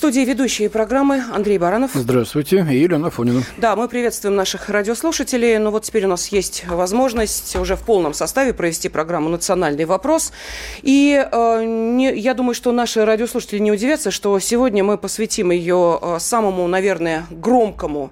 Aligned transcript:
студии 0.00 0.20
ведущие 0.20 0.70
программы 0.70 1.22
Андрей 1.30 1.58
Баранов. 1.58 1.90
Здравствуйте. 1.92 2.66
И 2.70 2.78
Елена 2.78 3.10
Фонина. 3.10 3.42
Да, 3.58 3.76
мы 3.76 3.86
приветствуем 3.86 4.34
наших 4.34 4.70
радиослушателей. 4.70 5.58
Но 5.58 5.64
ну 5.64 5.70
вот 5.72 5.84
теперь 5.84 6.06
у 6.06 6.08
нас 6.08 6.28
есть 6.28 6.64
возможность 6.66 7.54
уже 7.56 7.76
в 7.76 7.80
полном 7.80 8.14
составе 8.14 8.54
провести 8.54 8.88
программу 8.88 9.28
«Национальный 9.28 9.84
вопрос». 9.84 10.32
И 10.80 11.22
э, 11.22 11.64
не, 11.64 12.18
я 12.18 12.32
думаю, 12.32 12.54
что 12.54 12.72
наши 12.72 13.04
радиослушатели 13.04 13.58
не 13.58 13.72
удивятся, 13.72 14.10
что 14.10 14.38
сегодня 14.38 14.82
мы 14.82 14.96
посвятим 14.96 15.50
ее 15.50 15.98
э, 16.00 16.16
самому, 16.18 16.66
наверное, 16.66 17.26
громкому 17.30 18.10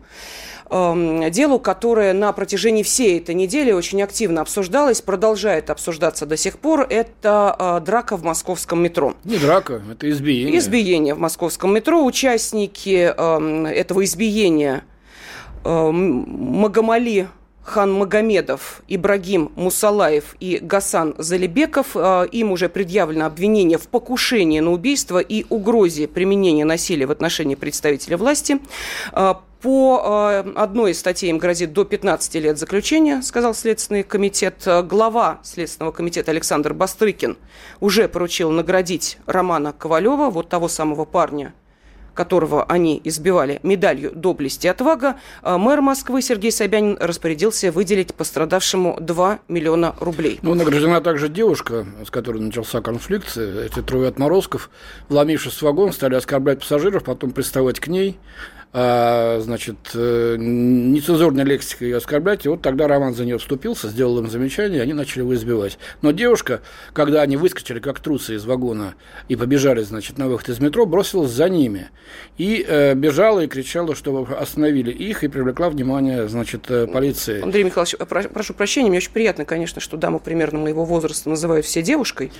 э, 0.70 1.30
делу, 1.30 1.58
которое 1.58 2.12
на 2.12 2.32
протяжении 2.32 2.82
всей 2.82 3.18
этой 3.18 3.34
недели 3.34 3.72
очень 3.72 4.02
активно 4.02 4.40
обсуждалось, 4.40 5.00
продолжает 5.00 5.70
обсуждаться 5.70 6.26
до 6.26 6.36
сих 6.36 6.58
пор. 6.58 6.86
Это 6.88 7.56
э, 7.58 7.80
драка 7.84 8.16
в 8.16 8.24
московском 8.24 8.82
метро. 8.82 9.14
Не 9.24 9.38
драка, 9.38 9.82
это 9.90 10.08
избиение. 10.10 10.58
Избиение 10.58 11.14
в 11.14 11.18
московском 11.18 11.74
метро. 11.74 12.04
Участники 12.04 13.12
э, 13.16 13.66
этого 13.68 14.04
избиения 14.04 14.84
э, 15.64 15.90
Магомали 15.90 17.28
Хан 17.68 17.92
Магомедов, 17.92 18.82
Ибрагим 18.88 19.52
Мусалаев 19.54 20.36
и 20.40 20.58
Гасан 20.62 21.14
Залибеков. 21.18 21.88
Э, 21.94 22.26
им 22.32 22.50
уже 22.50 22.70
предъявлено 22.70 23.26
обвинение 23.26 23.76
в 23.76 23.88
покушении 23.88 24.60
на 24.60 24.72
убийство 24.72 25.18
и 25.18 25.44
угрозе 25.50 26.08
применения 26.08 26.64
насилия 26.64 27.06
в 27.06 27.10
отношении 27.10 27.56
представителя 27.56 28.16
власти. 28.16 28.58
Э, 29.58 29.62
по 29.62 30.42
э, 30.44 30.52
одной 30.54 30.92
из 30.92 31.00
статей 31.00 31.30
им 31.30 31.38
грозит 31.38 31.72
до 31.72 31.84
15 31.84 32.34
лет 32.36 32.58
заключения, 32.58 33.22
сказал 33.22 33.54
Следственный 33.54 34.02
комитет. 34.02 34.66
Глава 34.84 35.40
Следственного 35.42 35.92
комитета 35.92 36.30
Александр 36.30 36.74
Бастрыкин 36.74 37.36
уже 37.80 38.08
поручил 38.08 38.50
наградить 38.50 39.18
Романа 39.26 39.72
Ковалева, 39.72 40.30
вот 40.30 40.48
того 40.48 40.68
самого 40.68 41.04
парня, 41.04 41.54
которого 42.14 42.64
они 42.64 43.00
избивали 43.04 43.60
медалью 43.62 44.12
доблести 44.14 44.66
и 44.66 44.70
отвага, 44.70 45.16
а 45.42 45.58
мэр 45.58 45.80
Москвы 45.80 46.22
Сергей 46.22 46.52
Собянин 46.52 46.96
распорядился 47.00 47.70
выделить 47.70 48.14
пострадавшему 48.14 48.98
2 49.00 49.40
миллиона 49.48 49.94
рублей. 50.00 50.38
Ну, 50.42 50.54
награждена 50.54 51.00
также 51.00 51.28
девушка, 51.28 51.86
с 52.04 52.10
которой 52.10 52.40
начался 52.40 52.80
конфликт. 52.80 53.36
Эти 53.36 53.82
трое 53.82 54.08
отморозков, 54.08 54.70
вломившись 55.08 55.54
в 55.54 55.62
вагон, 55.62 55.92
стали 55.92 56.14
оскорблять 56.14 56.60
пассажиров, 56.60 57.04
потом 57.04 57.30
приставать 57.30 57.80
к 57.80 57.86
ней 57.88 58.18
а, 58.70 59.40
значит, 59.40 59.76
э, 59.94 60.36
нецензурной 60.38 61.44
лексикой 61.44 61.88
ее 61.88 61.96
оскорблять. 61.96 62.44
И 62.44 62.48
вот 62.48 62.60
тогда 62.60 62.86
Роман 62.86 63.14
за 63.14 63.24
нее 63.24 63.38
вступился, 63.38 63.88
сделал 63.88 64.18
им 64.18 64.28
замечание, 64.28 64.80
и 64.80 64.82
они 64.82 64.92
начали 64.92 65.20
его 65.20 65.34
избивать. 65.34 65.78
Но 66.02 66.10
девушка, 66.10 66.60
когда 66.92 67.22
они 67.22 67.36
выскочили 67.38 67.78
как 67.78 68.00
трусы 68.00 68.34
из 68.34 68.44
вагона 68.44 68.94
и 69.28 69.36
побежали, 69.36 69.82
значит, 69.82 70.18
на 70.18 70.28
выход 70.28 70.50
из 70.50 70.60
метро, 70.60 70.84
бросилась 70.84 71.30
за 71.30 71.48
ними. 71.48 71.88
И 72.36 72.64
э, 72.66 72.94
бежала 72.94 73.40
и 73.40 73.46
кричала, 73.46 73.94
чтобы 73.94 74.34
остановили 74.34 74.90
их, 74.90 75.24
и 75.24 75.28
привлекла 75.28 75.70
внимание, 75.70 76.28
значит, 76.28 76.70
э, 76.70 76.86
полиции. 76.86 77.40
Андрей 77.40 77.64
Михайлович, 77.64 77.96
про- 77.96 78.28
прошу 78.28 78.52
прощения, 78.52 78.90
мне 78.90 78.98
очень 78.98 79.12
приятно, 79.12 79.46
конечно, 79.46 79.80
что 79.80 79.96
даму 79.96 80.20
примерно 80.20 80.58
моего 80.58 80.84
возраста 80.84 81.30
называют 81.30 81.64
все 81.64 81.82
девушкой, 81.82 82.32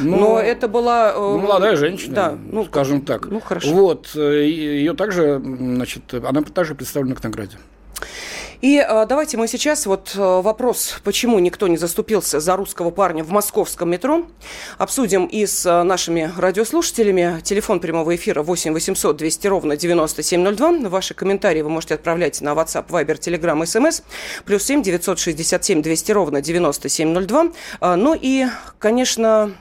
ну, 0.00 0.16
но 0.16 0.40
это 0.40 0.66
была... 0.66 1.12
Э, 1.12 1.18
ну, 1.18 1.38
молодая 1.38 1.76
женщина, 1.76 2.14
да, 2.14 2.38
ну, 2.50 2.64
скажем 2.64 3.02
так. 3.02 3.26
Ну, 3.26 3.40
хорошо. 3.40 3.68
Вот, 3.70 4.10
э, 4.14 4.46
ее 4.48 4.94
также 4.94 5.40
значит, 5.76 6.12
она 6.14 6.42
также 6.42 6.74
представлена 6.74 7.14
к 7.14 7.22
награде. 7.22 7.58
И 8.60 8.78
э, 8.78 9.06
давайте 9.06 9.36
мы 9.36 9.46
сейчас 9.46 9.84
вот 9.84 10.12
э, 10.14 10.18
вопрос, 10.18 10.98
почему 11.04 11.38
никто 11.38 11.68
не 11.68 11.76
заступился 11.76 12.40
за 12.40 12.56
русского 12.56 12.90
парня 12.90 13.22
в 13.22 13.30
московском 13.30 13.90
метро, 13.90 14.24
обсудим 14.78 15.26
и 15.26 15.44
с 15.44 15.66
э, 15.66 15.82
нашими 15.82 16.32
радиослушателями. 16.36 17.40
Телефон 17.42 17.80
прямого 17.80 18.16
эфира 18.16 18.42
8 18.42 18.72
800 18.72 19.16
200 19.16 19.46
ровно 19.48 19.76
9702. 19.76 20.88
Ваши 20.88 21.12
комментарии 21.12 21.60
вы 21.60 21.68
можете 21.68 21.94
отправлять 21.94 22.40
на 22.40 22.54
WhatsApp, 22.54 22.86
Viber, 22.88 23.18
Telegram, 23.18 23.60
SMS. 23.62 24.02
Плюс 24.46 24.62
7 24.62 24.82
967 24.82 25.82
200 25.82 26.12
ровно 26.12 26.40
9702. 26.40 27.52
Э, 27.80 27.94
ну 27.96 28.18
и, 28.18 28.46
конечно, 28.78 29.52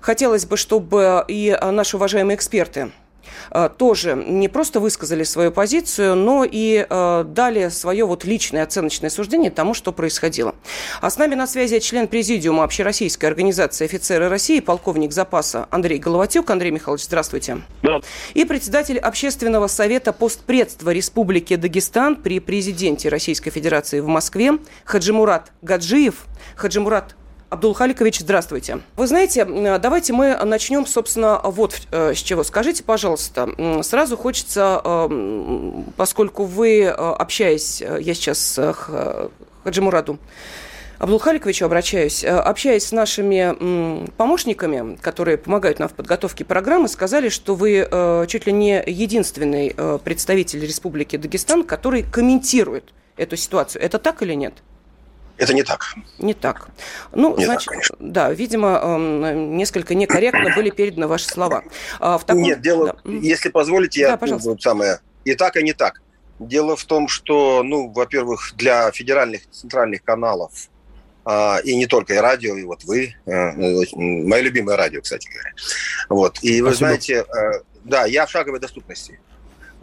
хотелось 0.00 0.46
бы, 0.46 0.56
чтобы 0.56 1.24
и 1.26 1.48
э, 1.48 1.70
наши 1.70 1.96
уважаемые 1.96 2.36
эксперты 2.36 2.92
тоже 3.78 4.14
не 4.14 4.48
просто 4.48 4.80
высказали 4.80 5.24
свою 5.24 5.50
позицию, 5.50 6.16
но 6.16 6.44
и 6.44 6.86
э, 6.88 7.24
дали 7.26 7.68
свое 7.68 8.04
вот 8.04 8.24
личное 8.24 8.62
оценочное 8.62 9.10
суждение 9.10 9.50
тому, 9.50 9.74
что 9.74 9.92
происходило. 9.92 10.54
А 11.00 11.10
с 11.10 11.18
нами 11.18 11.34
на 11.34 11.46
связи 11.46 11.78
член 11.80 12.08
президиума 12.08 12.64
Общероссийской 12.64 13.28
организации 13.28 13.84
офицеры 13.84 14.28
России, 14.28 14.60
полковник 14.60 15.12
запаса 15.12 15.66
Андрей 15.70 15.98
Головатюк. 15.98 16.50
Андрей 16.50 16.70
Михайлович, 16.70 17.04
здравствуйте. 17.04 17.58
Да. 17.82 18.00
И 18.34 18.44
председатель 18.44 18.98
Общественного 18.98 19.66
совета 19.66 20.12
постпредства 20.12 20.90
Республики 20.90 21.56
Дагестан 21.56 22.16
при 22.16 22.40
президенте 22.40 23.08
Российской 23.08 23.50
Федерации 23.50 24.00
в 24.00 24.06
Москве 24.06 24.58
Хаджимурат 24.84 25.52
Гаджиев. 25.62 26.26
Хаджимурат 26.56 27.16
Абдулхаликович, 27.54 28.18
здравствуйте. 28.18 28.80
Вы 28.96 29.06
знаете, 29.06 29.44
давайте 29.44 30.12
мы 30.12 30.36
начнем, 30.44 30.86
собственно, 30.86 31.40
вот 31.44 31.82
э, 31.92 32.12
с 32.12 32.18
чего. 32.18 32.42
Скажите, 32.42 32.82
пожалуйста, 32.82 33.48
сразу 33.84 34.16
хочется, 34.16 34.80
э, 34.84 35.82
поскольку 35.96 36.46
вы, 36.46 36.80
э, 36.80 36.90
общаясь, 36.90 37.80
я 37.80 38.12
сейчас 38.14 38.58
к 38.58 39.30
Хаджимураду, 39.62 40.18
Абдулхаликовичу 40.98 41.64
обращаюсь. 41.64 42.24
Общаясь 42.24 42.86
с 42.86 42.92
нашими 42.92 44.04
помощниками, 44.16 44.96
которые 44.96 45.38
помогают 45.38 45.78
нам 45.78 45.88
в 45.88 45.92
подготовке 45.92 46.44
программы, 46.44 46.88
сказали, 46.88 47.28
что 47.28 47.54
вы 47.54 48.26
чуть 48.28 48.46
ли 48.46 48.52
не 48.52 48.82
единственный 48.84 49.76
представитель 50.02 50.66
Республики 50.66 51.16
Дагестан, 51.16 51.62
который 51.62 52.02
комментирует 52.02 52.92
эту 53.16 53.36
ситуацию. 53.36 53.80
Это 53.82 54.00
так 54.00 54.22
или 54.22 54.34
нет? 54.34 54.54
Это 55.36 55.52
не 55.52 55.62
так. 55.62 55.94
Не 56.18 56.34
так. 56.34 56.68
Ну, 57.12 57.36
не 57.36 57.44
значит, 57.44 57.72
так, 57.72 57.96
да, 57.98 58.32
видимо, 58.32 58.80
эм, 58.82 59.56
несколько 59.56 59.94
некорректно 59.94 60.54
были 60.54 60.70
переданы 60.70 61.08
ваши 61.08 61.26
слова. 61.26 61.64
А 61.98 62.18
в 62.18 62.24
таком... 62.24 62.42
Нет, 62.42 62.60
дело, 62.60 62.96
да. 63.04 63.10
если 63.10 63.48
позволите, 63.48 64.02
я 64.02 64.10
да, 64.10 64.16
пожалуйста. 64.16 64.56
Самое 64.60 65.00
и 65.24 65.34
так, 65.34 65.56
и 65.56 65.62
не 65.62 65.72
так. 65.72 66.02
Дело 66.38 66.76
в 66.76 66.84
том, 66.84 67.08
что, 67.08 67.62
ну, 67.62 67.90
во-первых, 67.90 68.52
для 68.56 68.90
федеральных 68.92 69.48
центральных 69.50 70.02
каналов 70.02 70.68
а, 71.24 71.58
и 71.64 71.74
не 71.76 71.86
только 71.86 72.14
и 72.14 72.18
радио, 72.18 72.56
и 72.56 72.64
вот 72.64 72.84
вы, 72.84 73.14
а, 73.26 73.52
мое 73.52 74.40
любимое 74.40 74.76
радио, 74.76 75.00
кстати 75.00 75.28
говоря. 75.28 75.52
Вот. 76.08 76.38
И 76.42 76.58
Спасибо. 76.58 76.66
вы 76.66 76.74
знаете, 76.74 77.20
а, 77.22 77.62
да, 77.84 78.04
я 78.04 78.26
в 78.26 78.30
шаговой 78.30 78.60
доступности. 78.60 79.18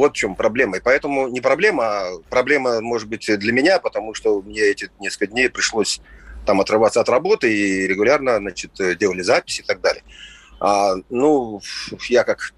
Вот 0.02 0.14
в 0.14 0.16
чем 0.16 0.34
проблема. 0.34 0.78
И 0.78 0.80
поэтому 0.80 1.28
не 1.28 1.42
проблема, 1.42 1.84
а 1.86 2.20
проблема, 2.28 2.82
может 2.82 3.08
быть, 3.08 3.28
для 3.38 3.54
меня, 3.54 3.78
потому 3.78 4.16
что 4.16 4.42
мне 4.42 4.62
эти 4.62 4.90
несколько 5.00 5.28
дней 5.28 5.48
пришлось 5.48 6.02
там 6.44 6.60
отрываться 6.60 7.02
от 7.02 7.08
работы 7.08 7.54
и 7.54 7.86
регулярно, 7.86 8.38
значит, 8.38 8.72
делали 8.98 9.22
записи 9.22 9.62
и 9.62 9.64
так 9.64 9.80
далее. 9.80 10.04
А, 10.60 10.96
ну, 11.12 11.62
я 12.10 12.24
как 12.24 12.52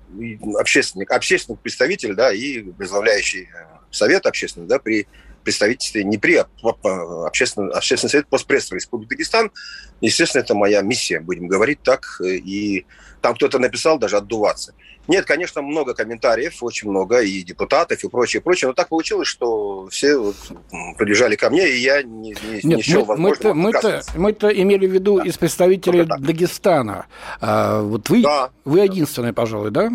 общественник, 0.57 1.11
общественный 1.11 1.57
представитель, 1.57 2.15
да, 2.15 2.31
и 2.31 2.61
возглавляющий 2.61 3.49
э, 3.53 3.65
совет 3.91 4.25
общественный, 4.25 4.67
да, 4.67 4.79
при 4.79 5.05
представительстве, 5.43 6.03
не 6.03 6.17
при 6.17 6.35
а 6.35 6.47
общественном, 7.25 7.71
общественный 7.71 8.12
совет 8.12 8.27
постпредства 8.27 8.75
Республики 8.75 9.09
Дагестан. 9.09 9.51
Естественно, 10.01 10.41
это 10.41 10.56
моя 10.56 10.81
миссия, 10.81 11.19
будем 11.19 11.47
говорить 11.47 11.81
так, 11.83 12.21
и 12.21 12.85
там 13.21 13.35
кто-то 13.35 13.59
написал 13.59 13.97
даже 13.97 14.18
отдуваться. 14.18 14.73
Нет, 15.07 15.25
конечно, 15.25 15.62
много 15.62 15.94
комментариев, 15.94 16.63
очень 16.63 16.89
много, 16.89 17.21
и 17.21 17.41
депутатов, 17.41 18.03
и 18.03 18.09
прочее, 18.09 18.41
прочее, 18.41 18.69
но 18.69 18.73
так 18.73 18.88
получилось, 18.88 19.27
что 19.27 19.88
все 19.89 20.18
вот 20.18 20.35
прибежали 20.97 21.35
ко 21.35 21.50
мне, 21.50 21.69
и 21.69 21.79
я 21.79 22.03
не, 22.03 22.29
не, 22.29 22.53
Нет, 22.63 22.63
не 22.63 22.81
счел 22.81 23.06
мы, 23.06 23.18
мы-то, 23.18 23.53
мы-то, 23.53 24.47
имели 24.50 24.88
в 24.88 24.91
виду 24.91 25.18
да. 25.18 25.25
из 25.25 25.38
представителей 25.38 26.06
Дагестана. 26.06 27.07
А, 27.41 27.81
вот 27.81 28.09
вы, 28.09 28.21
да. 28.21 28.50
вы 28.63 28.79
единственный, 28.79 29.33
пожалуй, 29.33 29.71
да? 29.71 29.91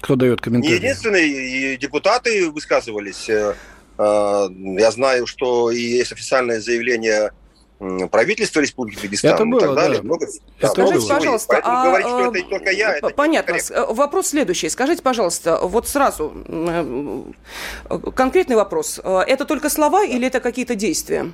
Кто 0.00 0.16
дает 0.16 0.40
комментарии? 0.40 0.74
Не 0.74 0.78
единственный, 0.78 1.28
и 1.28 1.76
депутаты 1.76 2.50
высказывались. 2.50 3.28
Э, 3.98 4.48
э, 4.48 4.80
я 4.80 4.90
знаю, 4.90 5.26
что 5.26 5.70
и 5.70 5.80
есть 5.80 6.12
официальное 6.12 6.60
заявление 6.60 7.32
правительства 8.10 8.60
Республики 8.60 9.02
Дагестан 9.02 9.34
это 9.34 9.44
было, 9.44 9.58
и 9.58 9.62
так 9.62 9.74
далее. 9.76 9.98
Да. 9.98 10.04
Много, 10.04 10.26
это 10.58 10.68
Скажите, 10.68 10.98
было. 10.98 11.08
пожалуйста, 11.08 11.48
Поэтому 11.48 11.76
а, 11.76 11.84
говорить, 11.84 12.06
что 12.08 12.34
это 12.34 12.48
только 12.48 12.70
я, 12.72 12.96
это 12.96 13.08
Понятно. 13.10 13.56
Вопрос 13.90 14.26
следующий. 14.28 14.68
Скажите, 14.68 15.00
пожалуйста, 15.00 15.60
вот 15.62 15.86
сразу 15.86 16.32
конкретный 18.16 18.56
вопрос. 18.56 18.98
Это 18.98 19.44
только 19.44 19.70
слова 19.70 20.04
или 20.04 20.26
это 20.26 20.40
какие-то 20.40 20.74
действия? 20.74 21.32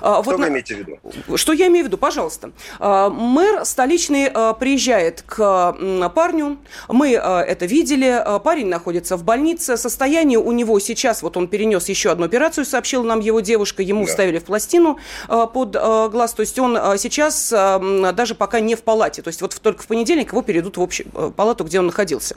А, 0.00 0.22
что 0.22 0.32
вот 0.32 0.40
вы 0.40 0.48
имеете 0.48 0.74
в 0.74 0.78
виду? 0.78 0.98
Что 1.36 1.52
я 1.52 1.66
имею 1.68 1.84
в 1.84 1.88
виду? 1.88 1.98
Пожалуйста. 1.98 2.52
А, 2.78 3.08
мэр 3.08 3.64
столичный 3.64 4.30
а, 4.32 4.52
приезжает 4.54 5.22
к 5.22 5.76
парню. 6.14 6.58
Мы 6.88 7.12
это 7.12 7.66
видели. 7.66 8.24
Парень 8.44 8.68
находится 8.68 9.16
в 9.16 9.24
больнице. 9.24 9.76
Состояние 9.76 10.38
у 10.38 10.52
него 10.52 10.78
сейчас, 10.78 11.22
вот 11.22 11.36
он 11.36 11.48
перенес 11.48 11.88
еще 11.88 12.10
одну 12.10 12.26
операцию, 12.26 12.64
сообщила 12.64 13.02
нам 13.02 13.20
его 13.20 13.40
девушка. 13.40 13.82
Ему 13.82 14.04
да. 14.04 14.10
вставили 14.10 14.38
в 14.38 14.44
пластину 14.44 14.98
под 15.28 15.72
глаз. 16.10 16.32
То 16.34 16.40
есть 16.40 16.58
он 16.58 16.76
сейчас 16.98 17.50
даже 17.50 18.34
пока 18.34 18.60
не 18.60 18.74
в 18.74 18.82
палате. 18.82 19.22
То 19.22 19.28
есть 19.28 19.40
вот 19.42 19.58
только 19.62 19.82
в 19.82 19.86
понедельник 19.86 20.32
его 20.32 20.42
перейдут 20.42 20.76
в 20.76 20.82
общую 20.82 21.08
палату, 21.36 21.64
где 21.64 21.78
он 21.78 21.86
находился. 21.86 22.36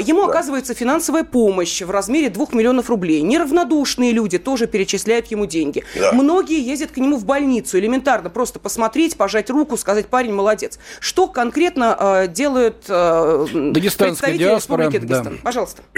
Ему 0.00 0.24
да. 0.24 0.30
оказывается 0.30 0.74
финансовая 0.74 1.24
помощь 1.24 1.82
в 1.82 1.90
размере 1.90 2.30
2 2.30 2.46
миллионов 2.52 2.88
рублей. 2.88 3.22
Неравнодушные 3.22 4.12
люди 4.12 4.38
тоже 4.38 4.66
перечисляют 4.66 5.26
ему 5.26 5.46
деньги. 5.46 5.84
Да. 5.94 6.12
Многие 6.12 6.60
ездят 6.60 6.79
к 6.88 6.96
нему 6.96 7.16
в 7.16 7.24
больницу, 7.24 7.78
элементарно 7.78 8.30
просто 8.30 8.58
посмотреть, 8.58 9.16
пожать 9.16 9.50
руку, 9.50 9.76
сказать, 9.76 10.06
парень 10.06 10.32
молодец. 10.32 10.78
Что 11.00 11.28
конкретно 11.28 11.96
э, 11.98 12.28
делают 12.28 12.84
э, 12.88 13.46
представители 13.74 14.38
диаспора, 14.38 14.84
Республики 14.84 15.06
Дагестан? 15.06 15.36
Да. 15.36 15.42
Пожалуйста. 15.42 15.82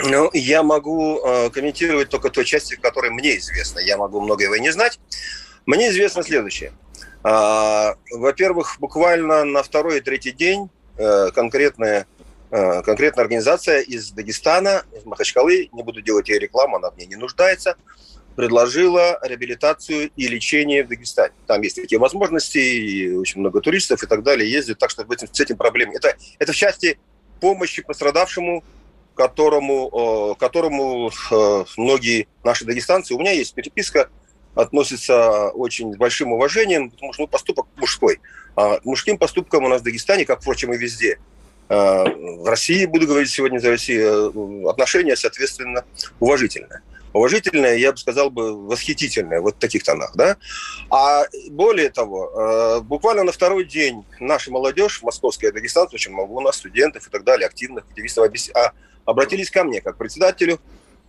Ну, 0.00 0.30
я 0.32 0.62
могу 0.62 1.18
э, 1.18 1.50
комментировать 1.50 2.08
только 2.08 2.30
той 2.30 2.44
части, 2.44 2.76
которая 2.76 3.10
мне 3.10 3.36
известна. 3.38 3.80
Я 3.80 3.96
могу 3.96 4.20
многое 4.20 4.54
и 4.54 4.60
не 4.60 4.70
знать. 4.70 5.00
Мне 5.66 5.88
известно 5.88 6.22
следующее. 6.22 6.72
Э, 7.24 7.94
во-первых, 8.12 8.76
буквально 8.78 9.44
на 9.44 9.62
второй 9.62 9.98
и 9.98 10.00
третий 10.00 10.30
день 10.30 10.70
э, 10.96 11.30
конкретная, 11.34 12.06
э, 12.50 12.82
конкретная 12.82 13.24
организация 13.24 13.80
из 13.80 14.12
Дагестана, 14.12 14.84
из 14.96 15.04
Махачкалы, 15.04 15.68
не 15.72 15.82
буду 15.82 16.00
делать 16.00 16.28
ей 16.28 16.38
рекламу, 16.38 16.76
она 16.76 16.90
в 16.90 16.96
ней 16.96 17.06
не 17.06 17.16
нуждается, 17.16 17.76
предложила 18.38 19.18
реабилитацию 19.24 20.12
и 20.14 20.28
лечение 20.28 20.84
в 20.84 20.88
Дагестане. 20.88 21.34
Там 21.48 21.60
есть 21.62 21.74
такие 21.74 21.98
возможности, 21.98 22.58
и 22.58 23.10
очень 23.10 23.40
много 23.40 23.60
туристов 23.60 24.00
и 24.04 24.06
так 24.06 24.22
далее 24.22 24.48
ездят, 24.48 24.78
так 24.78 24.90
что 24.90 25.04
в 25.04 25.10
этом, 25.10 25.28
с 25.32 25.40
этим 25.40 25.56
проблем. 25.56 25.90
Это, 25.90 26.16
это 26.38 26.52
в 26.52 26.54
части 26.54 27.00
помощи 27.40 27.82
пострадавшему, 27.82 28.62
которому, 29.16 30.36
которому 30.38 31.10
э, 31.32 31.64
многие 31.76 32.28
наши 32.44 32.64
дагестанцы, 32.64 33.12
у 33.12 33.18
меня 33.18 33.32
есть 33.32 33.54
переписка, 33.54 34.08
относятся 34.54 35.48
очень 35.48 35.92
с 35.92 35.96
большим 35.96 36.30
уважением, 36.30 36.92
потому 36.92 37.12
что 37.14 37.22
ну, 37.22 37.26
поступок 37.26 37.66
мужской. 37.74 38.20
А 38.54 38.78
мужским 38.84 39.18
поступкам 39.18 39.64
у 39.64 39.68
нас 39.68 39.80
в 39.80 39.84
Дагестане, 39.84 40.24
как, 40.24 40.42
впрочем, 40.42 40.72
и 40.72 40.78
везде, 40.78 41.18
э, 41.70 41.74
в 41.74 42.48
России, 42.48 42.86
буду 42.86 43.08
говорить 43.08 43.30
сегодня 43.30 43.58
за 43.58 43.70
Россию, 43.70 44.32
э, 44.32 44.70
отношения, 44.70 45.16
соответственно, 45.16 45.84
уважительные 46.20 46.82
уважительное, 47.12 47.76
я 47.76 47.92
бы 47.92 47.98
сказал 47.98 48.30
бы, 48.30 48.66
восхитительное, 48.66 49.40
вот 49.40 49.56
в 49.56 49.58
таких 49.58 49.82
тонах, 49.84 50.12
да. 50.14 50.36
А 50.90 51.24
более 51.50 51.90
того, 51.90 52.30
э, 52.30 52.80
буквально 52.80 53.24
на 53.24 53.32
второй 53.32 53.64
день 53.64 54.04
наша 54.20 54.50
молодежь, 54.50 55.02
московская 55.02 55.52
дагестанцы, 55.52 55.94
очень 55.94 56.12
много 56.12 56.32
у 56.32 56.40
нас 56.40 56.56
студентов 56.56 57.06
и 57.06 57.10
так 57.10 57.24
далее, 57.24 57.46
активных 57.46 57.84
активистов, 57.84 58.30
а, 58.54 58.72
обратились 59.04 59.50
ко 59.50 59.64
мне 59.64 59.80
как 59.80 59.96
председателю 59.96 60.60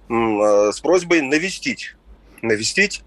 э, 0.09 0.71
с 0.73 0.79
просьбой 0.79 1.21
навестить, 1.21 1.95
навестить, 2.41 3.03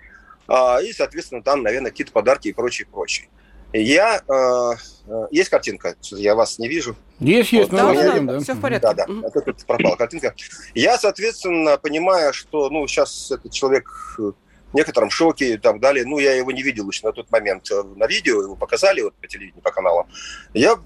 а, 0.47 0.81
и, 0.83 0.93
соответственно, 0.93 1.43
там, 1.43 1.63
наверное, 1.63 1.91
какие-то 1.91 2.13
подарки 2.13 2.49
и 2.49 2.53
прочее, 2.53 2.87
прочее. 2.91 3.29
Я... 3.73 4.23
Э, 4.29 4.77
э, 5.07 5.27
есть 5.31 5.49
картинка? 5.49 5.97
Я 6.11 6.35
вас 6.35 6.59
не 6.59 6.69
вижу. 6.69 6.97
Есть, 7.21 7.53
есть, 7.53 7.71
вот, 7.71 7.83
мы 7.83 7.95
да, 7.95 8.05
видим, 8.05 8.27
да. 8.27 8.41
Все 8.41 8.55
в 8.55 8.61
порядке. 8.61 8.89
Да, 8.89 8.95
да. 8.95 9.05
Mm-hmm. 9.05 9.27
Это, 9.27 9.51
это 9.51 9.67
пропала 9.67 9.97
картинка. 9.97 10.35
Я, 10.75 10.99
соответственно, 10.99 11.79
понимая, 11.79 12.33
что, 12.33 12.69
ну, 12.69 12.87
сейчас 12.87 13.31
этот 13.31 13.53
человек 13.53 13.89
в 14.19 14.75
некотором 14.75 15.11
шоке 15.11 15.55
и 15.55 15.59
так 15.59 15.81
далее. 15.81 16.05
Ну, 16.05 16.19
я 16.19 16.35
его 16.35 16.51
не 16.51 16.63
видел 16.63 16.89
еще 16.89 17.07
на 17.07 17.13
тот 17.13 17.31
момент 17.31 17.71
э, 17.71 17.83
на 17.97 18.07
видео, 18.07 18.43
его 18.43 18.57
показали 18.57 19.03
вот 19.03 19.15
по 19.15 19.27
телевидению, 19.27 19.63
по 19.63 19.71
каналам. 19.71 20.07
Я 20.55 20.79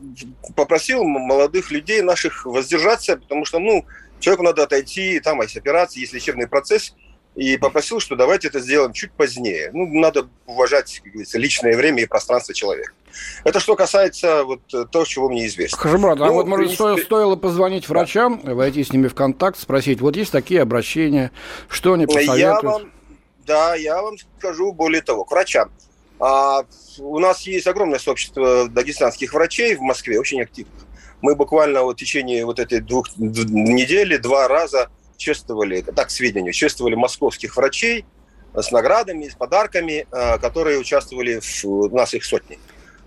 попросил 0.55 1.05
молодых 1.05 1.71
людей 1.71 2.03
наших 2.03 2.47
воздержаться, 2.47 3.17
потому 3.17 3.45
что, 3.45 3.59
ну, 3.59 3.85
человеку 4.21 4.45
надо 4.45 4.63
отойти, 4.63 5.21
там 5.21 5.41
есть 5.43 5.57
операция, 5.57 6.01
есть 6.01 6.13
лечебный 6.13 6.47
процесс– 6.47 6.95
и 7.37 7.59
попросил, 7.59 8.01
что 8.01 8.17
давайте 8.17 8.49
это 8.49 8.61
сделаем 8.61 8.93
чуть 8.93 9.13
позднее. 9.13 9.71
Ну, 9.73 9.87
надо 10.01 10.27
уважать, 10.47 11.01
как 11.05 11.13
говорится, 11.13 11.39
личное 11.39 11.77
время 11.77 12.03
и 12.03 12.07
пространство 12.07 12.55
человека. 12.55 12.93
Это 13.45 13.61
что 13.61 13.77
касается 13.77 14.45
вот 14.45 14.61
того, 14.91 15.05
чего 15.05 15.29
мне 15.29 15.47
известно. 15.47 15.77
Скажи, 15.77 15.99
брат, 15.99 16.17
а 16.17 16.21
ну, 16.21 16.25
а 16.25 16.33
вот, 16.33 16.47
может, 16.47 16.77
принципе... 16.77 17.05
стоило 17.05 17.37
позвонить 17.37 17.89
врачам, 17.89 18.41
войти 18.43 18.83
с 18.83 18.93
ними 18.93 19.09
в 19.09 19.15
контакт, 19.15 19.59
спросить, 19.59 20.01
вот 20.01 20.17
есть 20.17 20.33
такие 20.33 20.63
обращения, 20.63 21.31
что 21.69 21.93
они 21.93 22.07
посоветуют? 22.07 22.39
Я 22.39 22.61
вам, 22.61 22.93
да, 23.47 23.75
я 23.75 24.01
вам 24.01 24.17
скажу 24.39 24.73
более 24.73 25.03
того, 25.03 25.25
к 25.25 25.31
врачам. 25.31 25.71
А, 26.19 26.65
у 26.99 27.19
нас 27.19 27.43
есть 27.43 27.67
огромное 27.67 27.99
сообщество 27.99 28.69
дагестанских 28.69 29.35
врачей 29.35 29.77
в 29.77 29.81
Москве, 29.81 30.19
очень 30.19 30.41
активных. 30.41 30.87
Мы 31.21 31.35
буквально 31.35 31.83
вот 31.83 31.97
в 31.97 32.01
течение 32.01 32.47
вот 32.47 32.59
этой 32.59 32.81
двух 32.81 33.09
недели 33.19 34.17
два 34.17 34.49
раза 34.49 34.91
чествовали, 35.17 35.83
так, 35.83 36.11
сведению, 36.11 36.53
чествовали 36.53 36.95
московских 36.95 37.57
врачей 37.57 38.05
с 38.55 38.71
наградами, 38.71 39.29
с 39.29 39.35
подарками, 39.35 40.07
э, 40.11 40.39
которые 40.39 40.79
участвовали 40.79 41.41
в 41.41 41.65
у 41.65 41.95
нас 41.95 42.15
их 42.15 42.25
сотни. 42.25 42.59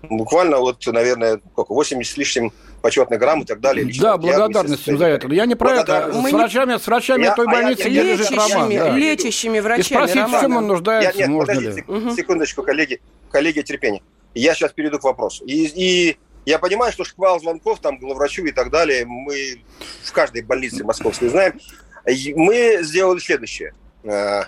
Буквально 0.02 0.58
вот, 0.58 0.86
наверное, 0.86 1.40
сколько, 1.52 1.74
80 1.74 2.12
с 2.12 2.16
лишним 2.16 2.52
почетных 2.80 3.20
грамм 3.20 3.42
и 3.42 3.44
так 3.44 3.60
далее. 3.60 3.86
Да, 4.00 4.16
благодарность 4.16 4.86
за 4.86 5.04
это. 5.04 5.28
Я 5.28 5.46
не 5.46 5.54
про 5.54 5.80
это. 5.80 6.10
С 6.12 6.32
врачами, 6.32 6.78
с 6.78 6.86
врачами 6.86 7.24
я, 7.24 7.34
той 7.34 7.46
а 7.46 7.50
больницы, 7.50 7.88
я, 7.88 8.02
лечащими, 8.02 8.34
лежит 8.36 8.52
Роман. 8.54 8.70
Да. 8.70 8.96
Лечащими 8.96 9.60
врачами. 9.60 9.80
И 9.80 9.84
спросить, 9.84 10.16
Роман. 10.16 10.38
в 10.38 10.40
чем 10.40 10.56
он 10.56 10.66
нуждается, 10.66 11.18
я, 11.18 11.26
нет, 11.26 11.28
можно 11.28 11.54
подождите, 11.54 11.84
ли. 11.86 12.16
Секундочку, 12.16 12.62
коллеги, 12.62 13.00
коллеги, 13.30 13.60
терпение. 13.60 14.02
Я 14.34 14.54
сейчас 14.54 14.72
перейду 14.72 14.98
к 14.98 15.04
вопросу. 15.04 15.44
И, 15.44 15.66
и 15.66 16.16
я 16.46 16.58
понимаю, 16.58 16.92
что 16.92 17.04
шквал 17.04 17.38
звонков, 17.40 17.80
там, 17.80 17.98
главврачу 17.98 18.44
и 18.44 18.52
так 18.52 18.70
далее, 18.70 19.04
мы 19.04 19.62
в 20.02 20.12
каждой 20.12 20.42
больнице 20.42 20.84
московской 20.84 21.28
знаем. 21.28 21.60
Мы 22.06 22.78
сделали 22.82 23.18
следующее. 23.18 23.74
Э, 24.04 24.44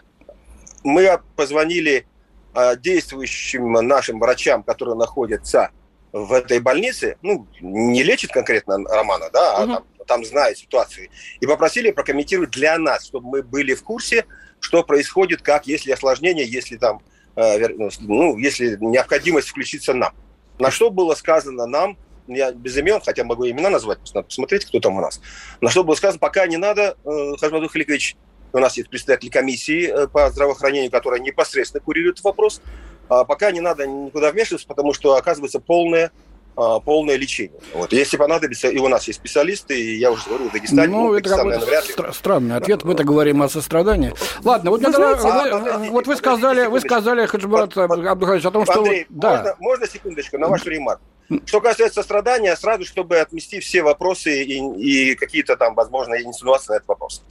мы 0.85 1.21
позвонили 1.37 2.07
э, 2.55 2.77
действующим 2.77 3.73
нашим 3.73 4.19
врачам, 4.19 4.63
которые 4.63 4.97
находятся 4.97 5.71
в 6.13 6.33
этой 6.33 6.61
больнице, 6.61 7.17
ну, 7.23 7.47
не 7.61 8.03
лечит 8.03 8.33
конкретно 8.33 8.85
Романа, 8.85 9.31
да, 9.33 9.57
а 9.57 9.65
угу. 9.65 9.73
там, 9.73 9.85
там 10.07 10.25
знает 10.25 10.59
ситуацию, 10.59 11.09
и 11.41 11.47
попросили 11.47 11.91
прокомментировать 11.91 12.51
для 12.51 12.79
нас, 12.79 13.07
чтобы 13.07 13.29
мы 13.29 13.43
были 13.43 13.75
в 13.75 13.83
курсе, 13.83 14.27
что 14.61 14.83
происходит, 14.83 15.43
как, 15.43 15.67
если 15.67 15.91
осложнение, 15.91 16.47
если 16.47 16.77
там, 16.77 17.01
э, 17.37 17.67
ну, 18.01 18.37
если 18.37 18.77
необходимость 18.81 19.49
включиться 19.49 19.95
нам. 19.95 20.15
На 20.59 20.71
что 20.71 20.91
было 20.91 21.15
сказано 21.15 21.67
нам, 21.67 21.97
я 22.27 22.53
без 22.53 22.77
имен, 22.77 23.01
хотя 23.05 23.25
могу 23.25 23.49
имена 23.49 23.71
назвать, 23.71 23.99
надо 24.15 24.27
посмотреть, 24.27 24.65
кто 24.65 24.81
там 24.81 24.97
у 24.97 25.01
нас. 25.01 25.21
На 25.61 25.71
что 25.71 25.85
было 25.85 25.95
сказано, 25.95 26.19
пока 26.19 26.47
не 26.47 26.57
надо, 26.57 26.97
э, 27.05 27.37
Хажмаду 27.41 27.69
Халикович, 27.69 28.17
у 28.53 28.59
нас 28.59 28.77
есть 28.77 28.91
представитель 28.91 29.31
комиссии 29.31 29.87
э, 29.89 30.07
по 30.09 30.31
здравоохранению, 30.31 30.91
которая 30.91 31.21
непосредственно 31.21 31.83
курирует 31.83 32.23
вопрос, 32.23 32.61
а 33.09 33.25
пока 33.25 33.51
не 33.51 33.61
надо 33.61 33.87
никуда 33.87 34.31
вмешиваться, 34.31 34.67
потому 34.67 34.95
что 34.95 35.17
оказывается 35.17 35.61
полное 35.61 36.07
а, 36.07 36.13
полное 36.55 37.17
лечение. 37.17 37.59
Вот. 37.75 37.93
Если 37.93 38.17
понадобится, 38.17 38.69
и 38.69 38.79
у 38.79 38.89
нас 38.89 39.07
есть 39.09 39.19
специалисты, 39.21 39.79
и 39.79 39.97
я 39.97 40.11
уже 40.11 40.25
говорю, 40.29 40.49
в 40.49 40.53
Дагестане, 40.53 40.89
ну, 40.89 41.09
ну 41.09 41.15
это 41.15 41.31
Дагестан, 41.31 41.49
наверное, 41.49 41.67
вряд 41.67 41.89
ли. 41.89 42.13
Странный 42.13 42.57
ответ, 42.57 42.85
мы-то 42.85 43.05
говорим 43.05 43.43
о 43.43 43.49
сострадании. 43.49 44.13
Ладно, 44.45 44.71
вот, 44.71 44.83
вы, 44.83 44.93
знаете, 44.93 45.29
а, 45.29 45.79
вы, 45.79 45.91
вот 45.91 46.07
вы 46.07 46.17
сказали, 46.17 46.67
вы 46.67 46.81
сказали, 46.81 47.27
Хаджмурат 47.27 47.77
Абдухович, 47.77 48.45
о 48.45 48.51
том, 48.51 48.65
что... 48.65 48.79
Андрей, 48.79 49.07
да. 49.09 49.31
можно, 49.31 49.57
можно 49.61 49.87
секундочку 49.89 50.39
на 50.39 50.49
вашу 50.49 50.69
ремарку? 50.71 51.03
Что 51.47 51.61
касается 51.61 52.01
сострадания, 52.03 52.55
сразу, 52.57 52.85
чтобы 52.85 53.19
отмести 53.19 53.61
все 53.61 53.83
вопросы 53.83 54.43
и, 54.43 55.13
и 55.13 55.15
какие-то 55.15 55.57
там, 55.57 55.75
возможно, 55.75 56.15
инсинуации 56.21 56.73
на 56.73 56.77
этот 56.77 56.89
вопрос. 56.89 57.23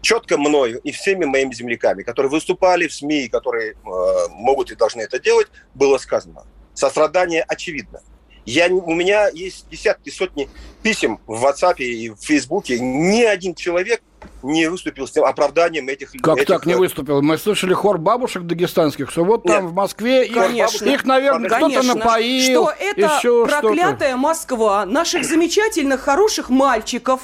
Четко 0.00 0.36
мною 0.36 0.80
и 0.80 0.90
всеми 0.90 1.24
моими 1.24 1.52
земляками, 1.52 2.02
которые 2.02 2.30
выступали 2.30 2.88
в 2.88 2.94
СМИ, 2.94 3.28
которые 3.28 3.72
э, 3.72 3.76
могут 4.30 4.70
и 4.70 4.74
должны 4.74 5.02
это 5.02 5.20
делать, 5.20 5.48
было 5.74 5.98
сказано. 5.98 6.44
Сострадание 6.74 7.44
очевидно. 7.46 8.00
Я, 8.46 8.68
у 8.68 8.94
меня 8.94 9.28
есть 9.28 9.66
десятки, 9.70 10.10
сотни 10.10 10.48
писем 10.82 11.18
в 11.26 11.44
WhatsApp 11.44 11.76
и 11.78 12.10
в 12.10 12.16
Фейсбуке. 12.16 12.78
Ни 12.78 13.22
один 13.22 13.54
человек 13.54 14.02
не 14.42 14.68
выступил 14.68 15.06
с 15.06 15.12
тем 15.12 15.24
оправданием 15.24 15.88
этих 15.88 16.12
Как 16.22 16.36
этих... 16.36 16.48
так 16.48 16.66
не 16.66 16.74
выступил? 16.74 17.22
Мы 17.22 17.38
слышали 17.38 17.72
хор 17.72 17.98
бабушек 17.98 18.42
дагестанских, 18.42 19.10
что 19.10 19.24
вот 19.24 19.44
там 19.44 19.64
Нет. 19.64 19.72
в 19.72 19.74
Москве 19.74 20.26
Конечно. 20.26 20.86
их, 20.86 21.04
наверное, 21.04 21.48
кто-то 21.48 21.82
напоил. 21.82 22.64
Что 22.64 22.72
это 22.78 23.00
еще 23.00 23.46
проклятая 23.46 24.10
что-то. 24.10 24.16
Москва 24.16 24.86
наших 24.86 25.24
замечательных, 25.24 26.00
хороших 26.00 26.50
мальчиков, 26.50 27.22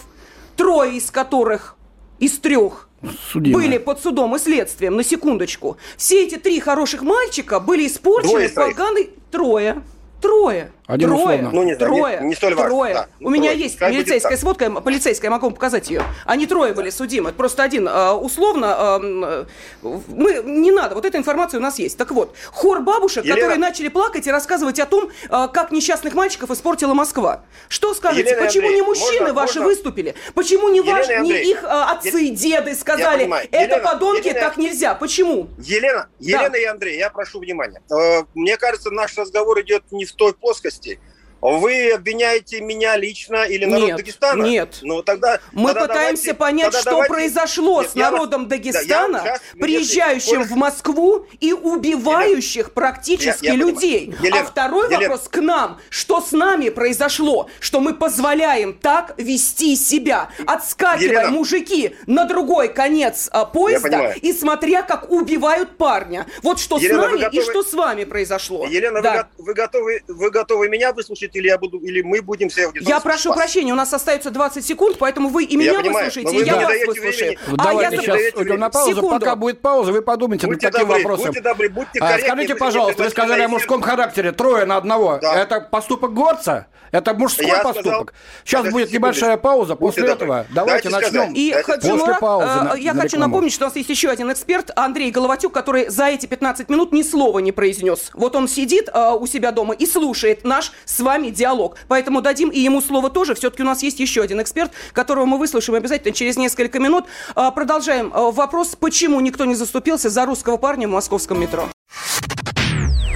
трое 0.56 0.96
из 0.96 1.10
которых 1.10 1.76
из 2.18 2.38
трех 2.38 2.88
Судимые. 3.32 3.54
были 3.54 3.78
под 3.78 4.00
судом 4.00 4.36
и 4.36 4.38
следствием, 4.38 4.96
на 4.96 5.04
секундочку. 5.04 5.76
Все 5.96 6.24
эти 6.24 6.36
три 6.36 6.60
хороших 6.60 7.02
мальчика 7.02 7.60
были 7.60 7.86
испорчены 7.86 8.48
поганой... 8.48 9.10
Трое. 9.30 9.82
Трое. 10.20 10.72
Один 10.90 11.08
трое. 11.08 11.22
Условно. 11.22 11.50
Ну, 11.52 11.62
не, 11.62 11.76
трое. 11.76 12.18
Не, 12.20 12.28
не 12.28 12.34
столь 12.34 12.54
важно. 12.54 12.68
Трое. 12.68 12.94
Да, 12.94 13.08
ну, 13.20 13.28
У 13.28 13.30
трое. 13.30 13.40
меня 13.40 13.52
есть 13.52 13.76
как 13.76 13.90
милицейская 13.90 14.36
сводка, 14.36 14.70
полицейская, 14.70 15.28
я 15.28 15.30
могу 15.30 15.46
вам 15.46 15.54
показать 15.54 15.88
ее. 15.88 16.02
Они 16.24 16.46
трое 16.46 16.72
были 16.72 16.90
судимы. 16.90 17.32
Просто 17.32 17.62
один. 17.62 17.88
А, 17.88 18.14
условно, 18.14 18.74
а, 18.76 19.46
мы, 19.82 20.42
не 20.44 20.72
надо. 20.72 20.94
Вот 20.96 21.04
эта 21.04 21.16
информация 21.16 21.58
у 21.58 21.62
нас 21.62 21.78
есть. 21.78 21.96
Так 21.96 22.10
вот, 22.10 22.34
хор 22.52 22.80
бабушек, 22.80 23.24
Елена... 23.24 23.36
которые 23.36 23.58
начали 23.58 23.88
плакать 23.88 24.26
и 24.26 24.30
рассказывать 24.30 24.80
о 24.80 24.86
том, 24.86 25.10
а, 25.28 25.48
как 25.48 25.70
несчастных 25.70 26.14
мальчиков 26.14 26.50
испортила 26.50 26.94
Москва. 26.94 27.44
Что 27.68 27.94
скажете? 27.94 28.30
Елена 28.30 28.46
Почему 28.46 28.66
Андрей, 28.66 28.80
не 28.80 28.86
мужчины 28.86 29.20
можно, 29.20 29.34
ваши 29.34 29.58
можно... 29.60 29.64
выступили? 29.64 30.14
Почему 30.34 30.68
не, 30.70 30.80
ваш, 30.80 31.08
не 31.08 31.50
их 31.50 31.64
отцы 31.64 32.24
и 32.24 32.30
деды 32.30 32.74
сказали, 32.74 33.30
это 33.50 33.76
Елена, 33.76 33.82
подонки, 33.82 34.28
Елена... 34.28 34.40
так 34.40 34.56
нельзя? 34.56 34.94
Почему? 34.94 35.48
Елена, 35.58 36.08
Елена 36.18 36.50
да. 36.50 36.58
и 36.58 36.64
Андрей, 36.64 36.98
я 36.98 37.10
прошу 37.10 37.38
внимания. 37.40 37.82
Э, 37.90 38.24
мне 38.34 38.56
кажется, 38.56 38.90
наш 38.90 39.16
разговор 39.16 39.60
идет 39.60 39.84
не 39.90 40.04
в 40.04 40.12
той 40.12 40.32
плоскости, 40.32 40.79
области 40.80 41.09
вы 41.40 41.90
обвиняете 41.90 42.60
меня 42.60 42.96
лично 42.96 43.44
или 43.44 43.64
народ 43.64 43.86
нет, 43.86 43.96
Дагестана? 43.96 44.42
Нет. 44.42 44.78
Ну 44.82 45.02
тогда 45.02 45.40
мы 45.52 45.72
тогда 45.72 45.88
пытаемся 45.88 46.22
давайте, 46.24 46.34
понять, 46.34 46.64
тогда 46.66 46.80
что 46.80 46.90
давайте... 46.90 47.14
произошло 47.14 47.82
нет, 47.82 47.90
с 47.90 47.94
народом 47.94 48.42
вас... 48.42 48.50
Дагестана, 48.50 49.22
да, 49.24 49.38
приезжающим 49.58 50.40
если... 50.40 50.52
в 50.52 50.56
Москву 50.56 51.26
и 51.40 51.52
убивающих 51.52 52.54
Елена, 52.56 52.70
практически 52.74 53.46
я, 53.46 53.52
я 53.52 53.58
людей. 53.58 54.14
Елена, 54.20 54.40
а 54.40 54.44
второй 54.44 54.86
Елена. 54.86 55.00
вопрос 55.00 55.28
к 55.28 55.40
нам: 55.40 55.80
что 55.88 56.20
с 56.20 56.32
нами 56.32 56.68
произошло, 56.68 57.48
что 57.60 57.80
мы 57.80 57.94
позволяем 57.94 58.74
так 58.74 59.14
вести 59.16 59.76
себя, 59.76 60.30
отскакивая 60.46 61.08
Елена. 61.08 61.30
мужики 61.30 61.96
на 62.06 62.26
другой 62.26 62.68
конец 62.68 63.28
а, 63.32 63.46
поезда 63.46 64.12
и 64.12 64.32
смотря 64.32 64.82
как 64.82 65.10
убивают 65.10 65.76
парня. 65.76 66.26
Вот 66.42 66.60
что 66.60 66.76
Елена, 66.78 67.02
с 67.02 67.06
нами 67.06 67.20
готовы... 67.20 67.42
и 67.42 67.44
что 67.44 67.62
с 67.62 67.72
вами 67.72 68.04
произошло. 68.04 68.66
Елена, 68.66 69.00
да. 69.00 69.28
вы 69.38 69.54
готовы, 69.54 70.02
вы 70.06 70.30
готовы 70.30 70.68
меня 70.68 70.92
выслушать? 70.92 71.29
Будет, 71.30 71.36
или 71.36 71.48
я 71.48 71.58
буду, 71.58 71.78
или 71.78 72.02
мы 72.02 72.22
будем 72.22 72.48
все 72.48 72.66
аудиторию. 72.66 72.88
Я 72.88 73.00
прошу 73.00 73.30
спас. 73.30 73.36
прощения, 73.36 73.72
у 73.72 73.76
нас 73.76 73.92
остается 73.92 74.30
20 74.30 74.64
секунд, 74.64 74.96
поэтому 74.98 75.28
вы 75.28 75.44
и 75.44 75.56
меня 75.56 75.72
я 75.72 75.80
выслушаете, 75.80 76.36
и 76.36 76.44
я 76.44 76.56
вас 76.56 76.86
выслушаю. 76.86 77.36
А 77.56 77.64
Давайте 77.64 77.96
я 77.96 78.02
сейчас 78.02 78.34
уйдем 78.34 78.60
на 78.60 78.70
паузу. 78.70 78.94
Секунду. 78.94 79.20
Пока 79.20 79.36
будет 79.36 79.60
пауза, 79.60 79.92
вы 79.92 80.02
подумайте 80.02 80.46
будьте 80.46 80.66
над 80.66 80.72
таким 80.72 80.88
добры, 80.88 81.02
вопросом. 81.02 81.26
Будьте 81.26 81.40
добры, 81.40 81.68
будьте 81.68 82.00
а, 82.00 82.18
Скажите, 82.18 82.54
пожалуйста, 82.54 83.04
вы 83.04 83.10
сказали 83.10 83.42
о 83.42 83.48
мужском 83.48 83.82
характере, 83.82 84.32
трое 84.32 84.64
на 84.64 84.76
одного. 84.76 85.18
Да. 85.20 85.34
Это 85.34 85.60
поступок 85.60 86.12
горца? 86.12 86.66
Это 86.92 87.14
мужской 87.14 87.46
я 87.46 87.62
поступок. 87.62 87.84
Сказал, 87.84 88.06
Сейчас 88.44 88.72
будет 88.72 88.92
небольшая 88.92 89.36
пауза. 89.36 89.76
После 89.76 90.02
Будьте 90.02 90.14
этого 90.14 90.36
добры. 90.38 90.54
давайте 90.54 90.90
Дайте 90.90 91.06
начнем. 91.06 91.32
И 91.34 91.52
хочу, 91.62 91.98
после 91.98 92.14
паузы. 92.14 92.74
Э, 92.74 92.78
я 92.78 92.94
хочу 92.94 93.18
напомнить, 93.18 93.52
что 93.52 93.66
у 93.66 93.68
нас 93.68 93.76
есть 93.76 93.88
еще 93.88 94.08
один 94.08 94.32
эксперт, 94.32 94.70
Андрей 94.74 95.10
Головатюк, 95.10 95.52
который 95.52 95.88
за 95.88 96.06
эти 96.06 96.26
15 96.26 96.68
минут 96.68 96.92
ни 96.92 97.02
слова 97.02 97.38
не 97.38 97.52
произнес. 97.52 98.10
Вот 98.14 98.34
он 98.34 98.48
сидит 98.48 98.88
э, 98.92 99.12
у 99.12 99.26
себя 99.26 99.52
дома 99.52 99.74
и 99.74 99.86
слушает 99.86 100.44
наш 100.44 100.72
с 100.84 101.00
вами 101.00 101.19
диалог. 101.28 101.76
Поэтому 101.88 102.22
дадим 102.22 102.48
и 102.48 102.58
ему 102.58 102.80
слово 102.80 103.10
тоже. 103.10 103.34
Все-таки 103.34 103.62
у 103.62 103.66
нас 103.66 103.82
есть 103.82 104.00
еще 104.00 104.22
один 104.22 104.40
эксперт, 104.40 104.72
которого 104.92 105.26
мы 105.26 105.38
выслушаем 105.38 105.76
обязательно 105.76 106.14
через 106.14 106.38
несколько 106.38 106.78
минут. 106.78 107.04
Э, 107.36 107.50
продолжаем. 107.54 108.10
Э, 108.14 108.30
вопрос, 108.32 108.76
почему 108.80 109.20
никто 109.20 109.44
не 109.44 109.54
заступился 109.54 110.08
за 110.08 110.24
русского 110.24 110.56
парня 110.56 110.88
в 110.88 110.92
московском 110.92 111.38
метро? 111.38 111.68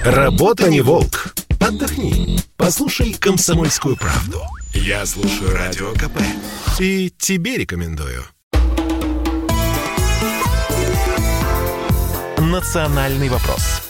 Работа 0.03 0.69
не 0.69 0.81
волк. 0.81 1.33
Отдохни. 1.59 2.37
Послушай 2.57 3.15
«Комсомольскую 3.19 3.97
правду». 3.97 4.41
Я 4.73 5.05
слушаю 5.05 5.55
Радио 5.55 5.91
КП. 5.93 6.21
И 6.79 7.11
тебе 7.17 7.57
рекомендую. 7.57 8.23
«Национальный 12.37 13.29
вопрос» 13.29 13.84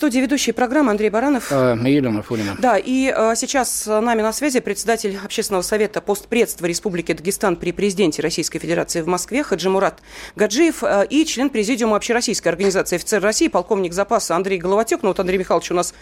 студии 0.00 0.20
ведущий 0.20 0.52
программы 0.52 0.92
Андрей 0.92 1.10
Баранов. 1.10 1.52
А, 1.52 1.74
Елена 1.74 2.22
Фулина. 2.22 2.56
Да, 2.58 2.78
и 2.78 3.12
а, 3.14 3.34
сейчас 3.34 3.82
с 3.82 4.00
нами 4.00 4.22
на 4.22 4.32
связи 4.32 4.60
председатель 4.60 5.14
Общественного 5.22 5.60
совета 5.60 6.00
постпредства 6.00 6.64
Республики 6.64 7.12
Дагестан 7.12 7.54
при 7.54 7.70
президенте 7.70 8.22
Российской 8.22 8.60
Федерации 8.60 9.02
в 9.02 9.06
Москве 9.08 9.42
Хаджимурат 9.42 10.00
Гаджиев 10.36 10.82
а, 10.84 11.02
и 11.02 11.26
член 11.26 11.50
президиума 11.50 11.96
Общероссийской 11.96 12.50
организации 12.50 12.96
офицер 12.96 13.22
России, 13.22 13.48
полковник 13.48 13.92
запаса 13.92 14.36
Андрей 14.36 14.56
Головатек. 14.56 15.02
Ну 15.02 15.08
вот 15.08 15.20
Андрей 15.20 15.36
Михайлович 15.36 15.70
у 15.70 15.74
нас 15.74 15.94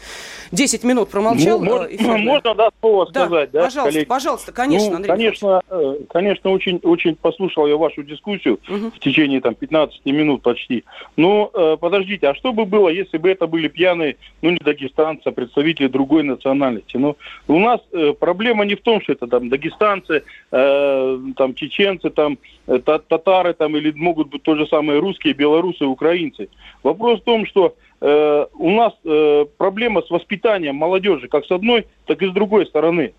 10 0.53 0.85
минут 0.85 1.09
промолчал. 1.09 1.59
Ну, 1.59 1.65
можно, 1.65 2.19
можно, 2.19 2.55
да, 2.55 2.69
слово 2.79 3.11
да, 3.11 3.27
сказать, 3.27 3.51
да, 3.51 3.65
пожалуйста, 3.65 3.91
коллеги? 3.91 4.09
пожалуйста, 4.09 4.53
конечно, 4.53 4.91
ну, 4.91 4.97
Андрей 4.99 5.11
конечно, 5.11 5.61
э, 5.69 5.95
конечно, 6.09 6.51
очень, 6.53 6.79
очень 6.85 7.17
послушал 7.17 7.67
я 7.67 7.77
вашу 7.77 8.05
дискуссию 8.05 8.61
угу. 8.69 8.93
в 8.95 9.01
течение 9.01 9.41
там 9.41 9.57
15 9.57 10.07
минут 10.07 10.43
почти. 10.43 10.85
Но 11.17 11.51
э, 11.53 11.77
подождите, 11.81 12.29
а 12.29 12.37
что 12.37 12.53
бы 12.53 12.65
было, 12.65 12.91
если 12.91 13.19
бы 13.19 13.29
это 13.29 13.49
были 13.49 13.67
пьяные 13.67 13.88
пьяные, 13.89 14.17
ну 14.43 14.51
не 14.51 14.59
дагестанцы, 14.59 15.23
а 15.27 15.33
представители 15.33 15.89
другой 15.89 16.23
национальности. 16.23 16.97
Но 16.97 17.17
у 17.47 17.59
нас 17.59 17.81
э, 17.93 18.13
проблема 18.19 18.65
не 18.65 18.75
в 18.75 18.83
том, 18.83 19.01
что 19.01 19.13
это 19.13 19.27
там 19.27 19.49
дагестанцы, 19.49 20.23
э, 20.51 21.19
там 21.37 21.55
чеченцы, 21.55 22.11
там 22.11 22.39
э, 22.67 22.79
татары, 22.79 23.55
там 23.55 23.77
или 23.77 23.93
могут 23.93 24.29
быть 24.29 24.43
то 24.43 24.55
же 24.57 24.67
самое 24.67 25.01
русские, 25.01 25.35
белорусы, 25.35 25.85
украинцы. 25.85 26.49
Вопрос 26.83 27.21
в 27.21 27.25
том, 27.25 27.47
что 27.47 27.75
э, 28.01 28.47
у 28.55 28.71
нас 28.71 28.93
э, 29.05 29.47
проблема 29.57 30.03
с 30.03 30.11
воспитанием 30.11 30.77
молодежи, 30.77 31.29
как 31.29 31.47
с 31.47 31.51
одной, 31.51 31.87
так 32.07 32.23
и 32.23 32.27
с 32.27 32.33
другой 32.33 32.67
стороны. 32.67 33.13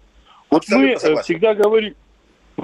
Вот 0.50 0.64
мы 0.70 0.92
э, 0.92 1.22
всегда 1.22 1.54
говорим, 1.54 1.94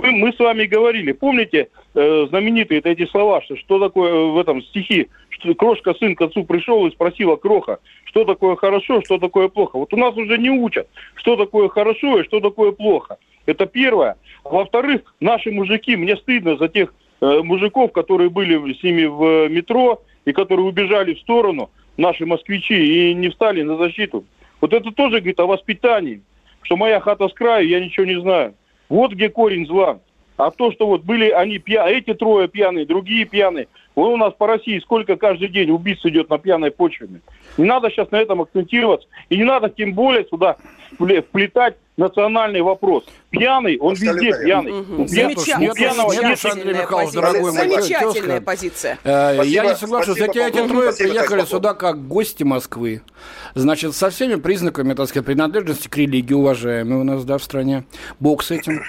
мы, 0.01 0.11
мы 0.11 0.33
с 0.33 0.39
вами 0.39 0.65
говорили, 0.65 1.11
помните 1.11 1.69
э, 1.93 2.25
знаменитые 2.29 2.81
эти 2.81 3.05
слова, 3.05 3.41
что, 3.41 3.55
что 3.55 3.79
такое 3.79 4.11
э, 4.11 4.31
в 4.31 4.37
этом 4.37 4.61
стихи, 4.61 5.07
что 5.29 5.53
крошка 5.55 5.93
сын 5.93 6.15
к 6.15 6.21
отцу 6.21 6.43
пришел 6.43 6.85
и 6.85 6.91
спросила 6.91 7.35
кроха, 7.35 7.79
что 8.05 8.25
такое 8.25 8.55
хорошо, 8.55 9.01
что 9.03 9.17
такое 9.17 9.47
плохо. 9.47 9.77
Вот 9.77 9.93
у 9.93 9.97
нас 9.97 10.15
уже 10.15 10.37
не 10.37 10.49
учат, 10.49 10.87
что 11.15 11.35
такое 11.35 11.69
хорошо 11.69 12.19
и 12.19 12.23
что 12.23 12.39
такое 12.39 12.71
плохо. 12.71 13.17
Это 13.45 13.65
первое. 13.65 14.17
Во-вторых, 14.43 15.01
наши 15.19 15.51
мужики, 15.51 15.95
мне 15.95 16.15
стыдно 16.17 16.57
за 16.57 16.67
тех 16.67 16.93
э, 17.21 17.41
мужиков, 17.43 17.91
которые 17.91 18.29
были 18.29 18.73
с 18.73 18.83
ними 18.83 19.05
в 19.05 19.49
метро 19.49 20.01
и 20.25 20.31
которые 20.31 20.65
убежали 20.65 21.13
в 21.13 21.19
сторону, 21.19 21.69
наши 21.97 22.25
москвичи, 22.25 23.11
и 23.11 23.13
не 23.13 23.29
встали 23.29 23.61
на 23.61 23.77
защиту. 23.77 24.25
Вот 24.61 24.73
это 24.73 24.91
тоже 24.91 25.17
говорит 25.17 25.39
о 25.39 25.45
воспитании, 25.45 26.21
что 26.63 26.77
моя 26.77 26.99
хата 26.99 27.27
с 27.27 27.33
краю, 27.33 27.67
я 27.67 27.79
ничего 27.79 28.05
не 28.05 28.19
знаю. 28.19 28.55
Вот 28.89 29.13
где 29.13 29.29
корень 29.29 29.65
зла. 29.65 29.99
А 30.37 30.51
то, 30.51 30.71
что 30.71 30.87
вот 30.87 31.03
были 31.03 31.29
они 31.29 31.59
пьяные, 31.59 31.99
эти 31.99 32.13
трое 32.13 32.47
пьяные, 32.47 32.85
другие 32.85 33.25
пьяные. 33.25 33.67
Вот 33.95 34.09
у 34.09 34.17
нас 34.17 34.33
по 34.33 34.47
России 34.47 34.79
сколько 34.79 35.15
каждый 35.15 35.47
день 35.47 35.71
убийц 35.71 35.99
идет 36.03 36.29
на 36.29 36.37
пьяной 36.37 36.71
почве. 36.71 37.07
Не 37.57 37.65
надо 37.65 37.89
сейчас 37.89 38.11
на 38.11 38.17
этом 38.17 38.41
акцентироваться. 38.41 39.07
И 39.29 39.37
не 39.37 39.45
надо 39.45 39.69
тем 39.69 39.93
более 39.93 40.25
сюда 40.25 40.57
вплетать 40.95 41.75
национальный 41.97 42.61
вопрос. 42.61 43.05
Пьяный, 43.29 43.77
он 43.77 43.93
Абсолютно 43.93 44.21
везде 44.21 44.43
пьяный. 44.43 44.71
Угу. 44.71 45.07
Замечательная, 45.07 45.73
пьяного 45.73 46.13
Замечательная, 46.13 46.85
позиция. 46.85 47.21
Дорогой 47.21 47.51
Замечательная 47.51 48.41
позиция. 48.41 48.99
Э, 49.03 49.41
я 49.45 49.65
не 49.65 49.75
соглашусь. 49.75 50.17
Эти, 50.17 50.37
эти 50.37 50.67
трое 50.67 50.91
приехали 50.93 51.41
сюда 51.45 51.73
как 51.73 52.07
гости 52.07 52.43
Москвы. 52.43 53.01
Значит, 53.53 53.95
со 53.95 54.09
всеми 54.09 54.35
признаками, 54.35 54.93
так 54.93 55.07
сказать, 55.07 55.25
принадлежности 55.25 55.87
к 55.87 55.95
религии, 55.97 56.33
уважаемые 56.33 56.99
у 56.99 57.03
нас, 57.03 57.23
да, 57.23 57.37
в 57.37 57.43
стране. 57.43 57.85
Бог 58.19 58.43
с 58.43 58.51
этим. 58.51 58.81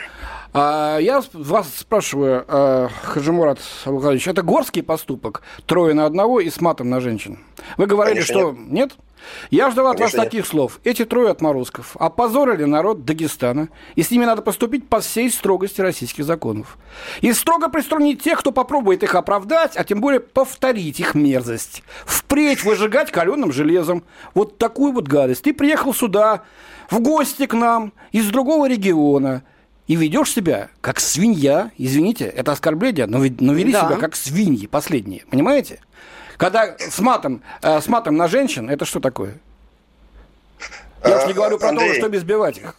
А 0.58 0.96
я 1.00 1.22
вас 1.34 1.68
спрашиваю, 1.76 2.42
э, 2.48 2.88
Хаджимурат 3.02 3.58
Абухадович, 3.84 4.26
это 4.26 4.40
горский 4.40 4.82
поступок, 4.82 5.42
трое 5.66 5.92
на 5.92 6.06
одного 6.06 6.40
и 6.40 6.48
с 6.48 6.62
матом 6.62 6.88
на 6.88 7.00
женщин? 7.02 7.40
Вы 7.76 7.84
говорили, 7.84 8.20
Конечно, 8.20 8.34
что 8.34 8.52
нет? 8.52 8.70
нет? 8.70 8.92
Я 9.50 9.70
ждал 9.70 9.88
от 9.88 9.98
Конечно, 9.98 10.16
вас 10.16 10.24
таких 10.24 10.44
нет. 10.44 10.48
слов. 10.48 10.80
Эти 10.82 11.04
трое 11.04 11.28
отморозков 11.28 11.94
опозорили 11.98 12.64
народ 12.64 13.04
Дагестана, 13.04 13.68
и 13.96 14.02
с 14.02 14.10
ними 14.10 14.24
надо 14.24 14.40
поступить 14.40 14.88
по 14.88 15.00
всей 15.00 15.30
строгости 15.30 15.82
российских 15.82 16.24
законов. 16.24 16.78
И 17.20 17.34
строго 17.34 17.68
приструнить 17.68 18.22
тех, 18.22 18.38
кто 18.38 18.50
попробует 18.50 19.02
их 19.02 19.14
оправдать, 19.14 19.76
а 19.76 19.84
тем 19.84 20.00
более 20.00 20.20
повторить 20.20 21.00
их 21.00 21.14
мерзость. 21.14 21.82
Впредь 22.06 22.64
выжигать 22.64 23.10
каленым 23.10 23.52
железом. 23.52 24.04
Вот 24.32 24.56
такую 24.56 24.92
вот 24.92 25.06
гадость. 25.06 25.42
Ты 25.42 25.52
приехал 25.52 25.92
сюда, 25.92 26.44
в 26.88 27.00
гости 27.00 27.44
к 27.44 27.52
нам, 27.52 27.92
из 28.10 28.30
другого 28.30 28.66
региона– 28.66 29.42
и 29.86 29.94
ведешь 29.94 30.32
себя 30.32 30.68
как 30.80 31.00
свинья, 31.00 31.70
извините, 31.78 32.26
это 32.26 32.52
оскорбление, 32.52 33.06
но, 33.06 33.18
но 33.40 33.52
вели 33.52 33.72
да. 33.72 33.86
себя 33.86 33.96
как 33.96 34.16
свиньи 34.16 34.66
последние, 34.66 35.22
понимаете? 35.30 35.80
Когда 36.36 36.76
с 36.78 36.98
матом, 37.00 37.42
э, 37.62 37.80
с 37.80 37.88
матом 37.88 38.16
на 38.16 38.28
женщин, 38.28 38.68
это 38.68 38.84
что 38.84 39.00
такое? 39.00 39.38
Я 41.04 41.18
уж 41.18 41.26
не 41.26 41.32
говорю 41.32 41.58
про 41.58 41.68
Андрей. 41.68 41.88
то, 41.88 41.94
что 41.94 42.16
избивать 42.16 42.58
их. 42.58 42.74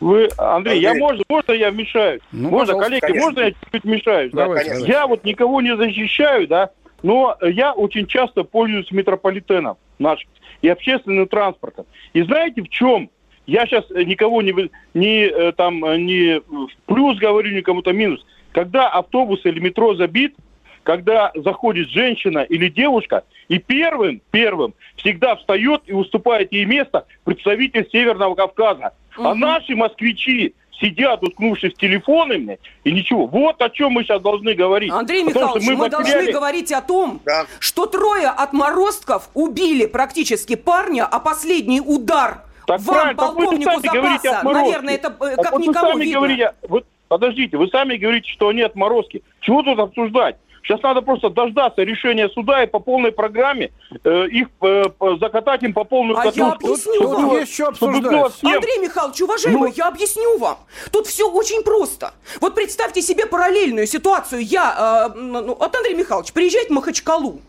Вы, 0.00 0.28
Андрей, 0.36 0.74
Андрей, 0.76 0.80
я 0.80 0.94
можно, 0.94 1.22
можно 1.28 1.52
я 1.52 1.70
вмешаюсь? 1.70 2.20
Ну, 2.32 2.50
можно, 2.50 2.78
коллеги, 2.78 3.00
конечно. 3.00 3.22
можно 3.22 3.40
я 3.40 3.50
чуть-чуть 3.50 3.84
вмешаюсь? 3.84 4.32
Давайте, 4.32 4.70
да? 4.70 4.86
Я 4.86 5.06
вот 5.06 5.24
никого 5.24 5.60
не 5.60 5.76
защищаю, 5.76 6.48
да, 6.48 6.70
но 7.02 7.36
я 7.42 7.72
очень 7.72 8.06
часто 8.06 8.42
пользуюсь 8.44 8.90
метрополитеном 8.90 9.76
нашим 9.98 10.28
и 10.62 10.68
общественным 10.68 11.28
транспортом. 11.28 11.86
И 12.12 12.22
знаете, 12.22 12.62
в 12.62 12.68
чем 12.68 13.10
я 13.46 13.66
сейчас 13.66 13.84
э, 13.90 14.02
никого 14.02 14.42
не, 14.42 14.70
не, 14.94 15.24
э, 15.24 15.52
там, 15.52 15.84
э, 15.84 15.98
не 15.98 16.40
в 16.40 16.68
плюс 16.86 17.18
говорю, 17.18 17.54
никому-то 17.54 17.92
минус. 17.92 18.24
Когда 18.52 18.88
автобус 18.88 19.40
или 19.44 19.60
метро 19.60 19.94
забит, 19.94 20.34
когда 20.82 21.32
заходит 21.34 21.88
женщина 21.88 22.40
или 22.40 22.68
девушка, 22.68 23.24
и 23.48 23.58
первым, 23.58 24.20
первым 24.30 24.74
всегда 24.96 25.36
встает 25.36 25.82
и 25.86 25.92
уступает 25.92 26.52
ей 26.52 26.64
место 26.64 27.06
представитель 27.24 27.88
Северного 27.90 28.34
Кавказа. 28.34 28.92
Угу. 29.16 29.26
А 29.26 29.34
наши 29.34 29.74
москвичи 29.74 30.54
сидят, 30.80 31.22
уткнувшись 31.22 31.74
телефонами, 31.74 32.58
и 32.84 32.92
ничего. 32.92 33.26
Вот 33.26 33.60
о 33.62 33.70
чем 33.70 33.92
мы 33.92 34.04
сейчас 34.04 34.20
должны 34.20 34.54
говорить. 34.54 34.92
Андрей 34.92 35.24
Потому 35.24 35.56
Михайлович, 35.56 35.68
мы, 35.68 35.76
мы 35.76 35.90
потеряли... 35.90 36.12
должны 36.12 36.32
говорить 36.32 36.72
о 36.72 36.82
том, 36.82 37.20
да. 37.24 37.46
что 37.58 37.86
трое 37.86 38.28
отморозков 38.28 39.30
убили 39.34 39.86
практически 39.86 40.54
парня, 40.54 41.04
а 41.04 41.18
последний 41.18 41.80
удар 41.80 42.45
так 42.66 42.80
вам, 42.80 43.16
полковнику 43.16 43.80
запаса, 43.80 44.42
наверное, 44.42 44.94
это 44.94 45.14
э, 45.20 45.36
как 45.36 45.52
вот 45.52 45.60
никому 45.60 45.92
сами 45.92 46.04
видно. 46.04 46.18
Говорите, 46.18 46.54
вот, 46.68 46.84
подождите, 47.08 47.56
вы 47.56 47.68
сами 47.68 47.96
говорите, 47.96 48.30
что 48.30 48.48
они 48.48 48.62
отморозки. 48.62 49.22
Чего 49.40 49.62
тут 49.62 49.78
обсуждать? 49.78 50.36
Сейчас 50.66 50.82
надо 50.82 51.00
просто 51.00 51.30
дождаться 51.30 51.82
решения 51.82 52.28
суда 52.28 52.64
и 52.64 52.66
по 52.66 52.80
полной 52.80 53.12
программе 53.12 53.70
э, 54.02 54.26
их 54.26 54.48
э, 54.62 54.84
закатать 55.20 55.62
им 55.62 55.72
по 55.72 55.84
полную 55.84 56.18
а 56.18 56.24
катушку. 56.24 56.40
я 56.40 56.52
объясню 56.52 57.00
тут, 57.00 57.12
вам. 57.12 57.46
Что 57.46 57.68
обсуждать. 57.68 58.42
Андрей 58.42 58.78
Михайлович, 58.80 59.22
уважаемый, 59.22 59.68
ну... 59.68 59.74
я 59.76 59.86
объясню 59.86 60.38
вам. 60.38 60.58
Тут 60.90 61.06
все 61.06 61.30
очень 61.30 61.62
просто. 61.62 62.14
Вот 62.40 62.56
представьте 62.56 63.00
себе 63.00 63.26
параллельную 63.26 63.86
ситуацию. 63.86 64.42
Я, 64.42 65.12
э, 65.14 65.18
ну, 65.18 65.54
вот 65.54 65.76
Андрей 65.76 65.94
Михайлович 65.94 66.32
приезжает 66.32 66.68
в 66.68 66.72
Махачкалу 66.72 67.40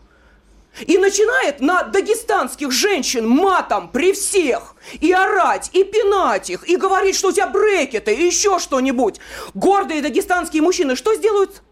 и 0.86 0.98
начинает 0.98 1.60
на 1.60 1.82
дагестанских 1.82 2.70
женщин 2.70 3.28
матом 3.28 3.88
при 3.88 4.12
всех 4.12 4.76
и 5.00 5.12
орать, 5.12 5.70
и 5.72 5.84
пинать 5.84 6.50
их, 6.50 6.68
и 6.68 6.76
говорить, 6.76 7.16
что 7.16 7.28
у 7.28 7.32
тебя 7.32 7.48
брекеты, 7.48 8.14
и 8.14 8.26
еще 8.26 8.58
что-нибудь. 8.58 9.18
Гордые 9.54 10.02
дагестанские 10.02 10.62
мужчины 10.62 10.96
что 10.96 11.14
сделают? 11.14 11.62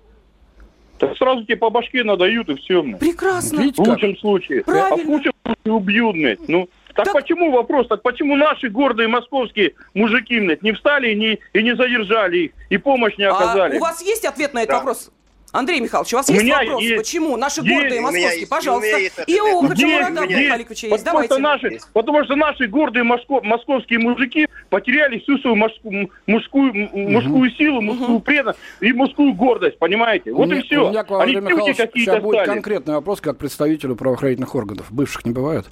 Так 0.98 1.16
сразу 1.18 1.44
тебе 1.44 1.56
по 1.56 1.70
башке 1.70 2.04
надают, 2.04 2.48
и 2.48 2.54
все. 2.56 2.82
Прекрасно. 2.82 3.60
Видите, 3.60 3.82
в 3.82 3.88
лучшем 3.88 4.16
случае. 4.16 4.64
Правильно. 4.64 4.94
А 4.94 4.96
в 4.96 5.04
худшем 5.04 5.32
случае 5.44 5.74
убьют, 5.74 6.16
блядь. 6.16 6.48
Ну, 6.48 6.68
так, 6.94 7.04
так 7.04 7.14
почему 7.14 7.52
вопрос? 7.52 7.86
Так 7.88 8.02
почему 8.02 8.36
наши 8.36 8.70
гордые 8.70 9.08
московские 9.08 9.74
мужики, 9.92 10.40
блядь, 10.40 10.62
не 10.62 10.72
встали 10.72 11.10
и 11.10 11.14
не, 11.14 11.38
и 11.52 11.62
не 11.62 11.76
задержали 11.76 12.38
их, 12.38 12.50
и 12.70 12.78
помощь 12.78 13.16
не 13.18 13.24
а 13.24 13.34
оказали? 13.34 13.74
А 13.74 13.76
у 13.76 13.80
вас 13.80 14.02
есть 14.02 14.24
ответ 14.24 14.54
на 14.54 14.60
этот 14.60 14.70
да. 14.70 14.78
вопрос? 14.78 15.10
Андрей 15.52 15.80
Михайлович, 15.80 16.12
у 16.12 16.16
вас 16.16 16.28
у 16.28 16.32
есть 16.32 16.48
вопрос? 16.48 16.82
Есть. 16.82 16.96
Почему? 16.96 17.36
Наши 17.36 17.60
есть. 17.62 17.72
гордые 17.72 18.00
московские, 18.00 18.38
есть. 18.40 18.50
пожалуйста. 18.50 19.22
И 19.26 19.40
у 19.40 19.62
Хачамурада 19.62 20.22
Абдулхаликовича 20.22 20.86
есть. 20.88 21.04
Давайте. 21.04 21.28
Потому 21.28 21.48
наши, 21.48 21.78
потому 21.92 22.24
что 22.24 22.36
наши 22.36 22.66
гордые 22.66 23.04
моско, 23.04 23.40
московские 23.42 24.00
мужики 24.00 24.48
потеряли 24.70 25.18
всю 25.20 25.38
свою 25.38 25.56
мужскую, 25.56 26.10
мужскую, 26.26 26.88
угу. 26.88 26.98
мужскую 26.98 27.50
силу, 27.52 27.80
мужскую 27.80 28.16
угу. 28.16 28.20
преданность 28.20 28.58
и 28.80 28.92
мужскую 28.92 29.32
гордость, 29.34 29.78
понимаете? 29.78 30.32
Вот 30.32 30.48
меня, 30.48 30.60
и 30.60 30.62
все. 30.62 30.86
У 30.86 30.90
меня 30.90 31.04
к 31.04 31.10
вам, 31.10 31.22
Они 31.22 31.36
Андрей 31.36 31.74
сейчас 31.74 32.22
будет 32.22 32.44
конкретный 32.44 32.94
вопрос, 32.94 33.20
как 33.20 33.38
представителю 33.38 33.96
правоохранительных 33.96 34.54
органов. 34.54 34.86
Бывших 34.90 35.24
не 35.24 35.32
бывает. 35.32 35.66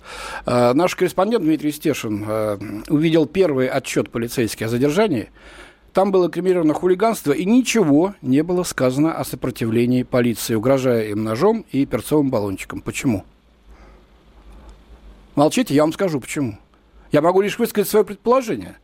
А, 0.46 0.72
наш 0.74 0.94
корреспондент 0.94 1.44
Дмитрий 1.44 1.72
Стешин 1.72 2.24
а, 2.26 2.58
увидел 2.88 3.26
первый 3.26 3.68
отчет 3.68 4.10
полицейский 4.10 4.66
о 4.66 4.68
задержании. 4.68 5.28
Там 5.94 6.10
было 6.10 6.28
криминировано 6.28 6.74
хулиганство, 6.74 7.30
и 7.30 7.44
ничего 7.44 8.16
не 8.20 8.42
было 8.42 8.64
сказано 8.64 9.14
о 9.14 9.24
сопротивлении 9.24 10.02
полиции, 10.02 10.56
угрожая 10.56 11.10
им 11.10 11.22
ножом 11.22 11.64
и 11.70 11.86
перцовым 11.86 12.30
баллончиком. 12.30 12.80
Почему? 12.80 13.24
Молчите, 15.36 15.72
я 15.72 15.82
вам 15.82 15.92
скажу, 15.92 16.20
почему. 16.20 16.58
Я 17.12 17.22
могу 17.22 17.40
лишь 17.40 17.60
высказать 17.60 17.88
свое 17.88 18.04
предположение. 18.04 18.76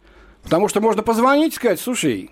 Потому 0.45 0.69
что 0.69 0.81
можно 0.81 1.02
позвонить 1.02 1.55
и 1.55 1.57
сказать, 1.57 1.81
слушай, 1.81 2.31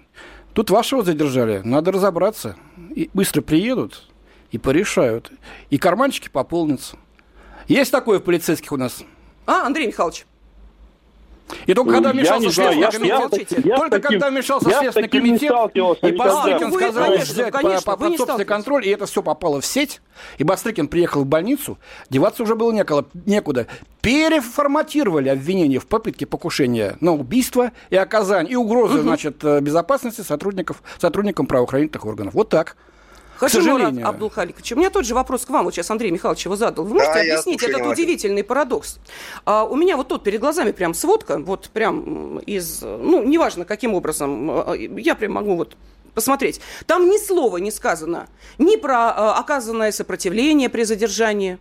тут 0.53 0.71
вашего 0.71 1.03
задержали, 1.03 1.61
надо 1.65 1.91
разобраться. 1.91 2.55
И 2.95 3.11
быстро 3.13 3.43
приедут 3.43 4.09
и 4.53 4.59
порешают. 4.59 5.33
И 5.71 5.79
карманчики 5.79 6.29
пополнятся. 6.29 6.97
Есть 7.67 7.91
такое 7.91 8.21
в 8.21 8.23
полицейских 8.23 8.71
у 8.71 8.77
нас? 8.77 9.03
А, 9.45 9.67
Андрей 9.67 9.89
Михайлович. 9.89 10.25
И 11.67 11.75
только 11.75 11.93
когда 11.93 12.13
вмешался 12.13 12.51
Следственный 12.51 12.91
комитет, 12.91 13.77
только 13.77 14.01
когда 14.01 14.31
вмешался 14.31 14.71
Следственный 14.71 15.09
комитет, 15.09 15.53
и 16.03 16.13
Бастрыкин 16.13 16.73
сказал 16.73 17.13
взять 17.13 17.53
конечно, 17.53 17.97
под 17.97 18.17
собственный 18.17 18.45
контроль, 18.45 18.87
и 18.87 18.91
это 18.91 19.07
все 19.07 19.23
попало 19.23 19.61
в 19.61 19.67
сеть, 19.67 20.01
и 20.39 20.45
Бастрыкин 20.45 20.89
приехал 20.89 21.23
в 21.23 21.27
больницу, 21.27 21.79
деваться 22.11 22.43
уже 22.43 22.55
было 22.55 22.73
некуда. 22.73 23.07
некуда. 23.27 23.67
Переформатировали 24.01 25.29
обвинения 25.29 25.81
в 25.81 25.87
попытке 25.87 26.25
покушения 26.25 26.97
на 27.01 27.13
убийство 27.13 27.73
и 27.91 27.97
оказание, 27.97 28.53
и 28.53 28.57
угрозы, 28.57 28.99
угу. 28.99 29.03
значит, 29.03 29.43
э, 29.45 29.61
безопасности 29.61 30.21
сотрудников, 30.21 30.83
сотрудникам 30.99 31.47
правоохранительных 31.47 32.07
органов. 32.07 32.35
Вот 32.35 32.49
так. 32.49 32.77
Хашимурат 33.39 33.95
Абдулхаликович, 34.03 34.73
у 34.73 34.77
меня 34.77 34.91
тот 34.91 35.07
же 35.07 35.15
вопрос 35.15 35.45
к 35.47 35.51
вам, 35.51 35.65
вот 35.65 35.75
сейчас 35.75 35.91
Андрей 35.91 36.11
Михайлович 36.11 36.45
его 36.45 36.57
задал. 36.57 36.85
Вы 36.85 36.95
можете 36.95 37.15
да, 37.15 37.21
объяснить 37.21 37.63
этот 37.63 37.87
удивительный 37.87 38.43
парадокс? 38.43 38.99
А, 39.45 39.65
у 39.65 39.77
меня 39.77 39.97
вот 39.97 40.09
тут 40.09 40.25
перед 40.25 40.41
глазами 40.41 40.73
прям 40.73 40.93
сводка, 40.93 41.39
вот 41.39 41.71
прям 41.73 42.39
из, 42.41 42.83
ну, 42.83 43.23
неважно 43.23 43.65
каким 43.65 43.95
образом, 43.95 44.51
а, 44.51 44.75
я 44.75 45.15
прям 45.15 45.33
могу 45.33 45.55
вот 45.55 45.77
посмотреть. 46.15 46.61
Там 46.87 47.09
ни 47.09 47.17
слова 47.17 47.59
не 47.59 47.71
сказано 47.71 48.29
ни 48.59 48.75
про 48.75 49.11
а, 49.11 49.39
оказанное 49.39 49.93
сопротивление 49.93 50.69
при 50.69 50.83
задержании, 50.83 51.59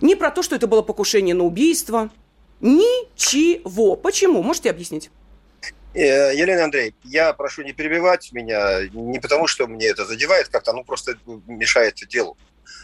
ни 0.00 0.14
про 0.14 0.30
то, 0.30 0.42
что 0.42 0.54
это 0.54 0.68
было 0.68 0.82
покушение 0.82 1.34
на 1.34 1.44
убийство. 1.44 2.10
Ничего. 2.60 3.96
Почему? 3.96 4.42
Можете 4.42 4.70
объяснить? 4.70 5.10
Э, 5.98 6.32
Елена 6.32 6.64
Андрей, 6.64 6.94
я 7.02 7.32
прошу 7.32 7.62
не 7.62 7.72
перебивать 7.72 8.32
меня, 8.32 8.86
не 8.92 9.18
потому 9.18 9.48
что 9.48 9.66
мне 9.66 9.88
это 9.88 10.04
задевает 10.04 10.48
как-то, 10.48 10.72
ну 10.72 10.84
просто 10.84 11.14
мешает 11.46 11.96
делу. 12.08 12.36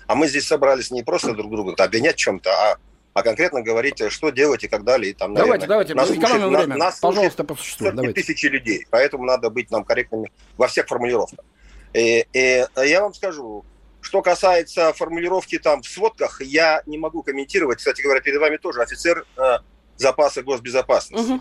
А 0.09 0.17
мы 0.17 0.27
здесь 0.27 0.49
собрались 0.49 0.91
не 0.91 1.05
просто 1.05 1.33
друг 1.33 1.51
друга 1.51 1.75
обвинять 1.83 2.17
чем-то, 2.17 2.51
а, 2.51 2.77
а 3.13 3.23
конкретно 3.23 3.63
говорить, 3.63 4.03
что 4.11 4.31
делать 4.31 4.65
и 4.65 4.69
как 4.69 4.83
далее. 4.83 5.13
И 5.13 5.15
там, 5.15 5.33
давайте, 5.33 5.67
наверное, 5.67 5.95
давайте, 5.95 5.95
нас 5.95 6.09
слушает, 6.09 6.49
время. 6.49 6.77
Нас, 6.77 6.99
Пожалуйста, 6.99 7.45
по 7.45 7.55
существу. 7.55 7.93
Давайте. 7.93 8.21
тысячи 8.21 8.47
людей, 8.47 8.87
поэтому 8.91 9.25
надо 9.25 9.49
быть 9.49 9.71
нам 9.71 9.85
корректными 9.85 10.33
во 10.57 10.67
всех 10.67 10.89
формулировках. 10.89 11.45
И, 11.93 12.27
и 12.33 12.67
я 12.77 13.01
вам 13.01 13.15
скажу, 13.15 13.65
что 14.01 14.23
касается 14.23 14.93
формулировки 14.93 15.59
там 15.59 15.83
в 15.83 15.87
сводках, 15.87 16.43
я 16.43 16.83
не 16.87 16.99
могу 16.99 17.23
комментировать. 17.23 17.79
Кстати 17.79 18.03
говоря, 18.03 18.21
перед 18.21 18.41
вами 18.41 18.57
тоже 18.57 18.83
офицер 18.83 19.25
э, 19.37 19.59
запаса 19.97 20.43
госбезопасности. 20.43 21.33
Угу. 21.33 21.41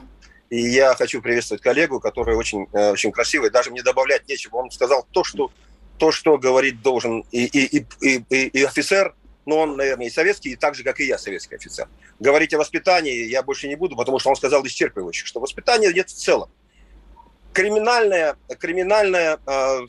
И 0.53 0.69
я 0.69 0.93
хочу 0.93 1.19
приветствовать 1.19 1.63
коллегу, 1.63 1.99
который 1.99 2.35
очень, 2.35 2.67
э, 2.73 2.91
очень 2.91 3.11
красивый. 3.11 3.49
Даже 3.49 3.71
мне 3.71 3.81
добавлять 3.81 4.29
нечего. 4.29 4.57
Он 4.57 4.69
сказал 4.69 5.07
то, 5.09 5.23
что, 5.23 5.51
то, 5.97 6.11
что 6.11 6.37
говорить 6.37 6.79
должен 6.83 7.25
и, 7.31 7.45
и, 7.45 7.79
и, 7.79 8.23
и, 8.29 8.47
и 8.49 8.63
офицер, 8.63 9.15
но 9.47 9.61
он, 9.61 9.77
наверное, 9.77 10.05
и 10.05 10.09
советский, 10.11 10.51
и 10.51 10.55
так 10.55 10.75
же, 10.75 10.83
как 10.83 10.99
и 10.99 11.05
я, 11.05 11.17
советский 11.17 11.55
офицер. 11.55 11.87
Говорить 12.19 12.53
о 12.53 12.59
воспитании 12.59 13.25
я 13.25 13.41
больше 13.41 13.67
не 13.67 13.75
буду, 13.75 13.95
потому 13.95 14.19
что 14.19 14.29
он 14.29 14.35
сказал 14.35 14.63
исчерпывающе, 14.63 15.25
что 15.25 15.39
воспитание 15.39 15.91
нет 15.91 16.11
в 16.11 16.13
целом. 16.13 16.51
Криминальная, 17.51 18.35
криминальная, 18.59 19.39
э, 19.47 19.79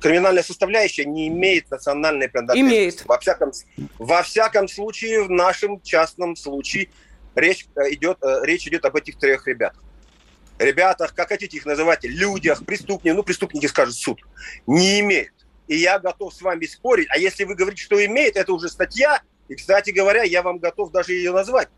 криминальная 0.00 0.44
составляющая 0.44 1.04
не 1.04 1.26
имеет 1.26 1.68
национальной 1.68 2.28
принадлежности. 2.28 2.76
Имеет. 2.76 3.04
Во 3.06 3.18
всяком, 3.18 3.50
во 3.98 4.22
всяком 4.22 4.68
случае, 4.68 5.24
в 5.24 5.30
нашем 5.30 5.80
частном 5.80 6.36
случае– 6.36 6.90
речь 7.34 7.66
э, 7.76 7.92
идет, 7.92 8.18
э, 8.22 8.40
речь 8.42 8.66
идет 8.66 8.84
об 8.84 8.96
этих 8.96 9.18
трех 9.18 9.46
ребятах. 9.46 9.82
Ребятах, 10.58 11.14
как 11.14 11.28
хотите 11.28 11.56
их 11.56 11.66
называть, 11.66 12.04
людях, 12.04 12.64
преступниках, 12.64 13.16
ну, 13.16 13.22
преступники 13.22 13.66
скажут 13.66 13.94
суд, 13.94 14.20
не 14.66 15.00
имеет. 15.00 15.32
И 15.66 15.76
я 15.76 15.98
готов 15.98 16.32
с 16.32 16.42
вами 16.42 16.66
спорить. 16.66 17.08
А 17.10 17.18
если 17.18 17.44
вы 17.44 17.54
говорите, 17.54 17.82
что 17.82 18.04
имеет, 18.04 18.36
это 18.36 18.52
уже 18.52 18.68
статья. 18.68 19.22
И, 19.48 19.56
кстати 19.56 19.90
говоря, 19.90 20.22
я 20.22 20.42
вам 20.42 20.58
готов 20.58 20.92
даже 20.92 21.12
ее 21.12 21.32
назвать 21.32 21.68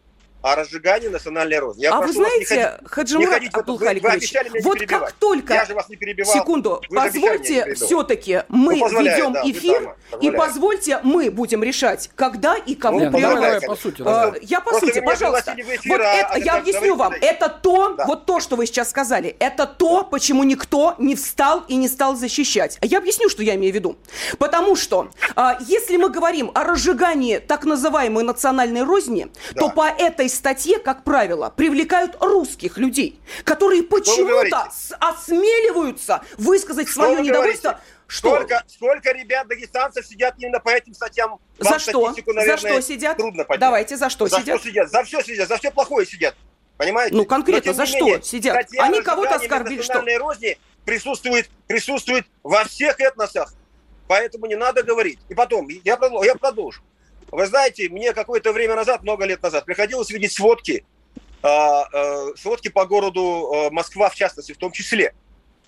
о 0.46 0.54
разжигании 0.54 1.08
национальной 1.08 1.58
розни. 1.58 1.82
Я 1.82 1.92
а 1.92 2.00
вы 2.00 2.12
знаете, 2.12 2.78
Хаджимурат 2.84 3.42
Абдулхаликович, 3.52 4.32
вот 4.62 4.78
как 4.86 5.12
только... 5.12 5.54
Я 5.54 5.64
же 5.64 5.74
вас 5.74 5.88
не 5.88 5.96
перебивал. 5.96 6.32
Секунду, 6.32 6.80
вы 6.88 6.96
позвольте 6.96 7.74
все-таки 7.74 8.42
мы 8.48 8.76
ну, 8.76 9.02
ведем 9.02 9.32
да, 9.32 9.42
эфир, 9.44 9.96
и 10.20 10.30
позвольте 10.30 11.00
мы 11.02 11.30
будем 11.30 11.64
решать, 11.64 12.10
когда 12.14 12.54
и 12.54 12.76
кого 12.76 13.00
ну, 13.00 13.10
прерывать. 13.10 13.66
По 13.66 13.74
сути, 13.74 14.02
да. 14.02 14.34
Я 14.40 14.60
по 14.60 14.70
Просто 14.70 14.86
сути, 14.86 15.00
пожалуйста. 15.00 15.56
Вот 15.86 16.00
а, 16.00 16.04
это, 16.04 16.38
я 16.38 16.58
объясню 16.58 16.94
вам. 16.94 17.12
Это 17.20 17.48
то, 17.48 17.94
да. 17.94 18.06
вот 18.06 18.26
то, 18.26 18.38
что 18.38 18.54
вы 18.54 18.66
сейчас 18.66 18.90
сказали, 18.90 19.34
это 19.40 19.66
то, 19.66 20.04
почему 20.04 20.44
никто 20.44 20.94
не 20.98 21.16
встал 21.16 21.64
и 21.66 21.74
не 21.74 21.88
стал 21.88 22.14
защищать. 22.14 22.78
Я 22.82 22.98
объясню, 22.98 23.28
что 23.28 23.42
я 23.42 23.56
имею 23.56 23.72
в 23.72 23.74
виду. 23.74 23.96
Потому 24.38 24.76
что, 24.76 25.10
а, 25.34 25.58
если 25.66 25.96
мы 25.96 26.08
говорим 26.08 26.52
о 26.54 26.62
разжигании 26.62 27.38
так 27.38 27.64
называемой 27.64 28.22
национальной 28.22 28.84
розни, 28.84 29.26
да. 29.54 29.60
то 29.62 29.68
по 29.70 29.88
этой 29.88 30.28
статье, 30.36 30.78
как 30.78 31.04
правило, 31.04 31.50
привлекают 31.50 32.16
русских 32.20 32.78
людей, 32.78 33.20
которые 33.44 33.82
почему-то 33.82 34.70
осмеливаются 35.00 36.22
высказать 36.38 36.88
что 36.88 37.02
свое 37.02 37.22
недовольство. 37.22 37.70
Говорите? 37.70 37.92
Что? 38.08 38.36
Сколько, 38.36 38.62
сколько 38.68 39.12
ребят 39.12 39.48
дагестанцев 39.48 40.06
сидят 40.06 40.34
именно 40.38 40.60
по 40.60 40.68
этим 40.68 40.94
статьям? 40.94 41.40
Вам 41.58 41.72
за 41.72 41.78
что? 41.80 42.14
Наверное, 42.26 42.46
за 42.46 42.56
что 42.56 42.80
сидят? 42.80 43.16
Трудно 43.16 43.44
понять. 43.44 43.60
Давайте, 43.60 43.96
за 43.96 44.08
что 44.10 44.28
за 44.28 44.40
сидят? 44.40 44.60
Что 44.60 44.68
сидят? 44.68 44.90
За 44.90 45.02
все 45.02 45.22
сидят, 45.22 45.48
за 45.48 45.56
все 45.58 45.70
плохое 45.72 46.06
сидят. 46.06 46.36
Понимаете? 46.76 47.16
Ну, 47.16 47.24
конкретно, 47.24 47.72
за 47.72 47.86
что 47.86 48.20
сидят? 48.20 48.68
Они 48.78 49.02
кого-то 49.02 49.34
оскорбили, 49.34 49.82
что? 49.82 50.04
розни 50.18 50.56
присутствует, 50.84 51.50
присутствует 51.66 52.26
во 52.44 52.64
всех 52.64 53.00
этносах 53.00 53.52
Поэтому 54.08 54.46
не 54.46 54.56
надо 54.56 54.82
говорить. 54.82 55.18
И 55.28 55.34
потом, 55.34 55.68
я, 55.68 55.98
я 56.22 56.34
продолжу. 56.36 56.82
Вы 57.30 57.46
знаете, 57.46 57.88
мне 57.88 58.12
какое-то 58.12 58.52
время 58.52 58.76
назад, 58.76 59.02
много 59.02 59.24
лет 59.24 59.42
назад, 59.42 59.64
приходилось 59.64 60.10
видеть 60.10 60.32
сводки, 60.32 60.84
э, 61.42 61.48
э, 61.48 62.26
сводки 62.36 62.68
по 62.68 62.86
городу 62.86 63.52
э, 63.52 63.70
Москва, 63.70 64.10
в 64.10 64.14
частности, 64.14 64.52
в 64.52 64.58
том 64.58 64.72
числе, 64.72 65.14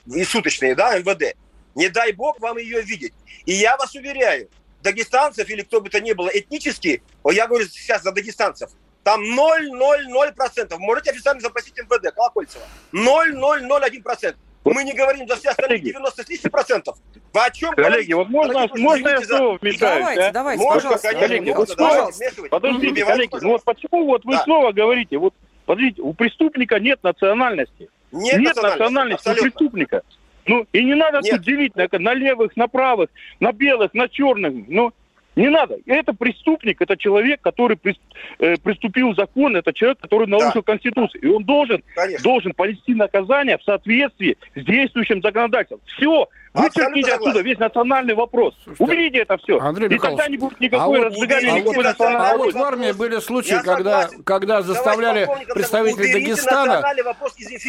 и 0.06 0.24
суточные, 0.24 0.74
да, 0.74 0.98
МВД. 0.98 1.36
Не 1.74 1.88
дай 1.88 2.12
бог 2.12 2.40
вам 2.40 2.58
ее 2.58 2.82
видеть. 2.82 3.12
И 3.44 3.52
я 3.52 3.76
вас 3.76 3.94
уверяю, 3.94 4.48
дагестанцев 4.82 5.48
или 5.48 5.62
кто 5.62 5.80
бы 5.80 5.90
то 5.90 6.00
ни 6.00 6.12
было 6.12 6.28
этнически, 6.28 7.02
я 7.30 7.46
говорю 7.46 7.66
сейчас 7.66 8.02
за 8.02 8.12
дагестанцев, 8.12 8.70
там 9.02 9.22
0,00%. 9.22 10.76
Можете 10.78 11.10
официально 11.10 11.40
запросить 11.40 11.74
МВД, 11.78 12.14
Колокольцева. 12.14 12.64
0,001%. 12.92 14.36
Мы 14.74 14.85
не 14.85 14.92
говорим 14.92 15.26
за 15.28 15.37
все 15.37 15.50
остальные 15.50 15.81
90 15.81 16.22
с 16.22 16.28
лишним 16.28 16.50
процентов. 16.50 16.96
Вы 17.33 17.44
о 17.44 17.50
чем 17.50 17.74
Коллеги, 17.74 18.12
вот 18.12 18.28
можно, 18.28 18.68
можно 18.76 19.09
я 19.09 19.20
слово 19.22 19.59
вмешаюсь? 19.61 19.81
Давайте, 19.81 20.22
а? 20.22 20.33
давайте, 20.33 20.62
можно, 20.62 20.90
пожалуйста. 20.90 21.14
Коллеги, 21.14 21.50
вот 21.50 21.70
снова, 21.70 22.11
подождите, 22.50 23.04
коллеги, 23.04 23.31
ну 23.40 23.48
вот 23.50 23.64
почему 23.64 24.07
вот 24.07 24.24
вы 24.24 24.33
да. 24.33 24.42
снова 24.44 24.72
говорите, 24.72 25.18
вот, 25.18 25.35
подождите, 25.66 26.02
у 26.02 26.12
преступника 26.14 26.78
нет 26.78 27.02
национальности. 27.02 27.88
Нет, 28.11 28.38
нет 28.38 28.57
национальности, 28.57 29.28
национальности 29.28 29.28
у 29.28 29.42
преступника. 29.42 30.02
Ну, 30.46 30.66
и 30.72 30.83
не 30.83 30.94
надо 30.94 31.20
Нет. 31.22 31.31
тут 31.35 31.42
делить 31.42 31.76
на, 31.76 31.87
на 31.98 32.14
левых, 32.14 32.57
на 32.57 32.68
правых, 32.68 33.11
на 33.38 33.52
белых, 33.52 33.92
на 33.92 34.09
черных. 34.09 34.54
Ну, 34.66 34.94
не 35.38 35.48
надо. 35.51 35.77
Это 35.87 36.12
преступник, 36.12 36.83
это 36.83 36.96
человек, 36.96 37.40
который 37.40 37.77
приступил 37.77 38.09
э, 38.40 38.57
приступил 38.57 39.14
закон, 39.14 39.57
это 39.57 39.72
человек, 39.72 39.98
который 40.01 40.27
нарушил 40.27 40.62
да. 40.66 40.72
Конституцию. 40.72 41.22
И 41.22 41.27
он 41.29 41.44
должен, 41.44 41.83
должен 42.22 42.53
понести 42.53 42.94
наказание 42.94 43.59
в 43.59 43.62
соответствии 43.62 44.37
с 44.55 44.64
действующим 44.64 45.22
законодательством. 45.22 45.81
Все. 45.96 46.29
Вычеркните 46.55 47.12
отсюда 47.12 47.40
весь 47.40 47.59
национальный 47.59 48.14
вопрос. 48.14 48.55
Слушайте, 48.64 48.85
Уберите 48.85 49.18
это 49.18 49.37
все. 49.38 49.59
Андрей 49.59 49.88
и 49.88 49.98
тогда 49.98 50.29
не 50.29 50.37
будет 50.37 50.59
никакой 50.61 51.01
а 51.01 51.05
разжигания 51.05 51.51
вот, 51.53 51.61
никакой 51.61 51.85
национальной 51.85 52.31
А 52.31 52.37
вот 52.37 52.55
в 52.55 52.59
армии 52.62 52.92
были 52.92 53.20
случаи, 53.20 53.57
когда, 53.62 54.09
когда 54.24 54.62
заставляли 54.62 55.29
представителей 55.55 56.12
Дагестана 56.12 56.83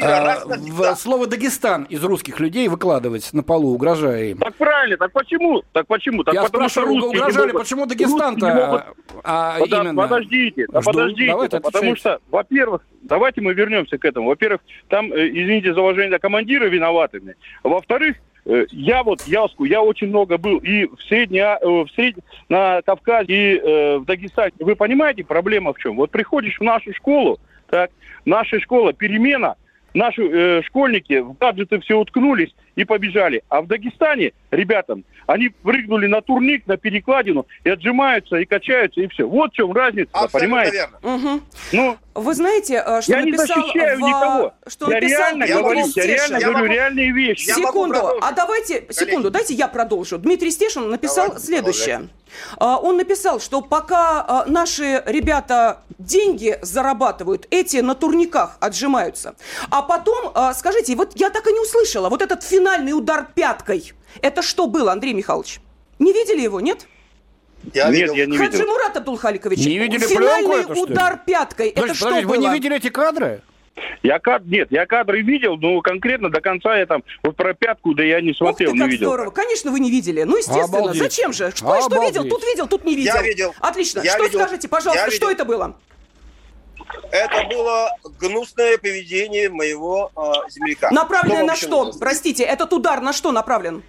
а, 0.02 0.40
в 0.48 0.96
слово 0.96 1.28
«Дагестан» 1.28 1.84
из 1.84 2.04
русских 2.04 2.40
людей 2.40 2.68
выкладывать 2.68 3.32
на 3.34 3.44
полу, 3.44 3.74
угрожая 3.74 4.26
им. 4.26 4.38
Так 4.38 4.56
правильно, 4.56 4.98
так 4.98 5.12
почему? 5.12 5.62
Так 5.74 5.88
почему? 5.88 6.24
Так 6.24 6.34
Я 6.34 6.44
потому 6.44 6.70
что 6.70 6.84
угрожали, 6.84 7.52
почему 7.60 7.86
Дагестан-то 7.86 8.96
а, 9.24 9.58
именно? 9.60 9.94
Подождите, 9.94 10.66
да 10.70 10.82
подождите, 10.82 11.60
потому 11.60 11.96
что, 11.96 12.20
во-первых, 12.30 12.86
давайте 13.02 13.42
мы 13.42 13.54
вернемся 13.54 13.98
к 13.98 14.06
этому. 14.06 14.28
Во-первых, 14.28 14.62
там, 14.88 15.12
э, 15.12 15.28
извините 15.28 15.74
за 15.74 15.82
уважение, 15.82 16.20
командиры 16.20 16.70
виноватыми. 16.70 17.36
Во-вторых, 17.64 18.16
э, 18.46 18.66
я 18.72 19.04
вот 19.04 19.22
Ялску, 19.24 19.66
я 19.66 19.82
очень 19.82 20.08
много 20.08 20.38
был 20.38 20.60
и 20.60 20.86
в 20.86 21.02
Средней, 21.08 21.42
э, 21.42 21.60
в 21.62 21.90
Сред... 21.96 22.16
на 22.48 22.82
Кавказе, 22.82 23.34
и 23.34 23.58
э, 23.60 23.98
в 23.98 24.06
Дагестане. 24.06 24.54
Вы 24.60 24.76
понимаете, 24.76 25.26
проблема 25.26 25.74
в 25.74 25.80
чем? 25.80 25.98
Вот 25.98 26.12
приходишь 26.12 26.60
в 26.60 26.64
нашу 26.64 26.94
школу, 26.94 27.40
так, 27.70 27.92
наша 28.26 28.60
школа, 28.60 28.94
перемена– 28.94 29.56
наши 29.94 30.22
э, 30.22 30.62
школьники 30.64 31.20
в 31.20 31.34
гаджеты 31.38 31.80
все 31.80 31.96
уткнулись 31.96 32.54
и 32.80 32.86
побежали. 32.86 33.44
А 33.50 33.62
в 33.62 33.68
Дагестане, 33.68 34.32
ребятам, 34.52 35.04
они 35.28 35.50
прыгнули 35.50 36.08
на 36.08 36.22
турник, 36.22 36.66
на 36.66 36.78
перекладину 36.78 37.46
и 37.66 37.70
отжимаются, 37.70 38.38
и 38.38 38.46
качаются, 38.46 39.02
и 39.02 39.08
все. 39.08 39.28
Вот 39.28 39.52
в 39.52 39.56
чем 39.56 39.74
разница, 39.74 40.10
Абсолютно 40.14 40.40
понимаете? 40.40 40.78
Верно. 40.78 41.16
Угу. 41.16 41.42
Ну, 41.74 41.98
Вы 42.16 42.34
знаете, 42.34 42.82
э, 42.86 43.02
что 43.02 43.12
я 43.12 43.26
написал... 43.26 43.58
не 43.58 43.64
защищаю 43.64 43.98
в... 43.98 44.02
никого. 44.02 44.54
Что 44.66 44.92
я 44.92 45.00
реально 45.02 45.46
Дмитрий 45.46 45.62
говорю, 45.62 45.86
я 45.94 46.06
реально 46.06 46.38
я 46.38 46.40
говорю 46.40 46.60
могу... 46.60 46.74
реальные 46.74 47.12
вещи. 47.12 47.50
Секунду, 47.50 48.00
а 48.22 48.32
давайте, 48.32 48.86
секунду, 48.92 49.30
дайте 49.30 49.54
я 49.54 49.68
продолжу. 49.68 50.18
Дмитрий 50.18 50.52
Стешин 50.52 50.90
написал 50.90 51.28
давайте, 51.28 51.46
следующее. 51.46 51.98
Продолжайте. 51.98 52.14
А, 52.58 52.78
он 52.78 52.98
написал, 52.98 53.40
что 53.40 53.62
пока 53.62 54.46
наши 54.48 55.04
ребята 55.06 55.82
деньги 55.98 56.58
зарабатывают, 56.62 57.48
эти 57.50 57.78
на 57.78 57.94
турниках 57.96 58.58
отжимаются. 58.62 59.36
А 59.70 59.82
потом, 59.82 60.32
скажите, 60.54 60.96
вот 60.96 61.12
я 61.16 61.30
так 61.30 61.46
и 61.48 61.52
не 61.52 61.60
услышала, 61.60 62.10
вот 62.10 62.22
этот 62.22 62.44
финальный 62.70 62.94
удар 62.94 63.28
пяткой, 63.34 63.94
это 64.22 64.42
что 64.42 64.68
было, 64.68 64.92
Андрей 64.92 65.14
Михайлович? 65.14 65.60
Не 65.98 66.14
видели 66.14 66.42
его, 66.42 66.60
нет? 66.62 66.88
Я 67.74 67.90
Нет, 67.90 67.94
видел. 68.02 68.14
я 68.14 68.26
не 68.26 68.38
Хаджи 68.38 68.52
видел. 68.52 68.68
Мурат 68.68 68.96
Абдулхаликович, 68.98 69.60
не 69.60 69.78
видели 69.80 70.00
финальный 70.00 70.64
пленку 70.64 70.72
это, 70.74 70.82
удар 70.82 71.20
пяткой, 71.26 71.72
подожди, 71.72 71.90
это 71.92 71.98
что 71.98 72.10
было? 72.22 72.28
Вы 72.30 72.38
не 72.38 72.50
видели 72.54 72.78
эти 72.78 72.90
кадры? 72.90 73.42
Я 74.04 74.20
кад... 74.20 74.46
Нет, 74.46 74.68
я 74.72 74.86
кадры 74.86 75.22
видел, 75.22 75.56
но 75.58 75.82
конкретно 75.82 76.30
до 76.30 76.42
конца 76.42 76.78
я 76.78 76.86
там 76.86 77.04
вот 77.24 77.36
про 77.36 77.54
пятку, 77.54 77.94
да 77.94 78.04
я 78.04 78.22
не 78.22 78.34
смотрел, 78.34 78.70
Ух 78.72 78.76
ты, 78.76 78.80
как 78.80 78.88
не 78.88 78.92
видел. 78.94 79.08
здорово. 79.10 79.32
Конечно, 79.32 79.72
вы 79.72 79.80
не 79.80 79.90
видели. 79.90 80.24
Ну, 80.24 80.36
естественно. 80.38 80.66
Обалдеть. 80.66 81.02
Зачем 81.02 81.32
же? 81.34 81.52
Что, 81.56 81.82
что 81.82 82.02
видел? 82.04 82.24
Тут 82.28 82.44
видел, 82.44 82.68
тут 82.68 82.84
не 82.84 82.96
видел. 82.96 83.16
Я 83.16 83.22
видел. 83.22 83.56
Отлично. 83.60 84.02
Я 84.02 84.14
что 84.16 84.24
видел. 84.24 84.40
скажите, 84.42 84.68
пожалуйста, 84.68 85.06
Я 85.06 85.12
что 85.12 85.30
видел. 85.30 85.30
это 85.44 85.46
было? 85.46 85.78
Это 87.12 87.44
было 87.48 87.96
гнусное 88.20 88.78
поведение 88.78 89.50
моего 89.50 90.12
э, 90.16 90.50
земляка. 90.50 90.90
Направленное 90.92 91.44
на 91.44 91.56
что? 91.56 91.86
нужно? 91.86 92.00
Простите, 92.00 92.44
этот 92.44 92.74
удар 92.74 93.02
на 93.02 93.14
что 93.14 93.32
направлен? 93.32 93.84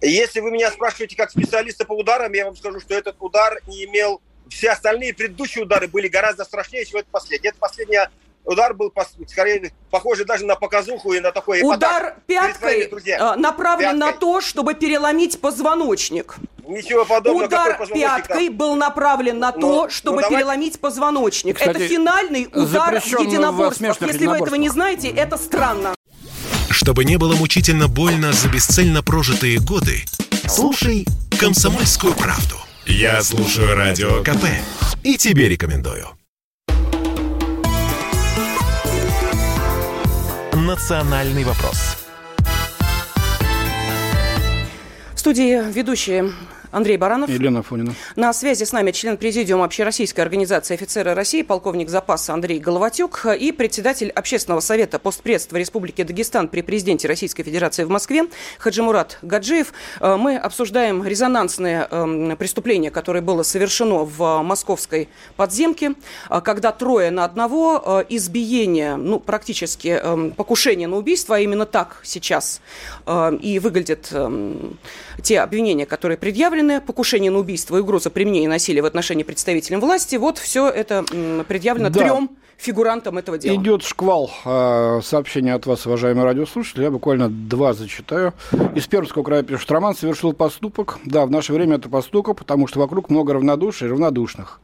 Если 0.00 0.40
вы 0.40 0.50
меня 0.50 0.70
спрашиваете 0.70 1.16
как 1.16 1.30
специалиста 1.30 1.84
по 1.84 1.92
ударам, 1.92 2.32
я 2.32 2.44
вам 2.44 2.56
скажу, 2.56 2.80
что 2.80 2.94
этот 2.94 3.16
удар 3.20 3.60
не 3.66 3.84
имел... 3.84 4.20
Все 4.50 4.70
остальные 4.70 5.14
предыдущие 5.14 5.64
удары 5.64 5.88
были 5.88 6.06
гораздо 6.06 6.44
страшнее, 6.44 6.84
чем 6.84 7.00
этот 7.00 7.10
последний. 7.10 7.48
Этот 7.48 7.60
последний 7.60 7.96
удар 8.44 8.74
был 8.74 8.92
скорее 9.26 9.72
похожий 9.90 10.24
даже 10.24 10.44
на 10.44 10.54
показуху 10.56 11.12
и 11.12 11.20
на 11.20 11.32
такой 11.32 11.62
Удар 11.62 12.16
пяткой 12.26 12.82
э, 12.82 13.34
направлен 13.36 13.98
Пяткой. 13.98 13.98
на 13.98 14.12
то, 14.12 14.40
чтобы 14.40 14.74
переломить 14.74 15.40
позвоночник. 15.40 16.36
Ничего 16.66 17.04
подобного. 17.04 17.46
Удар 17.46 17.86
пяткой 17.92 18.48
там. 18.48 18.56
был 18.56 18.74
направлен 18.76 19.38
на 19.38 19.52
Ну, 19.52 19.60
то, 19.60 19.82
ну, 19.84 19.90
чтобы 19.90 20.22
давай- 20.22 20.38
переломить 20.38 20.80
позвоночник. 20.80 21.56
Кстати, 21.58 21.76
это 21.76 21.88
финальный 21.88 22.48
удар 22.52 23.00
в 23.00 23.04
в 23.04 23.20
единоборствах. 23.20 23.96
смешанных 23.96 24.12
Если 24.14 24.26
вы 24.26 24.36
этого 24.36 24.54
не 24.54 24.68
знаете, 24.70 25.08
это 25.08 25.36
странно. 25.36 25.94
Чтобы 26.70 27.04
не 27.04 27.18
было 27.18 27.34
мучительно 27.36 27.88
больно 27.88 28.32
за 28.32 28.48
бесцельно 28.48 29.02
прожитые 29.02 29.58
годы, 29.58 30.04
слушай 30.48 31.06
«Комсомольскую 31.38 32.14
правду». 32.14 32.56
Я 32.86 33.22
слушаю 33.22 33.74
Радио 33.76 34.22
КП 34.22 34.44
и 35.02 35.16
тебе 35.16 35.48
рекомендую. 35.48 36.08
«Национальный 40.64 41.44
вопрос». 41.44 41.98
В 45.12 45.18
студии 45.18 45.70
ведущие 45.70 46.32
Андрей 46.74 46.96
Баранов. 46.96 47.30
Елена 47.30 47.62
Фонина. 47.62 47.94
На 48.16 48.32
связи 48.32 48.64
с 48.64 48.72
нами 48.72 48.90
член 48.90 49.16
президиума 49.16 49.64
Общероссийской 49.64 50.24
организации 50.24 50.74
офицеры 50.74 51.14
России, 51.14 51.42
полковник 51.42 51.88
запаса 51.88 52.34
Андрей 52.34 52.58
Головатюк 52.58 53.26
и 53.26 53.52
председатель 53.52 54.10
Общественного 54.10 54.58
совета 54.58 54.98
постпредства 54.98 55.56
Республики 55.56 56.02
Дагестан 56.02 56.48
при 56.48 56.62
президенте 56.62 57.06
Российской 57.06 57.44
Федерации 57.44 57.84
в 57.84 57.90
Москве 57.90 58.24
Хаджимурат 58.58 59.18
Гаджиев. 59.22 59.72
Э, 60.00 60.16
Мы 60.16 60.36
обсуждаем 60.36 61.06
резонансное 61.06 61.86
э, 61.88 62.36
преступление, 62.36 62.90
которое 62.90 63.20
было 63.20 63.44
совершено 63.44 64.04
в 64.04 64.42
московской 64.42 65.08
подземке, 65.36 65.94
э, 66.28 66.40
когда 66.40 66.72
трое 66.72 67.12
на 67.12 67.24
одного, 67.24 67.82
э, 68.00 68.04
избиение, 68.08 68.96
ну, 68.96 69.20
практически 69.20 70.00
э, 70.02 70.30
покушение 70.36 70.88
на 70.88 70.96
убийство, 70.96 71.36
а 71.36 71.38
именно 71.38 71.66
так 71.66 72.00
сейчас 72.02 72.60
и 73.06 73.60
выглядят 73.62 74.08
э, 74.10 74.58
те 75.22 75.40
обвинения, 75.40 75.86
которые 75.86 76.18
предъявлены, 76.18 76.80
покушение 76.80 77.30
на 77.30 77.38
убийство 77.38 77.76
и 77.76 77.80
угроза 77.80 78.10
применения 78.10 78.48
насилия 78.48 78.82
в 78.82 78.86
отношении 78.86 79.22
представителей 79.22 79.76
власти, 79.76 80.16
вот 80.16 80.38
все 80.38 80.68
это 80.68 81.04
предъявлено 81.48 81.90
Да. 81.90 82.00
трем 82.00 82.30
фигурантам 82.56 83.18
этого 83.18 83.36
дела. 83.36 83.56
Идет 83.56 83.82
шквал 83.82 84.30
э, 84.44 85.00
сообщений 85.02 85.52
от 85.52 85.66
вас, 85.66 85.86
уважаемые 85.86 86.24
радиослушатели. 86.24 86.84
Я 86.84 86.90
буквально 86.90 87.28
два 87.28 87.72
зачитаю. 87.74 88.32
Из 88.74 88.86
Пермского 88.86 89.22
края 89.24 89.42
пишет, 89.42 89.70
Роман 89.70 89.94
совершил 89.96 90.32
поступок. 90.32 90.98
Да, 91.04 91.26
в 91.26 91.30
наше 91.30 91.52
время 91.52 91.76
это 91.76 91.88
поступок, 91.88 92.38
потому 92.38 92.66
что 92.68 92.78
вокруг 92.78 93.10
много 93.10 93.34
равнодушия 93.34 93.88
и 93.88 93.90
равнодушных. 93.90 94.60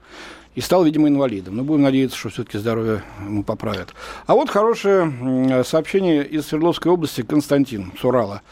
И 0.55 0.61
стал, 0.61 0.85
видимо, 0.85 1.09
инвалидом. 1.09 1.57
Но 1.57 1.63
будем 1.65 1.83
надеяться, 1.83 2.17
что 2.17 2.29
все-таки 2.29 2.59
здоровье 2.59 3.03
ему 3.25 3.45
поправят. 3.45 3.91
А 4.27 4.35
вот 4.35 4.51
хорошее 4.51 5.65
сообщение 5.65 6.25
из 6.27 6.47
Свердловской 6.47 6.91
области 6.91 7.23
Константин 7.23 7.93
с 8.01 8.05
Урала. 8.05 8.43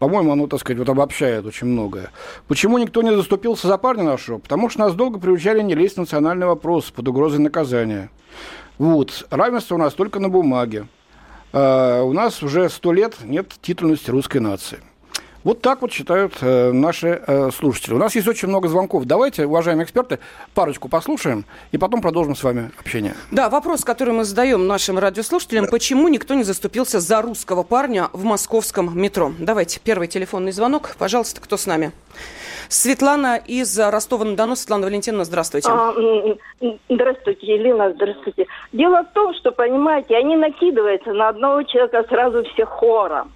По-моему, 0.00 0.32
оно, 0.32 0.46
так 0.46 0.60
сказать, 0.60 0.78
вот 0.78 0.88
обобщает 0.88 1.44
очень 1.44 1.66
многое. 1.66 2.10
Почему 2.48 2.78
никто 2.78 3.02
не 3.02 3.14
заступился 3.14 3.68
за 3.68 3.76
парня 3.76 4.02
нашего? 4.02 4.38
Потому 4.38 4.70
что 4.70 4.80
нас 4.80 4.94
долго 4.94 5.20
приучали 5.20 5.60
не 5.60 5.74
лезть 5.74 5.96
в 5.96 6.00
национальный 6.00 6.46
вопрос 6.46 6.90
под 6.90 7.06
угрозой 7.06 7.38
наказания. 7.40 8.10
Вот. 8.78 9.26
Равенство 9.28 9.74
у 9.74 9.78
нас 9.78 9.92
только 9.92 10.18
на 10.18 10.30
бумаге. 10.30 10.86
А, 11.52 12.02
у 12.02 12.14
нас 12.14 12.42
уже 12.42 12.70
сто 12.70 12.94
лет 12.94 13.16
нет 13.24 13.52
титульности 13.60 14.10
русской 14.10 14.38
нации. 14.38 14.78
Вот 15.42 15.62
так 15.62 15.80
вот 15.80 15.90
считают 15.90 16.34
э, 16.42 16.70
наши 16.70 17.22
э, 17.26 17.50
слушатели. 17.50 17.94
У 17.94 17.98
нас 17.98 18.14
есть 18.14 18.28
очень 18.28 18.48
много 18.48 18.68
звонков. 18.68 19.06
Давайте, 19.06 19.46
уважаемые 19.46 19.84
эксперты, 19.84 20.18
парочку 20.54 20.90
послушаем 20.90 21.46
и 21.72 21.78
потом 21.78 22.02
продолжим 22.02 22.36
с 22.36 22.42
вами 22.42 22.70
общение. 22.78 23.14
Да, 23.30 23.48
вопрос, 23.48 23.82
который 23.82 24.12
мы 24.12 24.24
задаем 24.24 24.66
нашим 24.66 24.98
радиослушателям. 24.98 25.66
Почему 25.70 26.08
никто 26.08 26.34
не 26.34 26.42
заступился 26.42 27.00
за 27.00 27.22
русского 27.22 27.62
парня 27.62 28.08
в 28.12 28.24
московском 28.24 28.98
метро? 28.98 29.32
Давайте, 29.38 29.80
первый 29.82 30.08
телефонный 30.08 30.52
звонок. 30.52 30.94
Пожалуйста, 30.98 31.40
кто 31.40 31.56
с 31.56 31.66
нами? 31.66 31.92
Светлана 32.68 33.36
из 33.36 33.78
Ростова-на-Дону. 33.78 34.56
Светлана 34.56 34.86
Валентиновна, 34.86 35.24
здравствуйте. 35.24 35.68
А, 35.70 35.94
здравствуйте, 36.90 37.46
Елена, 37.46 37.92
здравствуйте. 37.94 38.46
Дело 38.72 39.04
в 39.04 39.14
том, 39.14 39.34
что, 39.34 39.52
понимаете, 39.52 40.16
они 40.16 40.36
накидываются 40.36 41.14
на 41.14 41.30
одного 41.30 41.62
человека 41.62 42.04
сразу 42.10 42.44
все 42.44 42.66
хором. 42.66 43.32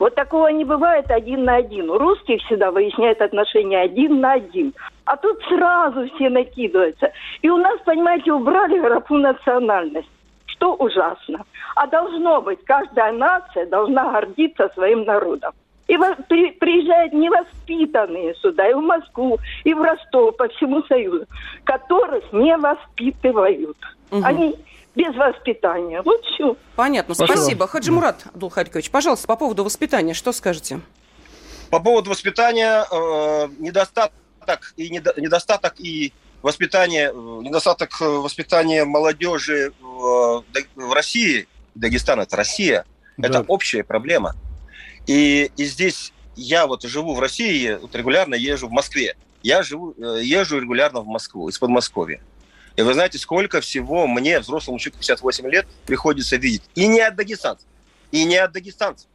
Вот 0.00 0.14
такого 0.14 0.48
не 0.48 0.64
бывает 0.64 1.10
один 1.10 1.44
на 1.44 1.56
один. 1.56 1.90
У 1.90 1.98
русских 1.98 2.40
всегда 2.44 2.70
выясняют 2.70 3.20
отношения 3.20 3.82
один 3.82 4.20
на 4.20 4.32
один. 4.32 4.72
А 5.04 5.14
тут 5.18 5.38
сразу 5.46 6.08
все 6.14 6.30
накидываются. 6.30 7.12
И 7.42 7.50
у 7.50 7.58
нас, 7.58 7.78
понимаете, 7.84 8.32
убрали 8.32 8.78
графу 8.78 9.18
национальность. 9.18 10.08
Что 10.46 10.74
ужасно. 10.74 11.44
А 11.76 11.86
должно 11.86 12.40
быть, 12.40 12.64
каждая 12.64 13.12
нация 13.12 13.66
должна 13.66 14.10
гордиться 14.10 14.70
своим 14.72 15.04
народом. 15.04 15.52
И 15.86 15.98
при, 16.28 16.52
приезжают 16.52 17.12
невоспитанные 17.12 18.34
сюда, 18.36 18.70
и 18.70 18.72
в 18.72 18.80
Москву, 18.80 19.38
и 19.64 19.74
в 19.74 19.82
Ростов, 19.82 20.34
по 20.36 20.48
всему 20.48 20.82
Союзу, 20.84 21.26
которых 21.64 22.32
не 22.32 22.56
воспитывают. 22.56 23.76
Угу. 24.10 24.22
Они 24.24 24.56
без 24.94 25.14
воспитания. 25.14 26.02
Вот 26.02 26.24
все. 26.24 26.56
Понятно. 26.76 27.14
Спасибо. 27.14 27.36
Спасибо. 27.36 27.66
Хаджимурат 27.66 28.26
Абдулхарикович, 28.34 28.90
пожалуйста, 28.90 29.26
по 29.26 29.36
поводу 29.36 29.64
воспитания, 29.64 30.14
что 30.14 30.32
скажете? 30.32 30.80
По 31.70 31.80
поводу 31.80 32.10
воспитания 32.10 32.84
э, 32.90 33.48
недостаток 33.58 34.74
и 34.76 34.90
недо, 34.90 35.14
недостаток 35.16 35.74
и 35.78 36.12
воспитания, 36.42 37.10
э, 37.10 37.14
недостаток 37.14 37.90
э, 38.00 38.04
воспитания 38.04 38.84
молодежи 38.84 39.72
в, 39.80 40.44
в 40.74 40.92
России, 40.92 41.46
Дагестан 41.76 42.20
это 42.20 42.36
Россия, 42.36 42.84
да. 43.16 43.28
это 43.28 43.44
общая 43.46 43.84
проблема. 43.84 44.34
И, 45.06 45.50
и 45.56 45.64
здесь 45.64 46.12
я 46.34 46.66
вот 46.66 46.82
живу 46.82 47.14
в 47.14 47.20
России, 47.20 47.78
вот 47.80 47.94
регулярно 47.94 48.34
езжу 48.34 48.68
в 48.68 48.72
Москве. 48.72 49.16
Я 49.42 49.62
живу, 49.62 49.94
э, 49.96 50.20
езжу 50.22 50.58
регулярно 50.58 51.00
в 51.00 51.06
Москву, 51.06 51.48
из 51.48 51.58
Подмосковья. 51.58 52.20
И 52.76 52.82
вы 52.82 52.94
знаете, 52.94 53.18
сколько 53.18 53.60
всего 53.60 54.06
мне, 54.06 54.40
взрослому 54.40 54.78
человеку 54.78 54.98
58 54.98 55.48
лет, 55.50 55.66
приходится 55.86 56.36
видеть. 56.36 56.62
И 56.74 56.86
не 56.86 57.00
от 57.00 57.16
дагестанцев. 57.16 57.66
И 58.10 58.24
не 58.24 58.36
от 58.36 58.52
дагестанцев. 58.52 59.06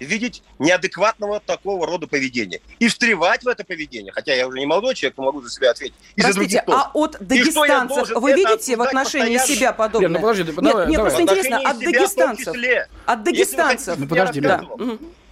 Видеть 0.00 0.44
неадекватного 0.60 1.40
такого 1.40 1.84
рода 1.84 2.06
поведения. 2.06 2.60
И 2.78 2.86
встревать 2.86 3.42
в 3.42 3.48
это 3.48 3.64
поведение, 3.64 4.12
хотя 4.12 4.32
я 4.32 4.46
уже 4.46 4.58
не 4.58 4.66
молодой 4.66 4.94
человек, 4.94 5.16
но 5.18 5.24
могу 5.24 5.42
за 5.42 5.50
себя 5.50 5.72
ответить. 5.72 5.96
И 6.14 6.22
Простите, 6.22 6.62
а 6.68 6.90
от 6.94 7.16
дагестанцев 7.20 8.10
вы 8.10 8.32
видите 8.34 8.76
в 8.76 8.82
отношении 8.82 9.38
постоянно? 9.38 9.60
себя 9.60 9.72
подобное? 9.72 10.08
Нет, 10.08 10.20
ну 10.20 10.28
подожди, 10.28 10.44
Нет, 10.44 10.54
давай, 10.54 10.86
давай. 10.86 10.96
просто 10.96 11.22
интересно, 11.22 11.58
от 11.58 11.78
дагестанцев. 11.80 12.56
От 13.06 13.22
дагестанцев. 13.24 13.98
Ну 13.98 14.06
подожди, 14.06 14.40
да. 14.40 14.62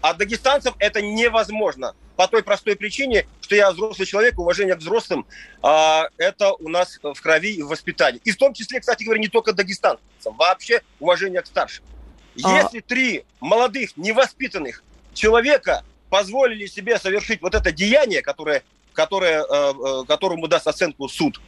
А 0.07 0.15
дагестанцев 0.15 0.75
это 0.79 1.03
невозможно. 1.03 1.97
По 2.15 2.29
той 2.29 2.45
простой 2.45 2.77
причине, 2.77 3.27
что 3.41 3.57
я 3.57 3.73
взрослый 3.73 4.07
человек, 4.07 4.39
уважение 4.39 4.77
к 4.77 4.79
взрослым, 4.79 5.27
а, 5.63 6.07
это 6.17 6.53
у 6.53 6.69
нас 6.69 7.01
в 7.03 7.21
крови 7.21 7.55
и 7.55 7.63
в 7.63 7.67
воспитании. 7.67 8.21
И 8.23 8.31
в 8.31 8.37
том 8.37 8.55
числе, 8.55 8.79
кстати 8.79 9.03
говоря, 9.03 9.21
не 9.21 9.27
только 9.27 9.53
дагестанцам, 9.53 10.03
вообще 10.25 10.83
уважение 11.01 11.43
к 11.43 11.47
старшим. 11.47 11.85
А... 12.45 12.57
Если 12.57 12.79
три 12.79 13.25
молодых, 13.41 13.97
невоспитанных 13.97 14.85
человека 15.13 15.83
позволили 16.09 16.67
себе 16.67 17.01
совершить 17.01 17.43
вот 17.43 17.57
это 17.57 17.73
деяние, 17.73 18.23
которое, 18.23 18.63
которое, 18.93 19.43
э, 19.43 19.73
э, 19.73 20.05
которому 20.07 20.47
даст 20.47 20.69
оценку 20.69 21.09
суд, 21.09 21.41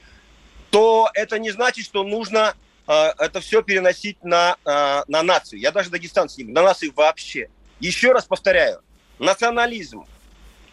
то 0.71 1.09
это 1.14 1.38
не 1.38 1.53
значит, 1.53 1.85
что 1.85 2.03
нужно 2.03 2.57
э, 2.88 2.92
это 3.18 3.38
все 3.40 3.62
переносить 3.62 4.25
на, 4.25 4.57
на 4.64 5.23
нацию. 5.23 5.61
Я 5.61 5.71
даже 5.71 5.90
дагестанцев 5.90 6.38
не 6.38 6.53
на 6.53 6.62
нацию 6.62 6.92
вообще. 6.97 7.51
Еще 7.81 8.12
раз 8.12 8.25
повторяю, 8.25 8.81
национализм, 9.21 10.05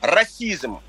расизм, 0.02 0.80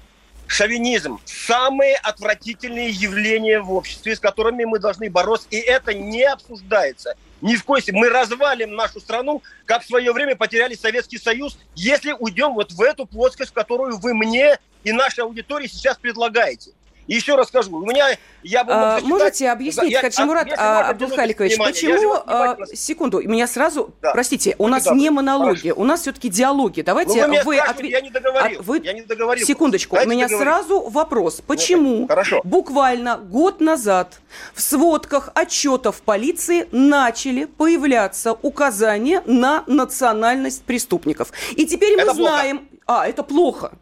шовинизм– 0.46 1.20
самые 1.26 1.96
отвратительные 1.96 2.88
явления 2.88 3.60
в 3.60 3.72
обществе, 3.72 4.16
с 4.16 4.20
которыми 4.20 4.64
мы 4.64 4.78
должны 4.78 5.10
бороться, 5.10 5.46
и 5.50 5.56
это 5.56 5.92
не 5.92 6.24
обсуждается. 6.24 7.16
Ни 7.42 7.56
в 7.56 7.64
коем 7.64 7.82
случае. 7.82 8.00
Мы 8.00 8.08
развалим 8.08 8.74
нашу 8.74 8.98
страну, 8.98 9.42
как 9.66 9.82
в 9.82 9.86
свое 9.86 10.10
время 10.12 10.36
потеряли 10.36 10.74
Советский 10.74 11.18
Союз, 11.18 11.58
если 11.74 12.12
уйдем 12.12 12.54
вот 12.54 12.72
в 12.72 12.80
эту 12.80 13.04
плоскость, 13.04 13.52
которую 13.52 13.98
вы 13.98 14.14
мне 14.14 14.58
и 14.84 14.92
нашей 14.92 15.20
аудитории 15.20 15.66
сейчас 15.66 15.98
предлагаете– 15.98 16.72
еще 17.06 17.36
раз 17.36 17.48
скажу, 17.48 17.76
у 17.76 17.86
меня 17.86 18.08
я 18.42 18.64
бы 18.64 18.72
а, 18.72 19.00
Можете 19.00 19.50
объяснить, 19.50 19.92
я, 19.92 20.00
Хаджимурат 20.00 20.48
а, 20.56 20.88
Абдулхаликович, 20.90 21.58
почему... 21.58 22.14
А, 22.26 22.56
секунду, 22.74 23.20
меня 23.26 23.46
сразу... 23.46 23.94
Да. 24.00 24.12
Простите, 24.12 24.54
у 24.58 24.68
нас 24.68 24.84
да, 24.84 24.94
не 24.94 25.10
монологи, 25.10 25.70
у 25.70 25.84
нас 25.84 26.02
все-таки 26.02 26.28
диалоги. 26.28 26.82
Давайте 26.82 27.26
ну, 27.26 27.42
вы... 27.44 27.58
Отв... 27.58 27.82
Я 27.82 28.00
не 28.00 28.10
договорил. 28.10 28.60
От... 28.60 28.66
Вы... 28.66 28.80
Я 28.84 28.92
не 28.92 29.02
договорил. 29.02 29.46
Секундочку, 29.46 29.96
Дайте 29.96 30.08
у 30.08 30.12
меня 30.12 30.28
договорить. 30.28 30.52
сразу 30.52 30.80
вопрос. 30.88 31.42
Почему 31.46 32.06
Хорошо. 32.06 32.40
буквально 32.44 33.16
год 33.16 33.60
назад 33.60 34.20
в 34.54 34.60
сводках 34.60 35.30
отчетов 35.34 36.02
полиции 36.02 36.68
начали 36.70 37.44
появляться 37.44 38.32
указания 38.32 39.22
на 39.26 39.64
национальность 39.66 40.62
преступников? 40.64 41.32
И 41.56 41.66
теперь 41.66 41.96
мы 41.96 42.02
это 42.02 42.14
знаем... 42.14 42.58
Плохо. 42.58 42.70
А, 42.86 43.08
это 43.08 43.24
плохо. 43.24 43.72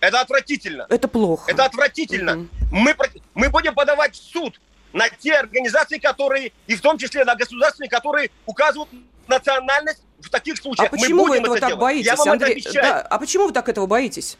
Это 0.00 0.20
отвратительно. 0.20 0.86
Это 0.88 1.08
плохо. 1.08 1.50
Это 1.50 1.64
отвратительно. 1.64 2.36
Угу. 2.36 2.48
Мы, 2.70 2.96
мы 3.34 3.50
будем 3.50 3.74
подавать 3.74 4.14
в 4.14 4.22
суд 4.22 4.60
на 4.92 5.08
те 5.08 5.34
организации, 5.34 5.98
которые, 5.98 6.52
и 6.66 6.74
в 6.74 6.80
том 6.80 6.98
числе 6.98 7.24
на 7.24 7.34
государственные, 7.34 7.90
которые 7.90 8.30
указывают 8.46 8.90
национальность 9.26 10.02
в 10.20 10.30
таких 10.30 10.56
случаях. 10.56 10.88
А 10.88 10.90
почему 10.90 11.26
вы 11.26 11.38
этого 11.38 11.54
это 11.54 11.60
так 11.60 11.70
делать. 11.70 11.80
боитесь, 11.80 12.06
Я 12.06 12.16
вам 12.16 12.30
Андрей? 12.30 12.60
Это 12.60 12.72
да. 12.72 13.00
А 13.02 13.18
почему 13.18 13.46
вы 13.46 13.52
так 13.52 13.68
этого 13.68 13.86
боитесь? 13.86 14.38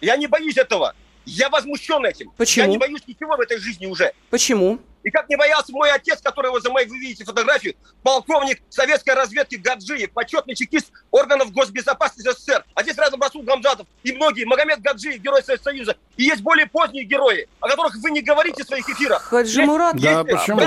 Я 0.00 0.16
не 0.16 0.26
боюсь 0.26 0.56
этого. 0.56 0.94
Я 1.24 1.48
возмущен 1.48 2.04
этим. 2.04 2.30
Почему? 2.36 2.66
Я 2.66 2.70
не 2.70 2.78
боюсь 2.78 3.02
ничего 3.06 3.36
в 3.36 3.40
этой 3.40 3.58
жизни 3.58 3.86
уже. 3.86 4.12
Почему? 4.30 4.78
И 5.04 5.10
как 5.10 5.28
не 5.28 5.36
боялся 5.36 5.70
мой 5.70 5.90
отец, 5.90 6.20
которого 6.22 6.60
за 6.60 6.70
мой, 6.70 6.86
вы 6.86 6.98
видите 6.98 7.24
фотографию, 7.24 7.74
полковник 8.02 8.62
советской 8.70 9.14
разведки 9.14 9.56
Гаджиев, 9.56 10.10
почетный 10.12 10.54
чекист 10.54 10.90
органов 11.10 11.52
госбезопасности 11.52 12.30
СССР. 12.30 12.64
А 12.74 12.82
здесь 12.82 12.96
рядом 12.96 13.20
Расул 13.20 13.42
Гамзатов 13.42 13.86
и 14.02 14.12
многие. 14.12 14.44
Магомед 14.44 14.80
Гаджиев, 14.80 15.20
герой 15.20 15.42
Советского 15.42 15.72
Союза. 15.72 15.96
И 16.16 16.24
есть 16.24 16.40
более 16.40 16.66
поздние 16.66 17.04
герои, 17.04 17.46
о 17.60 17.68
которых 17.68 17.94
вы 17.96 18.10
не 18.12 18.22
говорите 18.22 18.64
в 18.64 18.66
своих 18.66 18.88
эфирах. 18.88 19.22
Хаджи 19.22 19.62
Мурат, 19.66 19.96
да, 19.96 20.20
есть, 20.20 20.30
почему? 20.30 20.58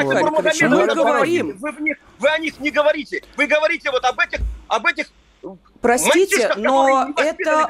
Почему 0.44 0.78
мы 0.78 0.88
говорим? 0.94 1.58
Вы, 1.58 1.72
них, 1.82 1.98
вы 2.20 2.30
о 2.30 2.38
них 2.38 2.60
не 2.60 2.70
говорите. 2.70 3.24
Вы 3.36 3.48
говорите 3.48 3.90
вот 3.90 4.06
об 4.06 4.20
этих, 4.20 4.40
об 4.68 4.86
этих 4.86 5.08
Простите, 5.82 6.54
но 6.58 7.10
это... 7.16 7.68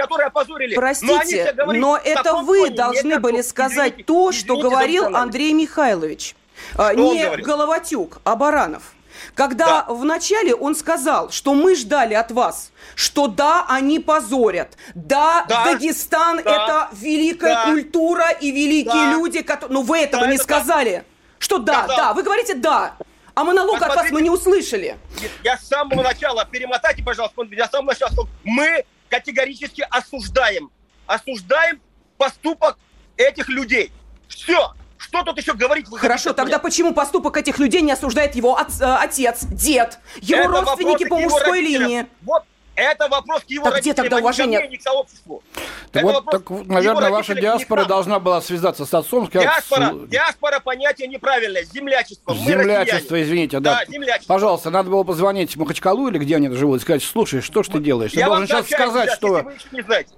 Простите, 0.75 1.53
но, 1.57 1.73
но 1.73 1.97
это 1.97 2.35
вы 2.35 2.69
должны 2.69 3.19
были 3.19 3.41
сказать 3.41 3.93
извините, 3.93 4.03
то, 4.03 4.31
что 4.31 4.53
извините, 4.53 4.69
говорил 4.69 5.15
Андрей 5.15 5.53
Михайлович. 5.53 6.35
А, 6.75 6.93
что 6.93 7.13
не 7.13 7.37
Головатюк, 7.37 8.19
а 8.23 8.35
Баранов. 8.35 8.93
Когда 9.35 9.83
да. 9.83 9.93
вначале 9.93 10.55
он 10.55 10.75
сказал, 10.75 11.29
что 11.29 11.53
мы 11.53 11.75
ждали 11.75 12.13
от 12.13 12.31
вас, 12.31 12.71
что 12.95 13.27
да, 13.27 13.65
они 13.67 13.99
позорят, 13.99 14.77
да, 14.95 15.45
да 15.47 15.65
Дагестан 15.65 16.41
да, 16.43 16.51
это 16.51 16.89
великая 16.93 17.53
да, 17.53 17.65
культура 17.65 18.29
и 18.31 18.51
великие 18.51 18.93
да, 18.93 19.11
люди, 19.11 19.41
которые... 19.41 19.73
Но 19.73 19.81
вы 19.83 19.99
этого 19.99 20.23
да, 20.23 20.29
не 20.29 20.35
это 20.35 20.43
сказали. 20.43 20.91
Да. 20.91 21.03
Что 21.39 21.57
да, 21.59 21.85
да, 21.87 21.95
да, 21.95 22.13
вы 22.13 22.23
говорите 22.23 22.55
да. 22.55 22.95
А 23.37 23.43
монолог 23.43 23.79
от 23.79 23.95
вас 23.95 24.09
мы 24.09 24.23
не 24.23 24.31
услышали. 24.31 24.97
Я 25.43 25.59
с 25.59 25.67
самого 25.67 26.01
начала, 26.01 26.43
перемотайте, 26.43 27.03
пожалуйста, 27.03 27.43
я 27.51 27.67
с 27.67 27.69
самого 27.69 27.91
начала 27.91 28.09
сказал, 28.09 28.27
мы 28.43 28.83
категорически 29.09 29.85
осуждаем, 29.91 30.71
осуждаем 31.05 31.79
поступок 32.17 32.79
этих 33.15 33.47
людей. 33.47 33.91
Все, 34.27 34.73
что 34.97 35.21
тут 35.21 35.37
еще 35.37 35.53
говорить? 35.53 35.85
Хорошо, 35.87 36.33
тогда 36.33 36.57
почему 36.57 36.95
поступок 36.95 37.37
этих 37.37 37.59
людей 37.59 37.81
не 37.81 37.91
осуждает 37.91 38.33
его 38.33 38.57
от, 38.57 38.69
э, 38.81 38.83
отец, 38.83 39.43
дед, 39.43 39.99
его 40.19 40.41
это 40.41 40.49
родственники 40.49 41.07
по 41.07 41.19
мужской 41.19 41.61
линии? 41.61 42.07
Вот 42.23 42.43
это 42.77 43.09
вопрос 43.09 43.41
к 43.41 43.49
его 43.49 43.69
так 43.69 43.79
где 43.79 43.93
тогда 43.93 44.17
уважение? 44.17 44.77
к 44.77 44.81
сообществу. 44.81 45.43
Так 45.91 46.03
вот, 46.03 46.25
так, 46.25 46.49
наверное, 46.49 47.09
ваша 47.09 47.33
диаспора 47.33 47.85
должна 47.85 48.19
была 48.19 48.39
связаться 48.39 48.85
с 48.85 48.93
отцом. 48.93 49.27
Сказать, 49.27 49.47
диаспора, 49.47 49.93
с... 49.93 50.09
диаспора 50.09 50.59
понятие 50.59 51.07
неправильное. 51.07 51.63
Землячество. 51.63 52.35
Землячество, 52.35 53.21
извините, 53.21 53.59
да. 53.59 53.79
да 53.79 53.91
землячество. 53.91 54.33
Пожалуйста, 54.33 54.69
надо 54.69 54.91
было 54.91 55.03
позвонить 55.03 55.55
Махачкалу 55.57 56.07
или 56.09 56.19
где 56.19 56.35
они 56.35 56.49
живут 56.49 56.79
и 56.79 56.83
сказать, 56.83 57.03
слушай, 57.03 57.41
что 57.41 57.63
ж 57.63 57.67
ты 57.67 57.79
делаешь? 57.79 58.11
Ты 58.11 58.23
должен 58.23 58.47
сейчас 58.47 58.67
сказать, 58.67 59.11
что... 59.11 59.51
Не 59.71 59.81
знаете. 59.81 60.11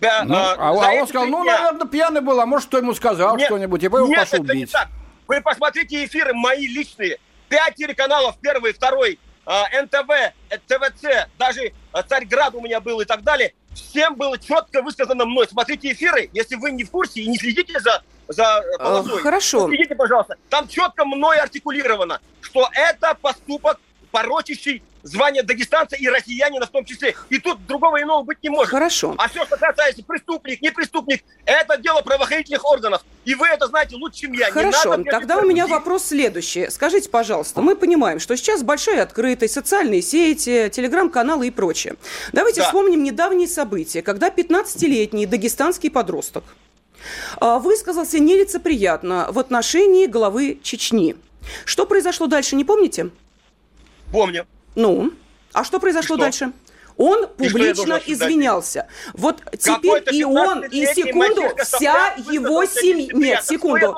Да, 0.00 0.24
ну, 0.24 0.34
а, 0.34 0.54
а, 0.58 0.70
а 0.70 0.92
он 0.94 1.06
сказал, 1.06 1.28
ну, 1.28 1.44
я... 1.44 1.58
наверное, 1.58 1.86
пьяный 1.86 2.20
был, 2.20 2.40
а 2.40 2.46
может, 2.46 2.66
кто 2.66 2.78
ему 2.78 2.94
сказал 2.94 3.36
нет, 3.36 3.46
что-нибудь, 3.46 3.82
и 3.82 3.88
поэтому 3.88 4.12
пошел 4.12 4.42
это 4.42 4.52
бить. 4.52 4.60
Не 4.60 4.66
так. 4.66 4.88
Вы 5.28 5.40
посмотрите 5.40 6.04
эфиры 6.04 6.32
мои 6.34 6.66
личные. 6.66 7.18
Пять 7.48 7.76
телеканалов, 7.76 8.36
первый, 8.40 8.72
второй, 8.72 9.18
а, 9.20 9.27
НТВ, 9.48 10.10
ТВЦ, 10.66 11.28
даже 11.38 11.72
Царьград 12.06 12.54
у 12.54 12.60
меня 12.60 12.80
был 12.80 13.00
и 13.00 13.04
так 13.06 13.22
далее. 13.22 13.54
всем 13.74 14.14
было 14.14 14.38
четко 14.38 14.82
высказано 14.82 15.24
мной. 15.24 15.46
Смотрите 15.48 15.92
эфиры, 15.92 16.28
если 16.32 16.56
вы 16.56 16.72
не 16.72 16.84
в 16.84 16.90
курсе 16.90 17.22
и 17.22 17.28
не 17.28 17.38
следите 17.38 17.80
за, 17.80 18.02
за 18.28 18.62
э, 18.62 18.78
полосой. 18.78 19.22
Хорошо. 19.22 19.68
Следите, 19.68 19.94
пожалуйста. 19.94 20.36
Там 20.50 20.68
четко 20.68 21.04
мной 21.04 21.38
артикулировано, 21.38 22.20
что 22.42 22.68
это 22.72 23.14
поступок 23.14 23.80
порочащий 24.10 24.82
звание 25.08 25.42
дагестанца 25.42 25.96
и 25.96 26.06
россиянина 26.08 26.66
в 26.66 26.70
том 26.70 26.84
числе. 26.84 27.14
И 27.30 27.38
тут 27.38 27.64
другого 27.66 28.00
иного 28.00 28.22
быть 28.22 28.38
не 28.42 28.50
может. 28.50 28.70
Хорошо. 28.70 29.14
А 29.18 29.28
все, 29.28 29.44
что 29.44 29.56
касается 29.56 30.02
преступник, 30.04 30.62
не 30.62 30.70
преступник, 30.70 31.24
это 31.44 31.76
дело 31.78 32.02
правоохранительных 32.02 32.64
органов. 32.64 33.04
И 33.24 33.34
вы 33.34 33.46
это 33.48 33.66
знаете 33.66 33.96
лучше, 33.96 34.20
чем 34.20 34.32
я. 34.32 34.50
Хорошо, 34.50 34.96
надо, 34.96 35.10
тогда 35.10 35.38
у 35.38 35.46
меня 35.46 35.66
вопрос 35.66 36.06
следующий. 36.06 36.70
Скажите, 36.70 37.08
пожалуйста, 37.08 37.60
мы 37.60 37.76
понимаем, 37.76 38.20
что 38.20 38.36
сейчас 38.36 38.62
большая 38.62 39.02
открытость, 39.02 39.54
социальные 39.54 40.02
сети, 40.02 40.70
телеграм-каналы 40.70 41.48
и 41.48 41.50
прочее. 41.50 41.96
Давайте 42.32 42.60
да. 42.60 42.66
вспомним 42.66 43.02
недавние 43.02 43.48
события, 43.48 44.02
когда 44.02 44.28
15-летний 44.28 45.26
дагестанский 45.26 45.90
подросток 45.90 46.44
а, 47.36 47.58
высказался 47.58 48.18
нелицеприятно 48.18 49.28
в 49.30 49.38
отношении 49.38 50.06
главы 50.06 50.58
Чечни. 50.62 51.16
Что 51.64 51.86
произошло 51.86 52.26
дальше, 52.26 52.56
не 52.56 52.64
помните? 52.64 53.10
Помню. 54.12 54.46
Ну, 54.78 55.10
а 55.52 55.64
что 55.64 55.80
произошло 55.80 56.14
и 56.14 56.20
дальше? 56.20 56.52
Он 56.96 57.26
публично 57.26 58.00
извинялся. 58.06 58.86
Вот 59.12 59.42
теперь 59.58 60.04
и 60.12 60.22
он, 60.22 60.64
и 60.64 60.86
секунду, 60.86 61.42
вся 61.64 62.14
его 62.30 62.64
семья... 62.64 63.12
Нет, 63.12 63.44
секунду. 63.44 63.96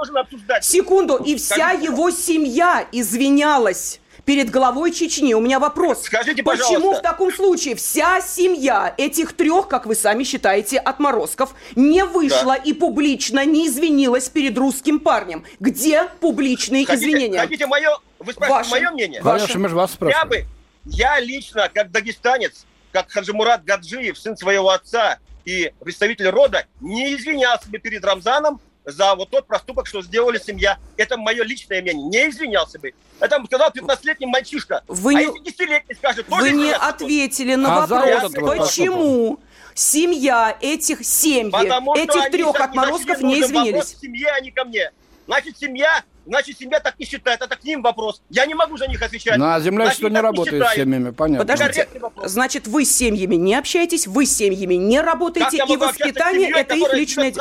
Секунду, 0.62 1.16
и 1.16 1.36
вся 1.36 1.72
его 1.72 2.10
семья 2.10 2.86
извинялась 2.92 4.00
перед 4.24 4.50
главой 4.50 4.92
Чечни. 4.92 5.34
У 5.34 5.40
меня 5.40 5.58
вопрос. 5.58 6.04
Скажите, 6.04 6.42
пожалуйста. 6.42 6.74
Почему 6.74 6.94
в 6.94 7.02
таком 7.02 7.30
случае 7.30 7.74
вся 7.74 8.22
семья 8.22 8.94
этих 8.96 9.34
трех, 9.34 9.68
как 9.68 9.84
вы 9.84 9.94
сами 9.94 10.24
считаете, 10.24 10.78
отморозков, 10.78 11.54
не 11.76 12.06
вышла 12.06 12.56
да. 12.56 12.62
и 12.62 12.72
публично 12.72 13.44
не 13.44 13.66
извинилась 13.66 14.30
перед 14.30 14.56
русским 14.56 14.98
парнем? 14.98 15.44
Где 15.58 16.04
публичные 16.20 16.86
хотите, 16.86 17.06
извинения? 17.06 17.40
Хотите 17.40 17.66
мое... 17.66 17.98
Вы 18.18 18.32
спрашиваете 18.32 18.86
мое 18.86 18.94
мнение? 18.94 19.22
Ваше. 19.22 19.58
мы 19.58 19.68
же 19.68 19.74
вас 19.74 19.92
спрашиваем. 19.92 20.30
Я 20.30 20.42
бы 20.42 20.46
я 20.84 21.20
лично, 21.20 21.70
как 21.72 21.90
дагестанец, 21.90 22.66
как 22.92 23.10
Хаджимурат 23.10 23.64
Гаджиев, 23.64 24.18
сын 24.18 24.36
своего 24.36 24.70
отца 24.70 25.18
и 25.44 25.72
представитель 25.80 26.28
рода, 26.28 26.66
не 26.80 27.14
извинялся 27.14 27.68
бы 27.68 27.78
перед 27.78 28.04
Рамзаном 28.04 28.60
за 28.84 29.14
вот 29.14 29.30
тот 29.30 29.46
проступок, 29.46 29.86
что 29.86 30.02
сделали 30.02 30.38
семья. 30.38 30.78
Это 30.96 31.16
мое 31.16 31.44
личное 31.44 31.82
мнение. 31.82 32.08
Не 32.08 32.30
извинялся 32.30 32.78
бы. 32.78 32.94
Это 33.20 33.42
сказал 33.44 33.70
15-летний 33.70 34.26
мальчишка. 34.26 34.82
Вы 34.88 35.16
а 35.16 35.18
не... 35.20 35.24
если 35.44 35.66
10-летний 35.66 35.94
скажет, 35.94 36.26
Вы 36.28 36.50
не 36.50 36.72
ответили 36.72 37.54
на 37.54 37.84
а 37.84 37.86
вопрос, 37.86 38.32
почему 38.32 39.40
семья 39.74 40.56
этих 40.60 41.04
семьи, 41.04 41.50
Потому 41.50 41.94
этих 41.94 42.30
трех 42.30 42.58
отморозков 42.58 43.20
не 43.20 43.40
извинились. 43.40 43.72
Вопрос 43.72 43.96
семье, 44.00 44.28
а 44.28 44.40
не 44.40 44.50
ко 44.50 44.64
мне. 44.64 44.90
Значит, 45.26 45.58
семья 45.58 46.02
Значит, 46.26 46.58
семья 46.58 46.80
так 46.80 46.98
не 46.98 47.06
считает, 47.06 47.40
это 47.40 47.56
к 47.56 47.64
ним 47.64 47.82
вопрос. 47.82 48.22
Я 48.28 48.46
не 48.46 48.54
могу 48.54 48.76
за 48.76 48.86
них 48.86 49.02
отвечать. 49.02 49.36
Ну, 49.36 49.46
а 49.46 49.60
земля 49.60 49.90
что 49.90 50.08
не 50.08 50.20
работает 50.20 50.66
с 50.68 50.74
семьями, 50.74 51.10
понятно. 51.10 51.44
Подождите, 51.44 51.88
значит, 52.24 52.66
вы 52.66 52.84
с 52.84 52.94
семьями 52.94 53.36
не 53.36 53.54
общаетесь, 53.54 54.06
вы 54.06 54.26
с 54.26 54.36
семьями 54.36 54.74
не 54.74 55.00
работаете, 55.00 55.64
и 55.68 55.76
воспитание 55.76 56.48
семьей,– 56.48 56.60
это 56.60 56.74
их 56.74 56.92
личное... 56.92 57.32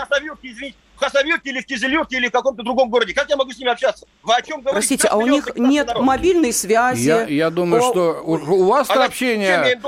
Извините, 0.41 0.75
в 0.99 1.01
Хасавюрте 1.01 1.49
или 1.49 1.61
в 1.61 1.65
Кизилюрте 1.65 2.17
или 2.17 2.27
в 2.27 2.31
каком-то 2.31 2.61
другом 2.61 2.89
городе. 2.89 3.13
Как 3.13 3.29
я 3.29 3.37
могу 3.37 3.51
с 3.51 3.57
ними 3.57 3.71
общаться? 3.71 4.05
Вы 4.21 4.35
о 4.35 4.41
чем 4.41 4.59
говорите? 4.59 4.73
Простите, 4.73 5.07
а 5.07 5.15
у 5.15 5.25
них 5.25 5.55
нет 5.55 5.87
народ? 5.87 6.03
мобильной 6.03 6.51
связи? 6.51 7.07
Я, 7.07 7.23
я 7.23 7.49
думаю, 7.49 7.81
о... 7.81 7.89
что 7.89 8.21
у, 8.21 8.33
у 8.33 8.65
вас 8.65 8.89
а 8.89 9.05
общение 9.05 9.79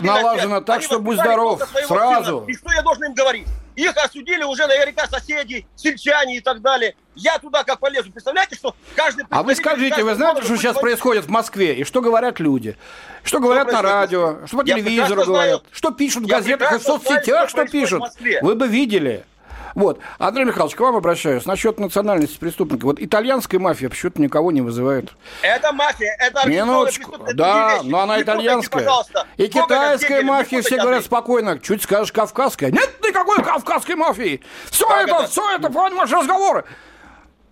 налажено 0.00 0.62
так, 0.62 0.82
что 0.82 1.00
будь 1.00 1.18
здоров, 1.18 1.60
сразу. 1.86 2.40
Сына. 2.40 2.50
И 2.50 2.54
что 2.54 2.72
я 2.72 2.82
должен 2.82 3.04
им 3.04 3.14
говорить? 3.14 3.46
Их 3.78 3.96
осудили 3.96 4.42
уже 4.42 4.66
наверняка 4.66 5.06
соседи, 5.06 5.64
сельчане 5.76 6.38
и 6.38 6.40
так 6.40 6.60
далее. 6.60 6.96
Я 7.14 7.38
туда 7.38 7.62
как 7.62 7.78
полезу. 7.78 8.10
Представляете, 8.10 8.56
что 8.56 8.74
каждый... 8.96 9.24
А 9.30 9.44
вы 9.44 9.54
скажите, 9.54 10.02
вы 10.02 10.16
знаете, 10.16 10.42
что 10.42 10.56
сейчас 10.56 10.76
происходит 10.76 11.26
в 11.26 11.28
Москве? 11.28 11.76
И 11.76 11.84
что 11.84 12.00
говорят 12.00 12.40
люди? 12.40 12.76
Что 13.22 13.38
говорят 13.38 13.68
что 13.68 13.76
на 13.76 13.82
радио? 13.82 14.46
Что 14.48 14.56
по 14.56 14.64
телевизору 14.64 15.24
говорят? 15.24 15.62
Что 15.70 15.92
пишут 15.92 16.24
в 16.24 16.26
газетах 16.26 16.72
и 16.72 16.78
в 16.78 16.82
соцсетях, 16.82 17.48
что 17.50 17.66
пишут? 17.66 18.02
Вы 18.42 18.56
бы 18.56 18.66
видели. 18.66 19.24
Вот. 19.74 19.98
Андрей 20.18 20.44
Михайлович, 20.44 20.74
к 20.74 20.80
вам 20.80 20.96
обращаюсь. 20.96 21.46
Насчет 21.46 21.78
национальности 21.78 22.38
преступника. 22.38 22.86
Вот 22.86 23.00
итальянская 23.00 23.60
мафия 23.60 23.88
почему-то 23.88 24.20
никого 24.20 24.52
не 24.52 24.60
вызывает. 24.60 25.12
Это 25.42 25.72
мафия, 25.72 26.16
это 26.18 26.48
Минуточку. 26.48 27.16
Да, 27.34 27.80
но 27.84 28.00
она 28.00 28.20
итальянская. 28.20 28.88
И 29.36 29.48
китайская 29.48 30.22
мафия, 30.22 30.62
все 30.62 30.76
говорят 30.78 31.04
спокойно. 31.04 31.58
Чуть 31.58 31.82
скажешь 31.82 32.12
кавказская. 32.12 32.70
Нет 32.70 32.90
никакой 33.02 33.42
кавказской 33.42 33.96
мафии. 33.96 34.40
Все 34.70 34.86
это, 35.02 35.26
все 35.26 35.54
это, 35.54 35.70
понимаешь, 35.70 36.10
разговоры. 36.10 36.64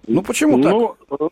Ну 0.07 0.22
почему 0.22 0.62
так? 0.62 0.72
Ну, 0.72 1.31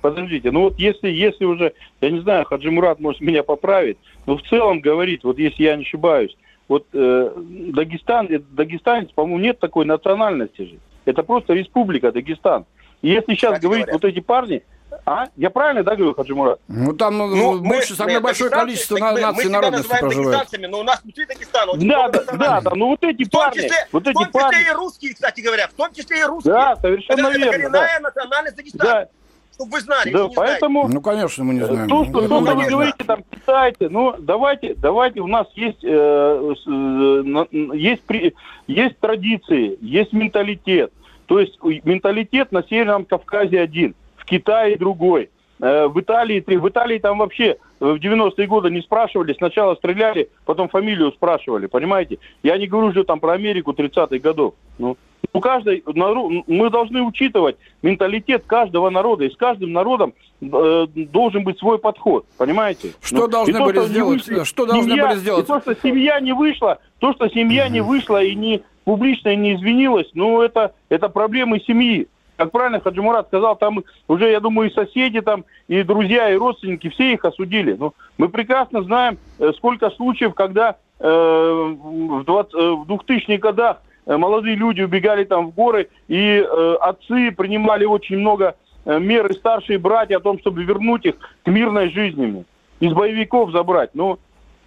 подождите, 0.00 0.50
ну 0.50 0.62
вот 0.62 0.78
если, 0.78 1.08
если 1.08 1.44
уже, 1.44 1.74
я 2.00 2.10
не 2.10 2.20
знаю, 2.20 2.44
Хаджи 2.44 2.70
Мурат 2.70 3.00
может 3.00 3.20
меня 3.20 3.42
поправить, 3.42 3.98
но 4.26 4.36
в 4.36 4.42
целом 4.42 4.80
говорить, 4.80 5.24
вот 5.24 5.38
если 5.38 5.62
я 5.62 5.76
не 5.76 5.82
ошибаюсь, 5.82 6.36
вот 6.68 6.86
э, 6.92 7.32
Дагестан, 7.36 8.28
дагестанец, 8.50 9.10
по-моему, 9.12 9.38
нет 9.38 9.60
такой 9.60 9.84
национальности 9.84 10.62
же. 10.62 10.78
Это 11.04 11.22
просто 11.22 11.52
республика 11.52 12.12
Дагестан. 12.12 12.64
И 13.02 13.10
если 13.10 13.34
сейчас 13.34 13.52
Кстати 13.52 13.62
говорить, 13.62 13.86
говоря. 13.86 13.98
вот 14.00 14.04
эти 14.04 14.20
парни, 14.20 14.62
а? 15.04 15.26
Я 15.36 15.50
правильно, 15.50 15.82
да, 15.82 15.96
говорю, 15.96 16.14
Хаджимурат? 16.14 16.60
Ну, 16.68 16.94
там 16.94 17.18
ну, 17.18 17.26
ну 17.26 17.58
больше, 17.58 17.92
мы, 17.92 17.96
самое 17.96 18.18
мы, 18.18 18.24
большое 18.24 18.50
количество 18.50 18.96
мы, 18.96 19.20
наций 19.20 19.50
народности 19.50 19.98
проживает. 19.98 20.48
но 20.70 20.80
у 20.80 20.82
нас 20.82 21.02
внутри 21.02 21.26
Дагестана 21.26 21.72
да, 21.74 22.08
да, 22.08 22.24
да, 22.32 22.60
да, 22.60 22.70
ну 22.74 22.88
вот 22.88 23.02
эти 23.02 23.28
парни, 23.28 23.56
числе, 23.56 23.76
вот 23.92 24.06
эти 24.06 24.12
в 24.12 24.14
том 24.14 24.26
числе 24.26 24.40
парни. 24.40 24.68
и 24.68 24.72
русские, 24.72 25.14
кстати 25.14 25.40
говоря, 25.40 25.68
в 25.68 25.72
том 25.72 25.92
числе 25.92 26.20
и 26.20 26.24
русские. 26.24 26.54
Да, 26.54 26.76
совершенно 26.76 27.26
это, 27.26 27.38
верно. 27.38 27.44
Это 27.44 27.56
коренная 27.58 27.98
да. 27.98 28.00
национальность 28.00 28.56
Дагестана. 28.56 28.84
Да 28.84 29.08
чтобы 29.54 29.72
вы 29.72 29.80
знали. 29.80 30.10
Да, 30.10 30.28
поэтому... 30.34 30.82
Знаете. 30.82 30.94
Ну, 30.94 31.00
конечно, 31.00 31.44
мы 31.44 31.54
не 31.54 31.64
знаем. 31.64 31.88
То, 31.88 32.04
что, 32.04 32.28
то, 32.28 32.42
что 32.44 32.54
вы 32.54 32.66
говорите, 32.66 33.04
там, 33.04 33.24
китайцы, 33.30 33.88
ну, 33.88 34.14
давайте, 34.18 34.74
давайте, 34.74 35.20
у 35.20 35.26
нас 35.26 35.46
есть, 35.54 35.82
э, 35.82 36.54
э, 36.66 37.46
есть, 37.74 38.02
при, 38.02 38.34
есть 38.66 38.98
традиции, 38.98 39.78
есть 39.80 40.12
менталитет. 40.12 40.92
То 41.26 41.40
есть 41.40 41.58
менталитет 41.62 42.52
на 42.52 42.62
Северном 42.62 43.04
Кавказе 43.04 43.60
один, 43.60 43.94
в 44.16 44.24
Китае 44.24 44.76
другой. 44.76 45.30
Э, 45.64 45.86
в 45.86 45.98
Италии 45.98 46.40
три. 46.40 46.58
В 46.58 46.68
Италии 46.68 46.98
там 46.98 47.16
вообще 47.16 47.56
в 47.80 47.94
90-е 47.94 48.46
годы 48.46 48.68
не 48.68 48.82
спрашивали, 48.82 49.32
сначала 49.32 49.74
стреляли, 49.76 50.28
потом 50.44 50.68
фамилию 50.68 51.10
спрашивали, 51.12 51.68
понимаете? 51.68 52.18
Я 52.42 52.58
не 52.58 52.66
говорю 52.66 52.88
уже 52.88 53.02
там 53.02 53.18
про 53.18 53.32
Америку 53.32 53.72
30-х 53.72 54.18
годов. 54.18 54.56
Ну, 54.76 54.98
у 55.32 55.40
каждой, 55.40 55.82
мы 55.86 56.68
должны 56.68 57.00
учитывать 57.00 57.56
менталитет 57.80 58.44
каждого 58.46 58.90
народа, 58.90 59.24
и 59.24 59.30
с 59.30 59.36
каждым 59.36 59.72
народом 59.72 60.12
э, 60.42 60.86
должен 60.94 61.44
быть 61.44 61.58
свой 61.58 61.78
подход, 61.78 62.26
понимаете? 62.36 62.92
Что 63.00 63.20
ну, 63.20 63.28
должны 63.28 63.54
то, 63.54 63.64
были 63.64 63.76
что 63.78 63.88
сделать? 63.88 64.28
Вышли, 64.28 64.44
что 64.44 64.66
должны 64.66 64.90
семья, 64.90 65.08
были 65.08 65.18
сделать? 65.18 65.44
И 65.44 65.48
то, 65.48 65.60
что 65.60 65.74
семья 65.82 66.20
не 66.20 66.34
вышла, 66.34 66.78
то, 66.98 67.14
что 67.14 67.30
семья 67.30 67.64
угу. 67.64 67.72
не 67.72 67.80
вышла 67.80 68.22
и 68.22 68.34
не 68.34 68.62
публично 68.84 69.34
не 69.34 69.54
извинилась, 69.54 70.10
ну 70.12 70.42
это, 70.42 70.74
это 70.90 71.08
проблемы 71.08 71.58
семьи. 71.60 72.06
Как 72.36 72.50
правильно 72.50 72.80
Хаджимурат 72.80 73.28
сказал, 73.28 73.56
там 73.56 73.84
уже, 74.08 74.30
я 74.30 74.40
думаю, 74.40 74.70
и 74.70 74.74
соседи 74.74 75.20
там, 75.20 75.44
и 75.68 75.82
друзья, 75.82 76.30
и 76.30 76.36
родственники, 76.36 76.88
все 76.88 77.12
их 77.12 77.24
осудили. 77.24 77.72
Но 77.72 77.86
ну, 77.86 77.94
мы 78.18 78.28
прекрасно 78.28 78.82
знаем, 78.82 79.18
э, 79.38 79.52
сколько 79.56 79.90
случаев, 79.90 80.34
когда 80.34 80.76
э, 80.98 81.08
в, 81.08 82.24
20, 82.24 82.54
э, 82.54 82.58
в 82.58 82.90
2000-х 82.90 83.38
годах 83.38 83.78
Э, 84.06 84.16
молодые 84.16 84.56
люди 84.56 84.82
убегали 84.82 85.24
там 85.24 85.50
в 85.50 85.54
горы, 85.54 85.88
и 86.08 86.16
э, 86.16 86.76
отцы 86.80 87.32
принимали 87.32 87.84
очень 87.84 88.18
много 88.18 88.56
мер, 88.84 89.26
и 89.26 89.34
старшие 89.34 89.78
братья 89.78 90.18
о 90.18 90.20
том, 90.20 90.38
чтобы 90.38 90.62
вернуть 90.62 91.06
их 91.06 91.14
к 91.42 91.48
мирной 91.48 91.90
жизни, 91.90 92.44
из 92.80 92.92
боевиков 92.92 93.50
забрать. 93.50 93.90
Ну, 93.94 94.18